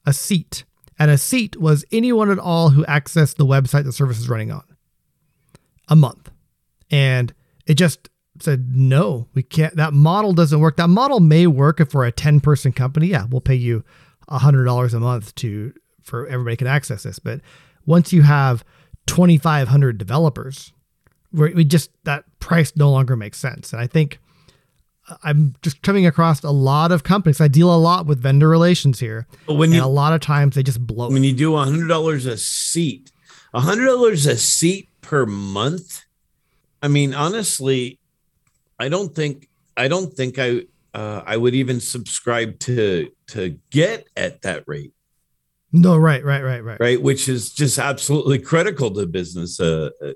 a 0.07 0.11
seat, 0.13 0.63
and 0.97 1.11
a 1.11 1.19
seat 1.19 1.55
was 1.61 1.85
anyone 1.91 2.31
at 2.31 2.39
all 2.39 2.71
who 2.71 2.83
accessed 2.85 3.35
the 3.35 3.45
website 3.45 3.83
the 3.83 3.91
service 3.91 4.17
is 4.17 4.27
running 4.27 4.49
on 4.49 4.63
a 5.87 5.95
month. 5.95 6.31
And 6.89 7.31
it 7.67 7.75
just 7.75 8.09
said 8.39 8.75
no, 8.75 9.27
we 9.35 9.43
can't. 9.43 9.75
That 9.75 9.93
model 9.93 10.33
doesn't 10.33 10.59
work. 10.59 10.77
That 10.77 10.87
model 10.87 11.19
may 11.19 11.45
work 11.45 11.79
if 11.79 11.93
we're 11.93 12.07
a 12.07 12.11
ten 12.11 12.39
person 12.39 12.71
company. 12.71 13.05
Yeah, 13.05 13.27
we'll 13.29 13.39
pay 13.39 13.53
you 13.53 13.83
a 14.29 14.39
hundred 14.39 14.65
dollars 14.65 14.95
a 14.95 14.99
month 14.99 15.35
to 15.35 15.73
for 16.01 16.25
everybody 16.25 16.57
can 16.57 16.65
access 16.65 17.03
this. 17.03 17.19
But 17.19 17.41
once 17.85 18.11
you 18.11 18.23
have 18.23 18.65
twenty 19.05 19.37
five 19.37 19.67
hundred 19.67 19.99
developers, 19.99 20.73
we 21.31 21.65
just 21.65 21.91
that 22.03 22.23
price 22.39 22.75
no 22.75 22.89
longer 22.89 23.15
makes 23.15 23.37
sense. 23.37 23.73
And 23.73 23.79
I 23.79 23.85
think 23.85 24.17
I'm 25.23 25.55
just 25.61 25.81
coming 25.81 26.05
across 26.05 26.43
a 26.43 26.51
lot 26.51 26.91
of 26.91 27.03
companies. 27.03 27.41
I 27.41 27.47
deal 27.47 27.73
a 27.73 27.77
lot 27.77 28.05
with 28.05 28.19
vendor 28.21 28.47
relations 28.49 28.99
here. 28.99 29.27
But 29.47 29.55
when 29.55 29.69
and 29.69 29.75
you 29.77 29.83
a 29.83 29.87
lot 29.87 30.13
of 30.13 30.21
times 30.21 30.55
they 30.55 30.63
just 30.63 30.85
blow. 30.85 31.09
when 31.09 31.23
it. 31.23 31.27
you 31.27 31.33
do 31.33 31.55
a 31.55 31.63
hundred 31.63 31.87
dollars 31.87 32.25
a 32.25 32.37
seat, 32.37 33.11
a 33.53 33.59
hundred 33.61 33.85
dollars 33.85 34.25
a 34.25 34.37
seat 34.37 34.89
per 35.01 35.25
month. 35.25 36.03
I 36.81 36.87
mean, 36.87 37.13
honestly, 37.13 37.99
I 38.79 38.89
don't 38.89 39.13
think 39.15 39.47
I 39.77 39.87
don't 39.87 40.13
think 40.13 40.39
I 40.39 40.63
uh, 40.93 41.23
I 41.25 41.37
would 41.37 41.55
even 41.55 41.79
subscribe 41.79 42.59
to 42.59 43.09
to 43.27 43.57
get 43.69 44.07
at 44.17 44.41
that 44.41 44.63
rate, 44.67 44.93
No, 45.71 45.95
right, 45.95 46.23
right, 46.23 46.43
right, 46.43 46.63
right. 46.63 46.79
right? 46.79 47.01
Which 47.01 47.29
is 47.29 47.53
just 47.53 47.79
absolutely 47.79 48.39
critical 48.39 48.91
to 48.91 49.05
business. 49.05 49.59
Uh, 49.59 49.91
uh, 50.03 50.11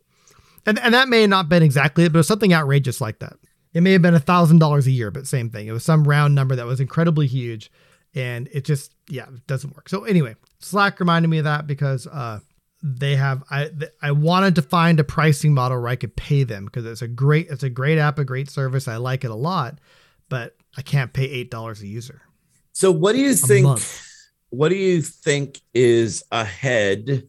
And 0.66 0.80
and 0.80 0.94
that 0.94 1.08
may 1.08 1.22
have 1.22 1.30
not 1.30 1.48
been 1.48 1.64
exactly 1.64 2.04
it, 2.06 2.12
but 2.12 2.18
it 2.18 2.20
was 2.20 2.28
something 2.28 2.54
outrageous 2.54 3.00
like 3.00 3.20
that. 3.20 3.38
It 3.76 3.82
may 3.82 3.92
have 3.92 4.02
been 4.02 4.16
a 4.16 4.20
thousand 4.22 4.60
dollars 4.60 4.88
a 4.88 4.92
year, 4.92 5.12
but 5.12 5.28
same 5.28 5.50
thing. 5.50 5.68
It 5.68 5.74
was 5.74 5.84
some 5.84 6.08
round 6.08 6.34
number 6.34 6.56
that 6.56 6.66
was 6.66 6.80
incredibly 6.80 7.28
huge, 7.28 7.70
and 8.16 8.48
it 8.54 8.64
just 8.64 8.96
yeah 9.10 9.26
it 9.28 9.46
doesn't 9.48 9.76
work. 9.76 9.90
So 9.90 10.06
anyway, 10.06 10.38
Slack 10.60 11.00
reminded 11.02 11.28
me 11.28 11.40
of 11.40 11.44
that 11.44 11.68
because 11.68 12.08
uh, 12.08 12.40
they 12.82 13.18
have 13.18 13.44
I 13.52 13.70
I 14.02 14.12
wanted 14.12 14.56
to 14.56 14.62
find 14.62 14.98
a 15.00 15.04
pricing 15.04 15.54
model 15.54 15.82
where 15.82 15.90
I 15.90 15.98
could 15.98 16.16
pay 16.16 16.44
them 16.44 16.64
because 16.66 16.86
it's 16.86 17.02
a 17.02 17.08
great 17.10 17.50
it's 17.50 17.64
a 17.64 17.70
great 17.70 17.98
app, 17.98 18.18
a 18.18 18.24
great 18.24 18.50
service. 18.50 18.88
I 18.88 18.96
like 18.96 19.26
it 19.26 19.32
a 19.32 19.36
lot, 19.36 19.80
but 20.30 20.56
I 20.78 20.82
can't 20.82 21.12
pay 21.12 21.26
eight 21.26 21.52
dollars 21.52 21.82
a 21.82 21.88
user. 21.88 22.22
so, 22.72 22.92
what 22.92 23.12
do 23.12 23.20
you 23.20 23.34
think? 23.34 23.66
month. 23.66 24.02
What 24.52 24.70
do 24.70 24.76
you 24.76 25.02
think 25.02 25.60
is 25.74 26.24
ahead 26.32 27.28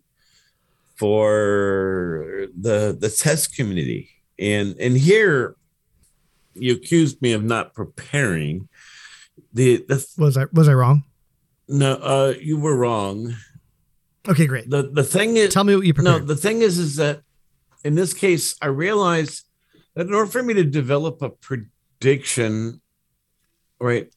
for 0.95 2.47
the 2.57 2.97
the 2.97 3.11
test 3.11 3.57
community? 3.57 4.11
And 4.39 4.77
and 4.79 4.97
here, 4.97 5.56
you 6.59 6.75
accused 6.75 7.21
me 7.23 7.33
of 7.33 7.43
not 7.45 7.75
preparing. 7.75 8.69
The 9.53 9.85
the 9.89 10.07
Was 10.19 10.37
I 10.37 10.45
was 10.53 10.69
I 10.69 10.75
wrong? 10.75 11.05
no, 11.69 11.95
uh, 11.95 12.35
you 12.41 12.59
were 12.59 12.77
wrong. 12.77 13.35
Okay, 14.29 14.47
great. 14.47 14.69
the 14.71 14.91
The 14.91 15.05
thing 15.05 15.37
is, 15.37 15.53
Tell 15.55 15.65
me 15.65 15.77
what 15.77 15.87
you 15.87 15.95
prepared. 15.95 16.23
no, 16.23 16.27
the 16.27 16.37
thing 16.37 16.63
is, 16.63 16.79
is 16.79 16.97
that 16.97 17.23
in 17.85 17.95
this 17.95 18.13
case, 18.15 18.57
I 18.61 18.67
realized 18.67 19.45
that 19.95 20.07
in 20.09 20.15
order 20.15 20.31
for 20.31 20.43
me 20.43 20.55
to 20.55 20.65
develop 20.65 21.23
a 21.23 21.31
prediction, 21.31 22.81
right, 23.81 24.13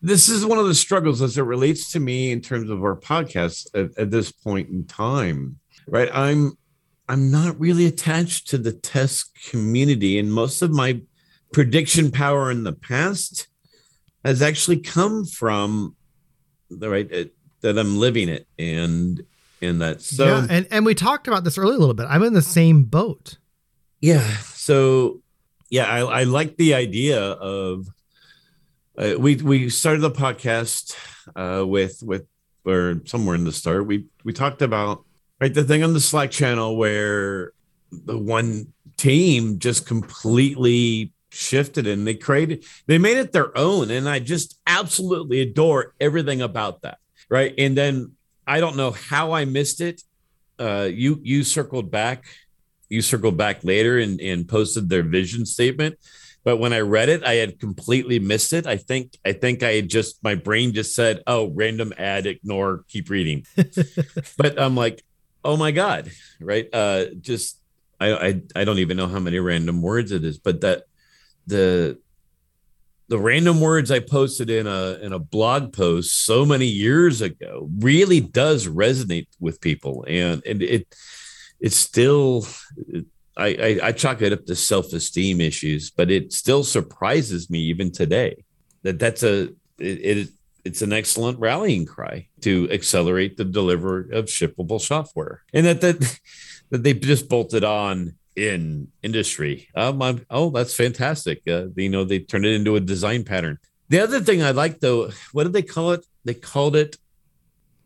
this 0.00 0.28
is 0.28 0.44
one 0.44 0.58
of 0.58 0.66
the 0.66 0.74
struggles 0.74 1.22
as 1.22 1.38
it 1.38 1.42
relates 1.42 1.92
to 1.92 2.00
me 2.00 2.32
in 2.32 2.40
terms 2.40 2.70
of 2.70 2.82
our 2.82 2.96
podcast 2.96 3.66
at, 3.74 3.96
at 3.98 4.10
this 4.10 4.32
point 4.32 4.68
in 4.70 4.84
time, 4.86 5.58
right? 5.86 6.08
I'm 6.12 6.56
I'm 7.08 7.30
not 7.30 7.58
really 7.60 7.86
attached 7.86 8.48
to 8.50 8.58
the 8.58 8.72
test 8.72 9.30
community, 9.50 10.18
and 10.18 10.32
most 10.32 10.62
of 10.62 10.70
my 10.70 11.02
prediction 11.52 12.10
power 12.10 12.50
in 12.50 12.64
the 12.64 12.72
past 12.72 13.48
has 14.24 14.42
actually 14.42 14.78
come 14.78 15.24
from 15.24 15.94
the 16.70 16.88
right 16.88 17.10
it, 17.10 17.34
that 17.60 17.78
I'm 17.78 17.98
living 17.98 18.28
it 18.28 18.46
and 18.58 19.22
and 19.60 19.80
that 19.80 20.00
so 20.00 20.26
yeah, 20.26 20.46
and 20.50 20.66
and 20.70 20.84
we 20.84 20.94
talked 20.94 21.28
about 21.28 21.44
this 21.44 21.56
earlier 21.56 21.76
a 21.76 21.78
little 21.78 21.94
bit. 21.94 22.06
I'm 22.08 22.22
in 22.22 22.32
the 22.32 22.42
same 22.42 22.84
boat. 22.84 23.38
Yeah. 24.00 24.26
So, 24.54 25.22
yeah, 25.70 25.86
I, 25.86 26.00
I 26.00 26.22
like 26.24 26.56
the 26.56 26.74
idea 26.74 27.20
of 27.20 27.86
uh, 28.98 29.14
we 29.18 29.36
we 29.36 29.70
started 29.70 30.00
the 30.00 30.10
podcast 30.10 30.96
uh, 31.36 31.64
with 31.66 32.02
with 32.02 32.26
or 32.64 33.00
somewhere 33.06 33.34
in 33.34 33.42
the 33.42 33.50
start 33.50 33.86
we 33.86 34.06
we 34.22 34.32
talked 34.32 34.62
about 34.62 35.04
right 35.40 35.52
the 35.52 35.64
thing 35.64 35.82
on 35.82 35.94
the 35.94 36.00
Slack 36.00 36.30
channel 36.30 36.76
where 36.76 37.52
the 37.90 38.16
one 38.16 38.72
team 38.96 39.58
just 39.58 39.86
completely 39.86 41.12
shifted 41.32 41.86
and 41.86 42.06
they 42.06 42.14
created 42.14 42.64
they 42.86 42.98
made 42.98 43.16
it 43.16 43.32
their 43.32 43.56
own. 43.56 43.90
And 43.90 44.08
I 44.08 44.18
just 44.18 44.60
absolutely 44.66 45.40
adore 45.40 45.94
everything 45.98 46.42
about 46.42 46.82
that 46.82 46.98
right? 47.32 47.54
And 47.56 47.74
then 47.74 48.12
I 48.46 48.60
don't 48.60 48.76
know 48.76 48.90
how 48.90 49.32
I 49.32 49.46
missed 49.46 49.80
it. 49.80 50.02
Uh 50.58 50.88
you 50.92 51.18
you 51.22 51.42
circled 51.42 51.90
back 51.90 52.26
you 52.90 53.00
circled 53.00 53.38
back 53.38 53.64
later 53.64 53.98
and, 53.98 54.20
and 54.20 54.46
posted 54.46 54.90
their 54.90 55.02
vision 55.02 55.46
statement. 55.46 55.98
But 56.44 56.58
when 56.58 56.74
i 56.74 56.80
read 56.80 57.08
it 57.08 57.24
i 57.24 57.34
had 57.34 57.58
completely 57.58 58.18
missed 58.18 58.52
it. 58.52 58.66
I 58.66 58.76
think 58.76 59.16
i 59.24 59.32
think 59.32 59.62
i 59.62 59.72
had 59.72 59.88
just 59.88 60.22
my 60.22 60.34
brain 60.34 60.74
just 60.74 60.94
said 60.94 61.22
oh 61.26 61.48
random 61.48 61.94
ad 61.96 62.26
ignore 62.26 62.84
keep 62.88 63.08
reading. 63.08 63.46
But 64.36 64.60
i'm 64.60 64.76
like 64.76 65.02
oh 65.42 65.56
my 65.56 65.70
god 65.70 66.10
right? 66.38 66.68
Uh 66.72 67.06
just 67.18 67.58
I, 67.98 68.08
I 68.28 68.42
i 68.56 68.64
don't 68.64 68.80
even 68.80 68.96
know 68.98 69.06
how 69.06 69.20
many 69.20 69.38
random 69.38 69.80
words 69.80 70.12
it 70.12 70.24
is 70.24 70.36
but 70.36 70.60
that 70.60 70.84
the 71.46 71.98
the 73.08 73.18
random 73.18 73.60
words 73.60 73.90
i 73.90 73.98
posted 73.98 74.48
in 74.48 74.66
a 74.66 74.98
in 75.02 75.12
a 75.12 75.18
blog 75.18 75.72
post 75.72 76.24
so 76.24 76.46
many 76.46 76.66
years 76.66 77.20
ago 77.20 77.68
really 77.78 78.20
does 78.20 78.66
resonate 78.66 79.26
with 79.40 79.60
people. 79.60 80.04
And 80.08 80.42
and 80.46 80.62
it 80.62 80.86
it's 81.60 81.76
still 81.76 82.46
I, 83.36 83.46
I 83.46 83.80
I 83.88 83.92
chalk 83.92 84.22
it 84.22 84.32
up 84.32 84.46
to 84.46 84.56
self-esteem 84.56 85.40
issues, 85.40 85.90
but 85.90 86.10
it 86.10 86.32
still 86.32 86.64
surprises 86.64 87.50
me 87.50 87.60
even 87.60 87.90
today 87.92 88.44
that 88.82 88.98
that's 88.98 89.22
a 89.22 89.42
it, 89.78 90.18
it 90.18 90.28
it's 90.64 90.82
an 90.82 90.92
excellent 90.92 91.38
rallying 91.40 91.86
cry 91.86 92.28
to 92.42 92.68
accelerate 92.70 93.36
the 93.36 93.44
delivery 93.44 94.16
of 94.16 94.26
shippable 94.26 94.80
software, 94.80 95.42
and 95.52 95.66
that 95.66 95.80
that 95.80 96.20
that 96.70 96.82
they 96.82 96.94
just 96.94 97.28
bolted 97.28 97.64
on 97.64 98.14
in 98.36 98.88
industry. 99.02 99.68
Um, 99.74 100.00
I'm, 100.02 100.26
oh, 100.30 100.50
that's 100.50 100.74
fantastic. 100.74 101.42
Uh, 101.46 101.66
you 101.76 101.88
know, 101.88 102.04
they 102.04 102.20
turned 102.20 102.46
it 102.46 102.54
into 102.54 102.76
a 102.76 102.80
design 102.80 103.24
pattern. 103.24 103.58
The 103.88 104.00
other 104.00 104.20
thing 104.20 104.42
I 104.42 104.52
like 104.52 104.80
though, 104.80 105.10
what 105.32 105.44
did 105.44 105.52
they 105.52 105.62
call 105.62 105.92
it? 105.92 106.06
They 106.24 106.34
called 106.34 106.76
it 106.76 106.96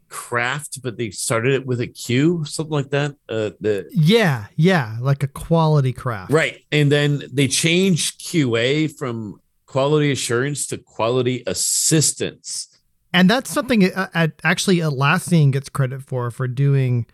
craft, 0.09 0.83
but 0.83 0.97
they 0.97 1.11
started 1.11 1.55
it 1.55 1.67
with 1.67 1.81
a 1.81 1.87
Q, 1.87 2.45
something 2.45 2.73
like 2.73 2.91
that. 2.91 3.13
Uh, 3.29 3.51
the 3.61 3.89
Yeah, 3.93 4.47
yeah, 4.57 4.99
like 5.01 5.23
a 5.23 5.29
quality 5.29 5.93
craft. 5.93 6.33
right, 6.33 6.65
and 6.71 6.93
then 6.93 7.23
they 7.33 7.49
changed 7.49 8.21
QA 8.21 8.89
from 8.97 9.41
quality 9.67 10.13
assurance 10.13 10.67
to 10.69 10.79
quality 10.79 11.43
assistance. 11.47 12.69
And 13.13 13.31
that's 13.31 13.51
something 13.51 13.93
uh, 13.93 14.09
uh, 14.15 14.29
actually 14.45 14.79
Atlassian 14.79 15.51
gets 15.51 15.69
credit 15.69 16.03
for 16.03 16.31
for 16.31 16.47
doing 16.47 17.07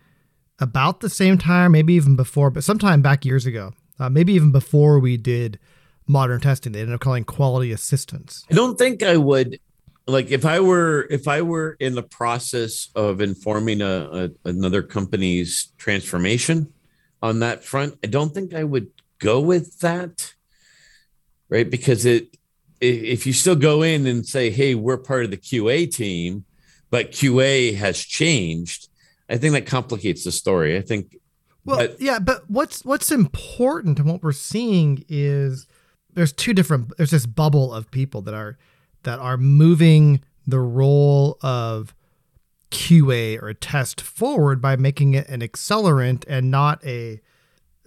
about 0.63 1.01
the 1.01 1.09
same 1.09 1.37
time, 1.37 1.73
maybe 1.73 1.93
even 1.93 2.15
before, 2.15 2.49
but 2.49 2.63
sometime 2.63 3.01
back 3.01 3.25
years 3.25 3.45
ago, 3.45 3.73
uh, 3.99 4.09
maybe 4.09 4.33
even 4.33 4.51
before 4.51 4.99
we 4.99 5.17
did 5.17 5.59
modern 6.07 6.39
testing, 6.39 6.71
they 6.71 6.79
ended 6.79 6.95
up 6.95 7.01
calling 7.01 7.23
quality 7.23 7.71
assistance. 7.71 8.45
I 8.49 8.55
don't 8.55 8.77
think 8.77 9.03
I 9.03 9.17
would 9.17 9.59
like 10.07 10.31
if 10.31 10.45
I 10.45 10.59
were 10.59 11.07
if 11.09 11.27
I 11.27 11.41
were 11.41 11.77
in 11.79 11.95
the 11.95 12.03
process 12.03 12.89
of 12.95 13.21
informing 13.21 13.81
a, 13.81 14.31
a 14.45 14.49
another 14.49 14.81
company's 14.83 15.71
transformation 15.77 16.73
on 17.21 17.39
that 17.39 17.63
front. 17.63 17.97
I 18.03 18.07
don't 18.07 18.33
think 18.33 18.53
I 18.53 18.63
would 18.63 18.87
go 19.19 19.39
with 19.39 19.79
that, 19.79 20.33
right? 21.49 21.69
Because 21.69 22.05
it 22.05 22.37
if 22.81 23.25
you 23.25 23.31
still 23.31 23.55
go 23.55 23.81
in 23.81 24.05
and 24.07 24.25
say, 24.25 24.49
"Hey, 24.49 24.75
we're 24.75 24.97
part 24.97 25.25
of 25.25 25.31
the 25.31 25.37
QA 25.37 25.89
team," 25.89 26.45
but 26.89 27.11
QA 27.11 27.75
has 27.75 27.99
changed, 27.99 28.89
I 29.33 29.37
think 29.37 29.53
that 29.53 29.65
complicates 29.65 30.23
the 30.23 30.31
story. 30.31 30.77
I 30.77 30.81
think 30.81 31.17
Well, 31.65 31.77
But- 31.77 32.01
yeah, 32.01 32.19
but 32.19 32.49
what's 32.49 32.83
what's 32.85 33.11
important 33.11 33.97
and 33.99 34.07
what 34.07 34.21
we're 34.21 34.31
seeing 34.33 35.03
is 35.07 35.65
there's 36.13 36.33
two 36.33 36.53
different 36.53 36.95
there's 36.97 37.11
this 37.11 37.25
bubble 37.25 37.73
of 37.73 37.89
people 37.89 38.21
that 38.23 38.33
are 38.33 38.57
that 39.03 39.19
are 39.19 39.37
moving 39.37 40.21
the 40.45 40.59
role 40.59 41.37
of 41.41 41.95
QA 42.69 43.41
or 43.41 43.53
test 43.53 44.01
forward 44.01 44.61
by 44.61 44.75
making 44.75 45.13
it 45.13 45.27
an 45.29 45.41
accelerant 45.41 46.25
and 46.27 46.51
not 46.51 46.83
a 46.85 47.21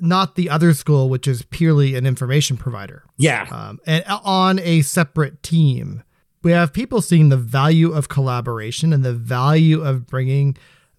not 0.00 0.36
the 0.36 0.48
other 0.50 0.72
school 0.74 1.08
which 1.08 1.26
is 1.26 1.42
purely 1.42 1.94
an 1.96 2.06
information 2.06 2.56
provider 2.56 3.04
yeah, 3.18 3.46
um, 3.50 3.78
and 3.86 4.04
on 4.08 4.58
a 4.58 4.82
separate 4.82 5.42
team. 5.42 6.02
We 6.42 6.52
have 6.52 6.72
people 6.72 7.02
seeing 7.02 7.28
the 7.28 7.36
value 7.36 7.92
of 7.92 8.08
collaboration 8.08 8.92
and 8.92 9.04
the 9.04 9.14
value 9.14 9.82
of 9.82 10.06
bringing 10.06 10.56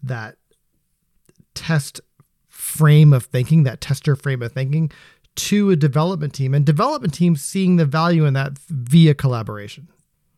that 0.08 0.38
test 1.54 2.02
frame 2.48 3.14
of 3.14 3.26
thinking, 3.26 3.64
that 3.64 3.82
tester 3.82 4.16
frame 4.16 4.42
of 4.42 4.52
thinking, 4.52 4.92
to 5.36 5.70
a 5.70 5.76
development 5.76 6.34
team, 6.34 6.54
and 6.54 6.66
development 6.66 7.14
teams 7.14 7.42
seeing 7.42 7.76
the 7.76 7.86
value 7.86 8.26
in 8.26 8.34
that 8.34 8.58
via 8.70 9.14
collaboration. 9.14 9.88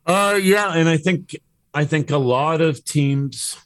Uh, 0.05 0.39
yeah, 0.41 0.73
and 0.73 0.89
I 0.89 0.97
think 0.97 1.35
I 1.73 1.85
think 1.85 2.09
a 2.09 2.17
lot 2.17 2.61
of 2.61 2.83
teams 2.83 3.57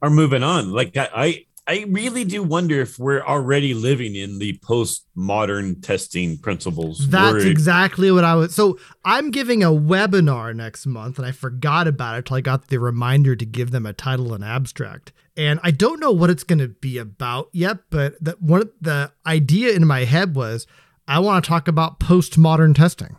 are 0.00 0.10
moving 0.10 0.42
on. 0.42 0.72
Like 0.72 0.96
I, 0.96 1.44
I 1.66 1.84
really 1.88 2.24
do 2.24 2.42
wonder 2.42 2.80
if 2.80 2.98
we're 2.98 3.22
already 3.22 3.72
living 3.72 4.16
in 4.16 4.40
the 4.40 4.58
postmodern 4.58 5.80
testing 5.80 6.38
principles. 6.38 7.08
That's 7.08 7.44
exactly 7.44 8.10
what 8.10 8.24
I 8.24 8.34
was. 8.34 8.52
So 8.52 8.78
I'm 9.04 9.30
giving 9.30 9.62
a 9.62 9.68
webinar 9.68 10.56
next 10.56 10.86
month, 10.86 11.18
and 11.18 11.26
I 11.26 11.30
forgot 11.30 11.86
about 11.86 12.18
it 12.18 12.26
till 12.26 12.36
I 12.36 12.40
got 12.40 12.66
the 12.66 12.78
reminder 12.78 13.36
to 13.36 13.46
give 13.46 13.70
them 13.70 13.86
a 13.86 13.92
title 13.92 14.34
and 14.34 14.42
abstract. 14.42 15.12
And 15.36 15.60
I 15.62 15.70
don't 15.70 16.00
know 16.00 16.10
what 16.10 16.30
it's 16.30 16.44
going 16.44 16.58
to 16.58 16.68
be 16.68 16.98
about 16.98 17.48
yet, 17.52 17.78
but 17.90 18.22
the, 18.22 18.32
one 18.40 18.70
the 18.80 19.12
idea 19.24 19.72
in 19.72 19.86
my 19.86 20.04
head 20.04 20.34
was 20.34 20.66
I 21.06 21.20
want 21.20 21.44
to 21.44 21.48
talk 21.48 21.68
about 21.68 22.00
postmodern 22.00 22.74
testing. 22.74 23.16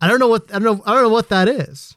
I 0.00 0.08
don't 0.08 0.18
know 0.18 0.28
what 0.28 0.52
I 0.52 0.58
don't 0.58 0.64
know 0.64 0.82
I 0.84 0.94
don't 0.94 1.04
know 1.04 1.08
what 1.08 1.28
that 1.28 1.48
is, 1.48 1.96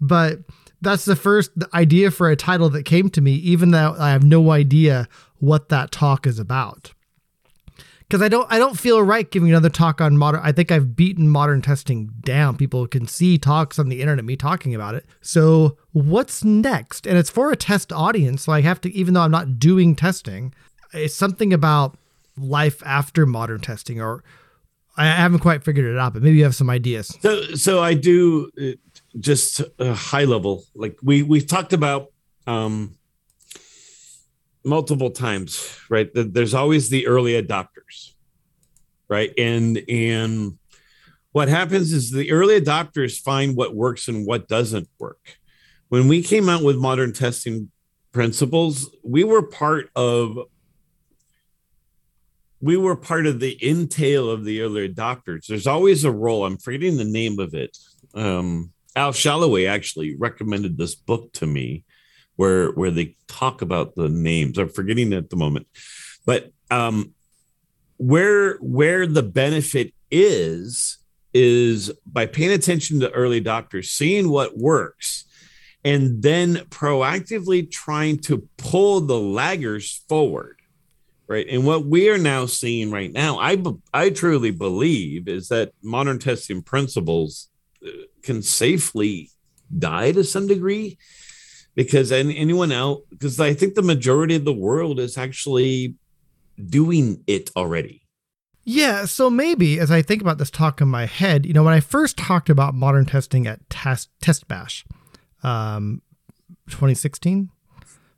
but 0.00 0.40
that's 0.84 1.04
the 1.04 1.16
first 1.16 1.50
idea 1.72 2.10
for 2.10 2.30
a 2.30 2.36
title 2.36 2.68
that 2.70 2.84
came 2.84 3.10
to 3.10 3.20
me, 3.20 3.32
even 3.32 3.70
though 3.70 3.96
I 3.98 4.10
have 4.10 4.22
no 4.22 4.50
idea 4.50 5.08
what 5.38 5.68
that 5.70 5.90
talk 5.90 6.26
is 6.26 6.38
about. 6.38 6.92
Because 8.00 8.20
I 8.20 8.28
don't, 8.28 8.46
I 8.52 8.58
don't 8.58 8.78
feel 8.78 9.02
right 9.02 9.28
giving 9.28 9.48
another 9.48 9.70
talk 9.70 10.00
on 10.00 10.18
modern. 10.18 10.42
I 10.44 10.52
think 10.52 10.70
I've 10.70 10.94
beaten 10.94 11.28
modern 11.28 11.62
testing 11.62 12.10
down. 12.20 12.56
People 12.56 12.86
can 12.86 13.08
see 13.08 13.38
talks 13.38 13.78
on 13.78 13.88
the 13.88 14.02
internet, 14.02 14.24
me 14.24 14.36
talking 14.36 14.74
about 14.74 14.94
it. 14.94 15.06
So 15.22 15.78
what's 15.92 16.44
next? 16.44 17.06
And 17.06 17.16
it's 17.16 17.30
for 17.30 17.50
a 17.50 17.56
test 17.56 17.92
audience, 17.92 18.42
so 18.42 18.52
I 18.52 18.60
have 18.60 18.80
to, 18.82 18.92
even 18.92 19.14
though 19.14 19.22
I'm 19.22 19.30
not 19.30 19.58
doing 19.58 19.96
testing, 19.96 20.54
it's 20.92 21.14
something 21.14 21.52
about 21.52 21.96
life 22.36 22.82
after 22.84 23.24
modern 23.26 23.60
testing, 23.60 24.00
or 24.02 24.22
I 24.96 25.06
haven't 25.06 25.40
quite 25.40 25.64
figured 25.64 25.86
it 25.86 25.98
out. 25.98 26.12
But 26.12 26.22
maybe 26.22 26.36
you 26.36 26.44
have 26.44 26.54
some 26.54 26.70
ideas. 26.70 27.16
So, 27.20 27.42
so 27.54 27.82
I 27.82 27.94
do 27.94 28.50
uh, 28.60 28.76
just 29.18 29.62
a 29.78 29.94
high 29.94 30.24
level. 30.24 30.64
Like 30.74 30.98
we 31.02 31.22
we've 31.22 31.46
talked 31.46 31.72
about 31.72 32.08
um, 32.46 32.96
multiple 34.64 35.10
times, 35.10 35.78
right? 35.88 36.10
There's 36.14 36.54
always 36.54 36.90
the 36.90 37.06
early 37.06 37.40
adopters, 37.40 38.12
right? 39.08 39.32
And 39.38 39.82
and 39.88 40.58
what 41.32 41.48
happens 41.48 41.92
is 41.92 42.10
the 42.10 42.30
early 42.30 42.60
adopters 42.60 43.20
find 43.20 43.56
what 43.56 43.74
works 43.74 44.08
and 44.08 44.26
what 44.26 44.48
doesn't 44.48 44.88
work. 44.98 45.38
When 45.88 46.08
we 46.08 46.22
came 46.22 46.48
out 46.48 46.62
with 46.62 46.76
modern 46.76 47.12
testing 47.12 47.70
principles, 48.12 48.94
we 49.02 49.24
were 49.24 49.42
part 49.42 49.90
of 49.96 50.38
we 52.60 52.76
were 52.76 52.96
part 52.96 53.26
of 53.26 53.40
the 53.40 53.58
entail 53.68 54.30
of 54.30 54.44
the 54.44 54.62
early 54.62 54.88
adopters. 54.88 55.46
There's 55.46 55.66
always 55.66 56.04
a 56.04 56.10
role. 56.10 56.46
I'm 56.46 56.56
forgetting 56.56 56.96
the 56.96 57.04
name 57.04 57.38
of 57.38 57.52
it. 57.52 57.76
Um, 58.14 58.72
Al 58.96 59.12
Shalloway 59.12 59.66
actually 59.66 60.16
recommended 60.16 60.78
this 60.78 60.94
book 60.94 61.32
to 61.34 61.46
me, 61.46 61.84
where 62.36 62.70
where 62.72 62.90
they 62.90 63.16
talk 63.28 63.62
about 63.62 63.94
the 63.94 64.08
names. 64.08 64.58
I'm 64.58 64.68
forgetting 64.68 65.12
at 65.12 65.30
the 65.30 65.36
moment, 65.36 65.66
but 66.26 66.52
um, 66.70 67.12
where 67.96 68.56
where 68.56 69.06
the 69.06 69.22
benefit 69.22 69.92
is 70.10 70.98
is 71.32 71.92
by 72.06 72.26
paying 72.26 72.52
attention 72.52 73.00
to 73.00 73.10
early 73.10 73.40
doctors, 73.40 73.90
seeing 73.90 74.28
what 74.28 74.56
works, 74.56 75.24
and 75.84 76.22
then 76.22 76.56
proactively 76.70 77.70
trying 77.70 78.18
to 78.18 78.48
pull 78.56 79.00
the 79.00 79.14
laggers 79.14 80.00
forward 80.08 80.60
right 81.26 81.46
and 81.48 81.66
what 81.66 81.86
we 81.86 82.08
are 82.10 82.18
now 82.18 82.46
seeing 82.46 82.90
right 82.90 83.12
now 83.12 83.38
i 83.38 83.56
i 83.92 84.10
truly 84.10 84.50
believe 84.50 85.28
is 85.28 85.48
that 85.48 85.72
modern 85.82 86.18
testing 86.18 86.62
principles 86.62 87.48
can 88.22 88.42
safely 88.42 89.30
die 89.78 90.12
to 90.12 90.24
some 90.24 90.46
degree 90.46 90.98
because 91.74 92.10
an- 92.10 92.30
anyone 92.30 92.70
else 92.70 93.02
because 93.10 93.40
i 93.40 93.52
think 93.52 93.74
the 93.74 93.82
majority 93.82 94.34
of 94.34 94.44
the 94.44 94.52
world 94.52 95.00
is 95.00 95.18
actually 95.18 95.96
doing 96.56 97.22
it 97.26 97.50
already. 97.56 98.02
Yeah, 98.66 99.04
so 99.04 99.28
maybe 99.28 99.78
as 99.78 99.90
I 99.90 100.00
think 100.00 100.22
about 100.22 100.38
this 100.38 100.50
talk 100.50 100.80
in 100.80 100.88
my 100.88 101.04
head, 101.04 101.44
you 101.44 101.52
know, 101.52 101.62
when 101.62 101.74
I 101.74 101.80
first 101.80 102.16
talked 102.16 102.48
about 102.48 102.74
modern 102.74 103.04
testing 103.04 103.46
at 103.46 103.68
Test 103.68 104.08
TestBash, 104.22 104.84
um, 105.42 106.00
2016, 106.68 107.50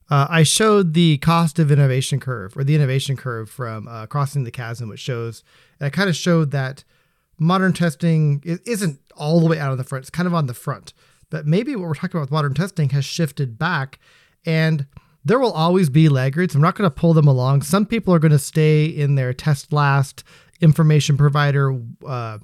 uh, 0.08 0.26
I 0.30 0.44
showed 0.44 0.94
the 0.94 1.18
cost 1.18 1.58
of 1.58 1.72
innovation 1.72 2.20
curve 2.20 2.56
or 2.56 2.62
the 2.62 2.76
innovation 2.76 3.16
curve 3.16 3.50
from 3.50 3.88
uh, 3.88 4.06
crossing 4.06 4.44
the 4.44 4.52
chasm, 4.52 4.88
which 4.88 5.00
shows, 5.00 5.42
and 5.80 5.86
I 5.88 5.90
kind 5.90 6.08
of 6.08 6.14
showed 6.14 6.52
that 6.52 6.84
modern 7.38 7.72
testing 7.72 8.40
isn't 8.44 9.00
all 9.16 9.40
the 9.40 9.46
way 9.46 9.58
out 9.58 9.72
on 9.72 9.78
the 9.78 9.84
front; 9.84 10.02
it's 10.02 10.10
kind 10.10 10.26
of 10.26 10.34
on 10.34 10.46
the 10.46 10.54
front. 10.54 10.92
But 11.30 11.46
maybe 11.46 11.74
what 11.74 11.88
we're 11.88 11.94
talking 11.94 12.12
about 12.18 12.22
with 12.22 12.30
modern 12.30 12.54
testing 12.54 12.90
has 12.90 13.04
shifted 13.04 13.58
back, 13.58 13.98
and 14.44 14.86
there 15.24 15.38
will 15.40 15.52
always 15.52 15.90
be 15.90 16.08
laggards. 16.08 16.54
I'm 16.54 16.60
not 16.62 16.76
going 16.76 16.88
to 16.88 16.94
pull 16.94 17.14
them 17.14 17.26
along. 17.26 17.62
Some 17.62 17.84
people 17.86 18.14
are 18.14 18.20
going 18.20 18.30
to 18.32 18.38
stay 18.38 18.84
in 18.84 19.16
their 19.16 19.32
test 19.32 19.72
last 19.72 20.22
information 20.60 21.16
provider 21.16 21.76
uh, 22.06 22.38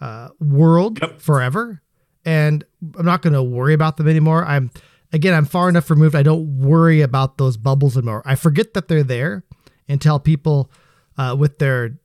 uh, 0.00 0.28
world 0.40 0.98
Yep. 1.00 1.20
forever, 1.20 1.82
and 2.24 2.64
I'm 2.98 3.06
not 3.06 3.22
going 3.22 3.32
to 3.32 3.42
worry 3.42 3.74
about 3.74 3.96
them 3.96 4.08
anymore. 4.08 4.44
I'm 4.44 4.70
again, 5.12 5.32
I'm 5.34 5.46
far 5.46 5.68
enough 5.70 5.88
removed. 5.90 6.14
I 6.14 6.22
don't 6.22 6.58
worry 6.58 7.00
about 7.00 7.38
those 7.38 7.56
bubbles 7.56 7.96
anymore. 7.96 8.22
I 8.26 8.34
forget 8.34 8.74
that 8.74 8.88
they're 8.88 9.02
there 9.02 9.44
until 9.88 10.18
people 10.20 10.70
uh, 11.16 11.34
with 11.38 11.58
their 11.58 11.98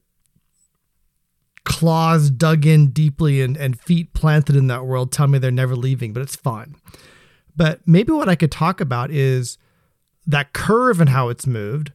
claws 1.66 2.30
dug 2.30 2.66
in 2.66 2.90
deeply 2.90 3.42
and, 3.42 3.56
and 3.58 3.80
feet 3.80 4.14
planted 4.14 4.56
in 4.56 4.68
that 4.68 4.86
world 4.86 5.12
tell 5.12 5.28
me 5.28 5.40
they're 5.40 5.52
never 5.52 5.76
leaving, 5.76 6.14
but 6.14 6.22
it's 6.22 6.36
fine. 6.36 6.76
But 7.56 7.82
maybe 7.86 8.12
what 8.12 8.30
I 8.30 8.36
could 8.36 8.52
talk 8.52 8.82
about 8.82 9.12
is 9.12 9.58
that 10.26 10.54
curve 10.54 11.00
and 11.00 11.10
how 11.10 11.30
it's 11.30 11.48
moved, 11.48 11.92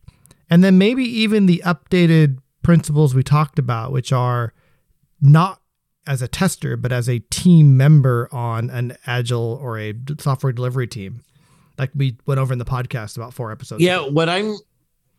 and 0.49 0.63
then 0.63 0.79
maybe 0.79 1.05
even 1.05 1.47
the 1.47 1.63
updated 1.65 2.39
principles 2.63 3.15
we 3.15 3.23
talked 3.23 3.59
about, 3.59 3.93
which 3.93 4.13
are 4.13 4.53
not 5.21 5.61
as 6.07 6.23
a 6.23 6.29
tester, 6.29 6.77
but 6.77 6.93
as 6.93 7.09
a 7.09 7.19
team 7.31 7.77
member 7.77 8.29
on 8.33 8.71
an 8.71 8.97
agile 9.07 9.59
or 9.61 9.79
a 9.79 9.95
software 10.19 10.53
delivery 10.53 10.87
team, 10.87 11.23
like 11.79 11.91
we 11.95 12.17
went 12.27 12.41
over 12.41 12.53
in 12.53 12.59
the 12.59 12.65
podcast 12.65 13.17
about 13.17 13.35
four 13.35 13.53
episodes. 13.53 13.83
yeah 13.83 14.01
ago. 14.01 14.11
what 14.11 14.29
i'm 14.29 14.57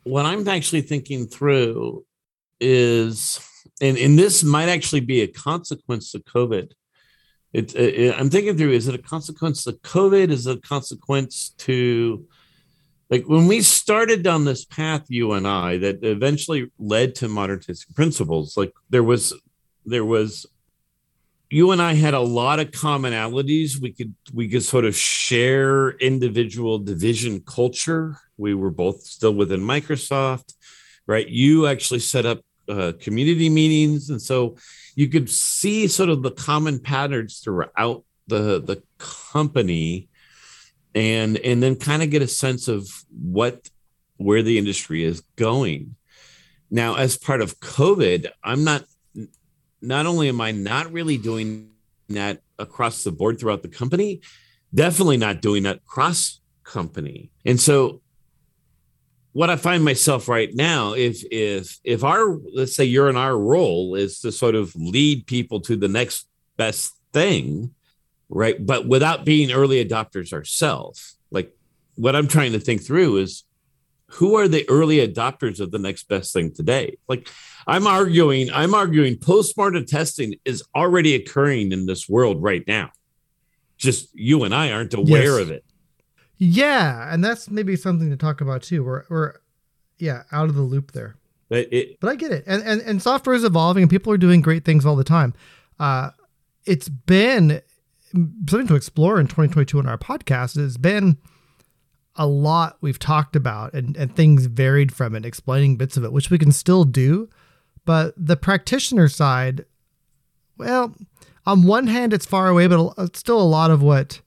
what 0.04 0.26
i'm 0.26 0.48
actually 0.48 0.82
thinking 0.82 1.28
through 1.28 2.04
is 2.60 3.40
and 3.82 3.98
and 3.98 4.18
this 4.18 4.44
might 4.44 4.70
actually 4.70 5.00
be 5.00 5.22
a 5.22 5.28
consequence 5.28 6.14
of 6.14 6.24
covid 6.26 6.72
it, 7.54 7.76
it 7.76 8.16
i'm 8.20 8.30
thinking 8.30 8.58
through 8.58 8.72
is 8.72 8.88
it 8.88 8.96
a 8.96 9.02
consequence 9.02 9.66
of 9.68 9.82
covid 9.82 10.30
is 10.30 10.48
it 10.48 10.58
a 10.58 10.62
consequence 10.62 11.50
to 11.58 12.26
like 13.10 13.24
when 13.26 13.48
we 13.48 13.62
started 13.62 14.22
down 14.24 14.46
this 14.46 14.66
path 14.66 15.06
you 15.10 15.34
and 15.34 15.48
i 15.48 15.78
that 15.78 16.04
eventually 16.04 16.72
led 16.78 17.16
to 17.16 17.28
modern 17.28 17.62
principles 17.96 18.56
like 18.56 18.74
there 18.90 19.04
was 19.04 19.34
there 19.86 20.06
was 20.06 20.46
you 21.50 21.72
and 21.72 21.82
I 21.82 21.94
had 21.94 22.14
a 22.14 22.20
lot 22.20 22.60
of 22.60 22.72
commonalities. 22.72 23.82
We 23.82 23.92
could 23.92 24.14
we 24.34 24.48
could 24.48 24.64
sort 24.64 24.86
of 24.86 24.96
share 24.96 25.92
individual 25.92 26.78
division 26.80 27.42
culture. 27.42 28.18
We 28.38 28.54
were 28.54 28.70
both 28.70 29.02
still 29.02 29.34
within 29.34 29.62
Microsoft, 29.62 30.54
right? 31.08 31.28
You 31.28 31.68
actually 31.68 32.00
set 32.00 32.26
up 32.26 32.40
uh, 32.70 32.94
community 33.00 33.50
meetings, 33.50 34.10
and 34.10 34.22
so 34.22 34.56
you 34.96 35.08
could 35.08 35.30
see 35.30 35.88
sort 35.88 36.10
of 36.10 36.24
the 36.24 36.32
common 36.32 36.80
patterns 36.80 37.40
throughout 37.40 38.04
the 38.28 38.62
the 38.62 38.82
company, 38.98 40.08
and 40.94 41.38
and 41.38 41.62
then 41.64 41.76
kind 41.76 42.04
of 42.04 42.10
get 42.10 42.22
a 42.22 42.28
sense 42.28 42.68
of 42.68 42.88
what 43.12 43.70
where 44.18 44.44
the 44.44 44.58
industry 44.58 45.04
is 45.04 45.22
going. 45.36 45.96
Now, 46.70 46.96
as 46.96 47.18
part 47.18 47.42
of 47.42 47.60
COVID, 47.60 48.30
I'm 48.44 48.64
not 48.64 48.86
not 49.82 50.06
only 50.06 50.30
am 50.30 50.42
I 50.42 50.52
not 50.52 50.92
really 50.92 51.18
doing 51.18 51.72
that 52.10 52.42
across 52.58 53.04
the 53.04 53.12
board 53.12 53.40
throughout 53.40 53.62
the 53.62 53.70
company, 53.70 54.22
definitely 54.74 55.18
not 55.18 55.42
doing 55.42 55.64
that 55.64 55.86
cross 55.86 56.42
company. 56.64 57.32
And 57.46 57.60
so 57.60 58.02
what 59.40 59.50
I 59.50 59.56
find 59.56 59.86
myself 59.86 60.28
right 60.28 60.54
now, 60.54 60.92
if 60.92 61.24
if 61.32 61.80
if 61.86 62.04
our 62.04 62.38
let's 62.54 62.76
say 62.76 62.84
you're 62.84 63.10
in 63.10 63.16
our 63.16 63.38
role 63.38 63.96
is 63.96 64.20
to 64.20 64.34
sort 64.34 64.54
of 64.54 64.76
lead 64.76 65.28
people 65.28 65.62
to 65.62 65.78
the 65.78 65.88
next 65.88 66.28
best 66.58 66.92
thing, 67.14 67.74
right? 68.28 68.58
But 68.60 68.86
without 68.86 69.24
being 69.24 69.54
early 69.54 69.78
adopters 69.86 70.34
ourselves. 70.34 71.16
Like 71.32 71.56
what 71.96 72.18
I'm 72.18 72.28
trying 72.28 72.52
to 72.52 72.60
think 72.60 72.84
through 72.84 73.16
is 73.16 73.46
who 74.08 74.36
are 74.36 74.50
the 74.50 74.68
early 74.68 74.98
adopters 75.08 75.62
of 75.62 75.72
the 75.72 75.80
next 75.80 76.10
best 76.10 76.34
thing 76.34 76.52
today? 76.52 76.98
Like 77.08 77.30
I'm 77.66 77.88
arguing, 77.88 78.52
I'm 78.52 78.74
arguing 78.74 79.16
postmodern 79.16 79.88
testing 79.88 80.36
is 80.44 80.66
already 80.76 81.16
occurring 81.16 81.72
in 81.72 81.86
this 81.86 82.10
world 82.10 82.44
right 82.44 82.68
now. 82.68 82.92
Just 83.78 84.10
you 84.14 84.44
and 84.44 84.54
I 84.54 84.74
aren't 84.74 84.96
aware 84.96 85.40
Yes. 85.40 85.44
of 85.44 85.52
it. 85.52 85.64
Yeah, 86.40 87.14
and 87.14 87.24
that's 87.24 87.50
maybe 87.50 87.76
something 87.76 88.10
to 88.10 88.18
talk 88.18 88.42
about 88.42 88.64
too. 88.64 88.84
We're 88.84 89.04
we're 89.10 89.34
yeah 89.98 90.24
out 90.32 90.50
of 90.50 90.56
the 90.56 90.62
loop 90.62 90.94
there. 90.94 91.16
But 91.50 91.68
it 91.72 92.00
but 92.00 92.10
I 92.10 92.16
get 92.16 92.32
it. 92.32 92.46
And, 92.48 92.64
and 92.64 92.82
and 92.82 93.02
software 93.02 93.36
is 93.36 93.44
evolving 93.44 93.84
and 93.84 93.90
people 93.90 94.14
are 94.14 94.18
doing 94.18 94.42
great 94.42 94.64
things 94.64 94.86
all 94.86 94.96
the 94.96 95.04
time. 95.04 95.34
Uh, 95.80 96.12
it's 96.66 96.88
been 96.88 97.62
something 98.14 98.68
to 98.68 98.76
explore 98.76 99.20
in 99.20 99.28
2022 99.28 99.80
in 99.80 99.86
our 99.88 99.98
podcast. 99.98 100.58
It's 100.58 100.78
been 100.78 101.18
a 102.16 102.26
lot 102.26 102.78
we've 102.82 103.00
talked 103.00 103.36
about 103.36 103.74
and, 103.74 103.96
and 103.98 104.16
things 104.16 104.46
varied 104.46 104.94
from 104.94 105.16
it, 105.16 105.26
explaining 105.26 105.78
bits 105.78 105.98
of 105.98 106.04
it, 106.04 106.12
which 106.12 106.30
we 106.30 106.38
can 106.38 106.52
still 106.52 106.84
do. 106.84 107.30
But 107.86 108.14
the 108.18 108.36
practitioner 108.36 109.08
side, 109.08 109.66
well, 110.58 110.96
on 111.46 111.64
one 111.64 111.88
hand, 111.88 112.14
it's 112.14 112.26
far 112.26 112.48
away, 112.48 112.68
but 112.68 112.94
it's 112.98 113.20
still 113.20 113.42
a 113.42 113.44
lot 113.44 113.72
of 113.72 113.82
what. 113.82 114.22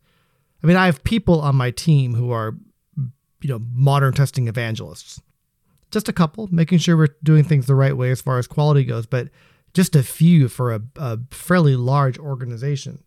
I 0.62 0.66
mean, 0.66 0.76
I 0.76 0.86
have 0.86 1.02
people 1.04 1.40
on 1.40 1.56
my 1.56 1.70
team 1.70 2.14
who 2.14 2.30
are, 2.30 2.54
you 2.96 3.48
know, 3.48 3.60
modern 3.72 4.14
testing 4.14 4.48
evangelists. 4.48 5.20
Just 5.90 6.08
a 6.08 6.12
couple, 6.12 6.48
making 6.50 6.78
sure 6.78 6.96
we're 6.96 7.16
doing 7.22 7.44
things 7.44 7.66
the 7.66 7.74
right 7.74 7.96
way 7.96 8.10
as 8.10 8.22
far 8.22 8.38
as 8.38 8.46
quality 8.46 8.84
goes, 8.84 9.04
but 9.06 9.28
just 9.74 9.96
a 9.96 10.02
few 10.02 10.48
for 10.48 10.72
a, 10.72 10.80
a 10.96 11.18
fairly 11.30 11.76
large 11.76 12.18
organization. 12.18 13.02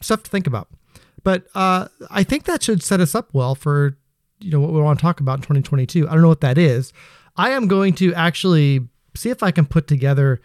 Stuff 0.00 0.24
to 0.24 0.30
think 0.30 0.46
about. 0.46 0.68
But 1.22 1.46
uh, 1.54 1.88
I 2.10 2.24
think 2.24 2.44
that 2.44 2.62
should 2.62 2.82
set 2.82 3.00
us 3.00 3.14
up 3.14 3.28
well 3.32 3.54
for 3.54 3.96
you 4.40 4.50
know 4.50 4.60
what 4.60 4.72
we 4.72 4.80
want 4.80 4.98
to 4.98 5.02
talk 5.02 5.20
about 5.20 5.38
in 5.38 5.42
2022. 5.42 6.08
I 6.08 6.12
don't 6.12 6.22
know 6.22 6.28
what 6.28 6.40
that 6.42 6.58
is. 6.58 6.92
I 7.36 7.50
am 7.50 7.68
going 7.68 7.94
to 7.94 8.14
actually 8.14 8.88
see 9.14 9.30
if 9.30 9.42
I 9.42 9.50
can 9.50 9.66
put 9.66 9.86
together 9.86 10.40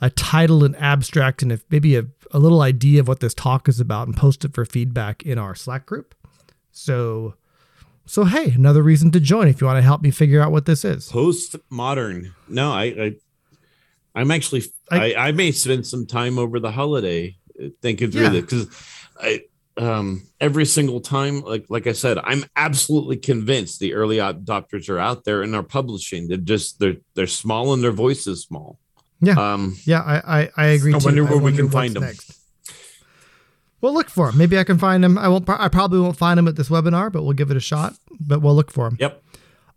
a 0.00 0.10
title 0.10 0.64
and 0.64 0.76
abstract 0.76 1.42
and 1.42 1.52
if 1.52 1.64
maybe 1.70 1.96
a, 1.96 2.04
a 2.32 2.38
little 2.38 2.60
idea 2.60 3.00
of 3.00 3.08
what 3.08 3.20
this 3.20 3.34
talk 3.34 3.68
is 3.68 3.80
about 3.80 4.06
and 4.06 4.16
post 4.16 4.44
it 4.44 4.54
for 4.54 4.64
feedback 4.64 5.22
in 5.22 5.38
our 5.38 5.54
Slack 5.54 5.86
group. 5.86 6.14
So 6.72 7.34
so 8.06 8.24
hey, 8.24 8.52
another 8.52 8.82
reason 8.82 9.10
to 9.12 9.20
join 9.20 9.48
if 9.48 9.60
you 9.60 9.66
want 9.66 9.78
to 9.78 9.82
help 9.82 10.02
me 10.02 10.10
figure 10.10 10.40
out 10.40 10.52
what 10.52 10.66
this 10.66 10.84
is. 10.84 11.10
Postmodern. 11.10 12.32
No, 12.48 12.72
I, 12.72 12.84
I 12.84 13.14
I'm 14.14 14.30
actually 14.30 14.62
I, 14.90 15.14
I, 15.14 15.28
I 15.28 15.32
may 15.32 15.52
spend 15.52 15.86
some 15.86 16.06
time 16.06 16.38
over 16.38 16.60
the 16.60 16.70
holiday 16.70 17.36
thinking 17.82 18.10
through 18.10 18.22
yeah. 18.22 18.28
this 18.30 18.40
because 18.42 18.66
I 19.20 19.42
um, 19.76 20.22
every 20.40 20.66
single 20.66 21.00
time, 21.00 21.40
like 21.40 21.66
like 21.68 21.86
I 21.86 21.92
said, 21.92 22.18
I'm 22.18 22.44
absolutely 22.56 23.16
convinced 23.16 23.80
the 23.80 23.94
early 23.94 24.18
adopters 24.18 24.88
are 24.88 24.98
out 24.98 25.24
there 25.24 25.42
and 25.42 25.54
are 25.54 25.62
publishing. 25.62 26.28
They're 26.28 26.36
just 26.36 26.78
they're 26.78 26.96
they're 27.14 27.26
small 27.26 27.72
and 27.72 27.82
their 27.82 27.90
voice 27.90 28.26
is 28.26 28.42
small. 28.42 28.78
Yeah, 29.26 29.52
um, 29.52 29.76
yeah, 29.84 30.00
I 30.00 30.40
I, 30.40 30.50
I 30.56 30.66
agree. 30.66 30.94
I 30.94 30.98
wonder 30.98 31.24
where 31.24 31.32
I 31.32 31.36
wonder 31.36 31.44
we 31.44 31.56
can 31.56 31.70
find 31.70 31.94
them. 31.94 32.02
Next. 32.02 32.40
We'll 33.80 33.92
look 33.92 34.08
for 34.08 34.30
them. 34.30 34.38
Maybe 34.38 34.58
I 34.58 34.64
can 34.64 34.78
find 34.78 35.04
them. 35.04 35.18
I 35.18 35.28
won't. 35.28 35.48
I 35.48 35.68
probably 35.68 36.00
won't 36.00 36.16
find 36.16 36.38
them 36.38 36.48
at 36.48 36.56
this 36.56 36.68
webinar, 36.68 37.12
but 37.12 37.22
we'll 37.22 37.34
give 37.34 37.50
it 37.50 37.56
a 37.56 37.60
shot. 37.60 37.94
But 38.18 38.40
we'll 38.40 38.54
look 38.54 38.70
for 38.70 38.88
them. 38.88 38.96
Yep. 39.00 39.22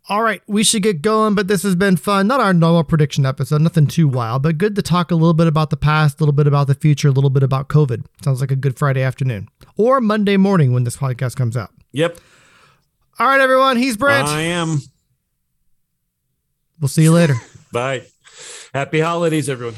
All 0.09 0.21
right, 0.21 0.41
we 0.47 0.63
should 0.63 0.83
get 0.83 1.01
going, 1.01 1.35
but 1.35 1.49
this 1.49 1.63
has 1.63 1.75
been 1.75 1.97
fun. 1.97 2.27
Not 2.27 2.39
our 2.39 2.53
normal 2.53 2.85
prediction 2.85 3.25
episode, 3.25 3.61
nothing 3.61 3.87
too 3.87 4.07
wild, 4.07 4.41
but 4.41 4.57
good 4.57 4.73
to 4.77 4.81
talk 4.81 5.11
a 5.11 5.15
little 5.15 5.33
bit 5.33 5.47
about 5.47 5.69
the 5.69 5.75
past, 5.75 6.19
a 6.19 6.23
little 6.23 6.31
bit 6.31 6.47
about 6.47 6.67
the 6.67 6.75
future, 6.75 7.09
a 7.09 7.11
little 7.11 7.29
bit 7.29 7.43
about 7.43 7.67
COVID. 7.67 8.05
Sounds 8.23 8.39
like 8.39 8.49
a 8.49 8.55
good 8.55 8.79
Friday 8.79 9.01
afternoon 9.01 9.49
or 9.75 9.99
Monday 9.99 10.37
morning 10.37 10.71
when 10.71 10.85
this 10.85 10.95
podcast 10.95 11.35
comes 11.35 11.57
out. 11.57 11.71
Yep. 11.91 12.19
All 13.19 13.27
right, 13.27 13.41
everyone. 13.41 13.75
He's 13.75 13.97
Brent. 13.97 14.29
I 14.29 14.43
am. 14.43 14.79
We'll 16.79 16.87
see 16.87 17.03
you 17.03 17.11
later. 17.11 17.35
Bye. 17.73 18.03
Happy 18.73 18.99
holidays, 18.99 19.49
everyone. 19.49 19.75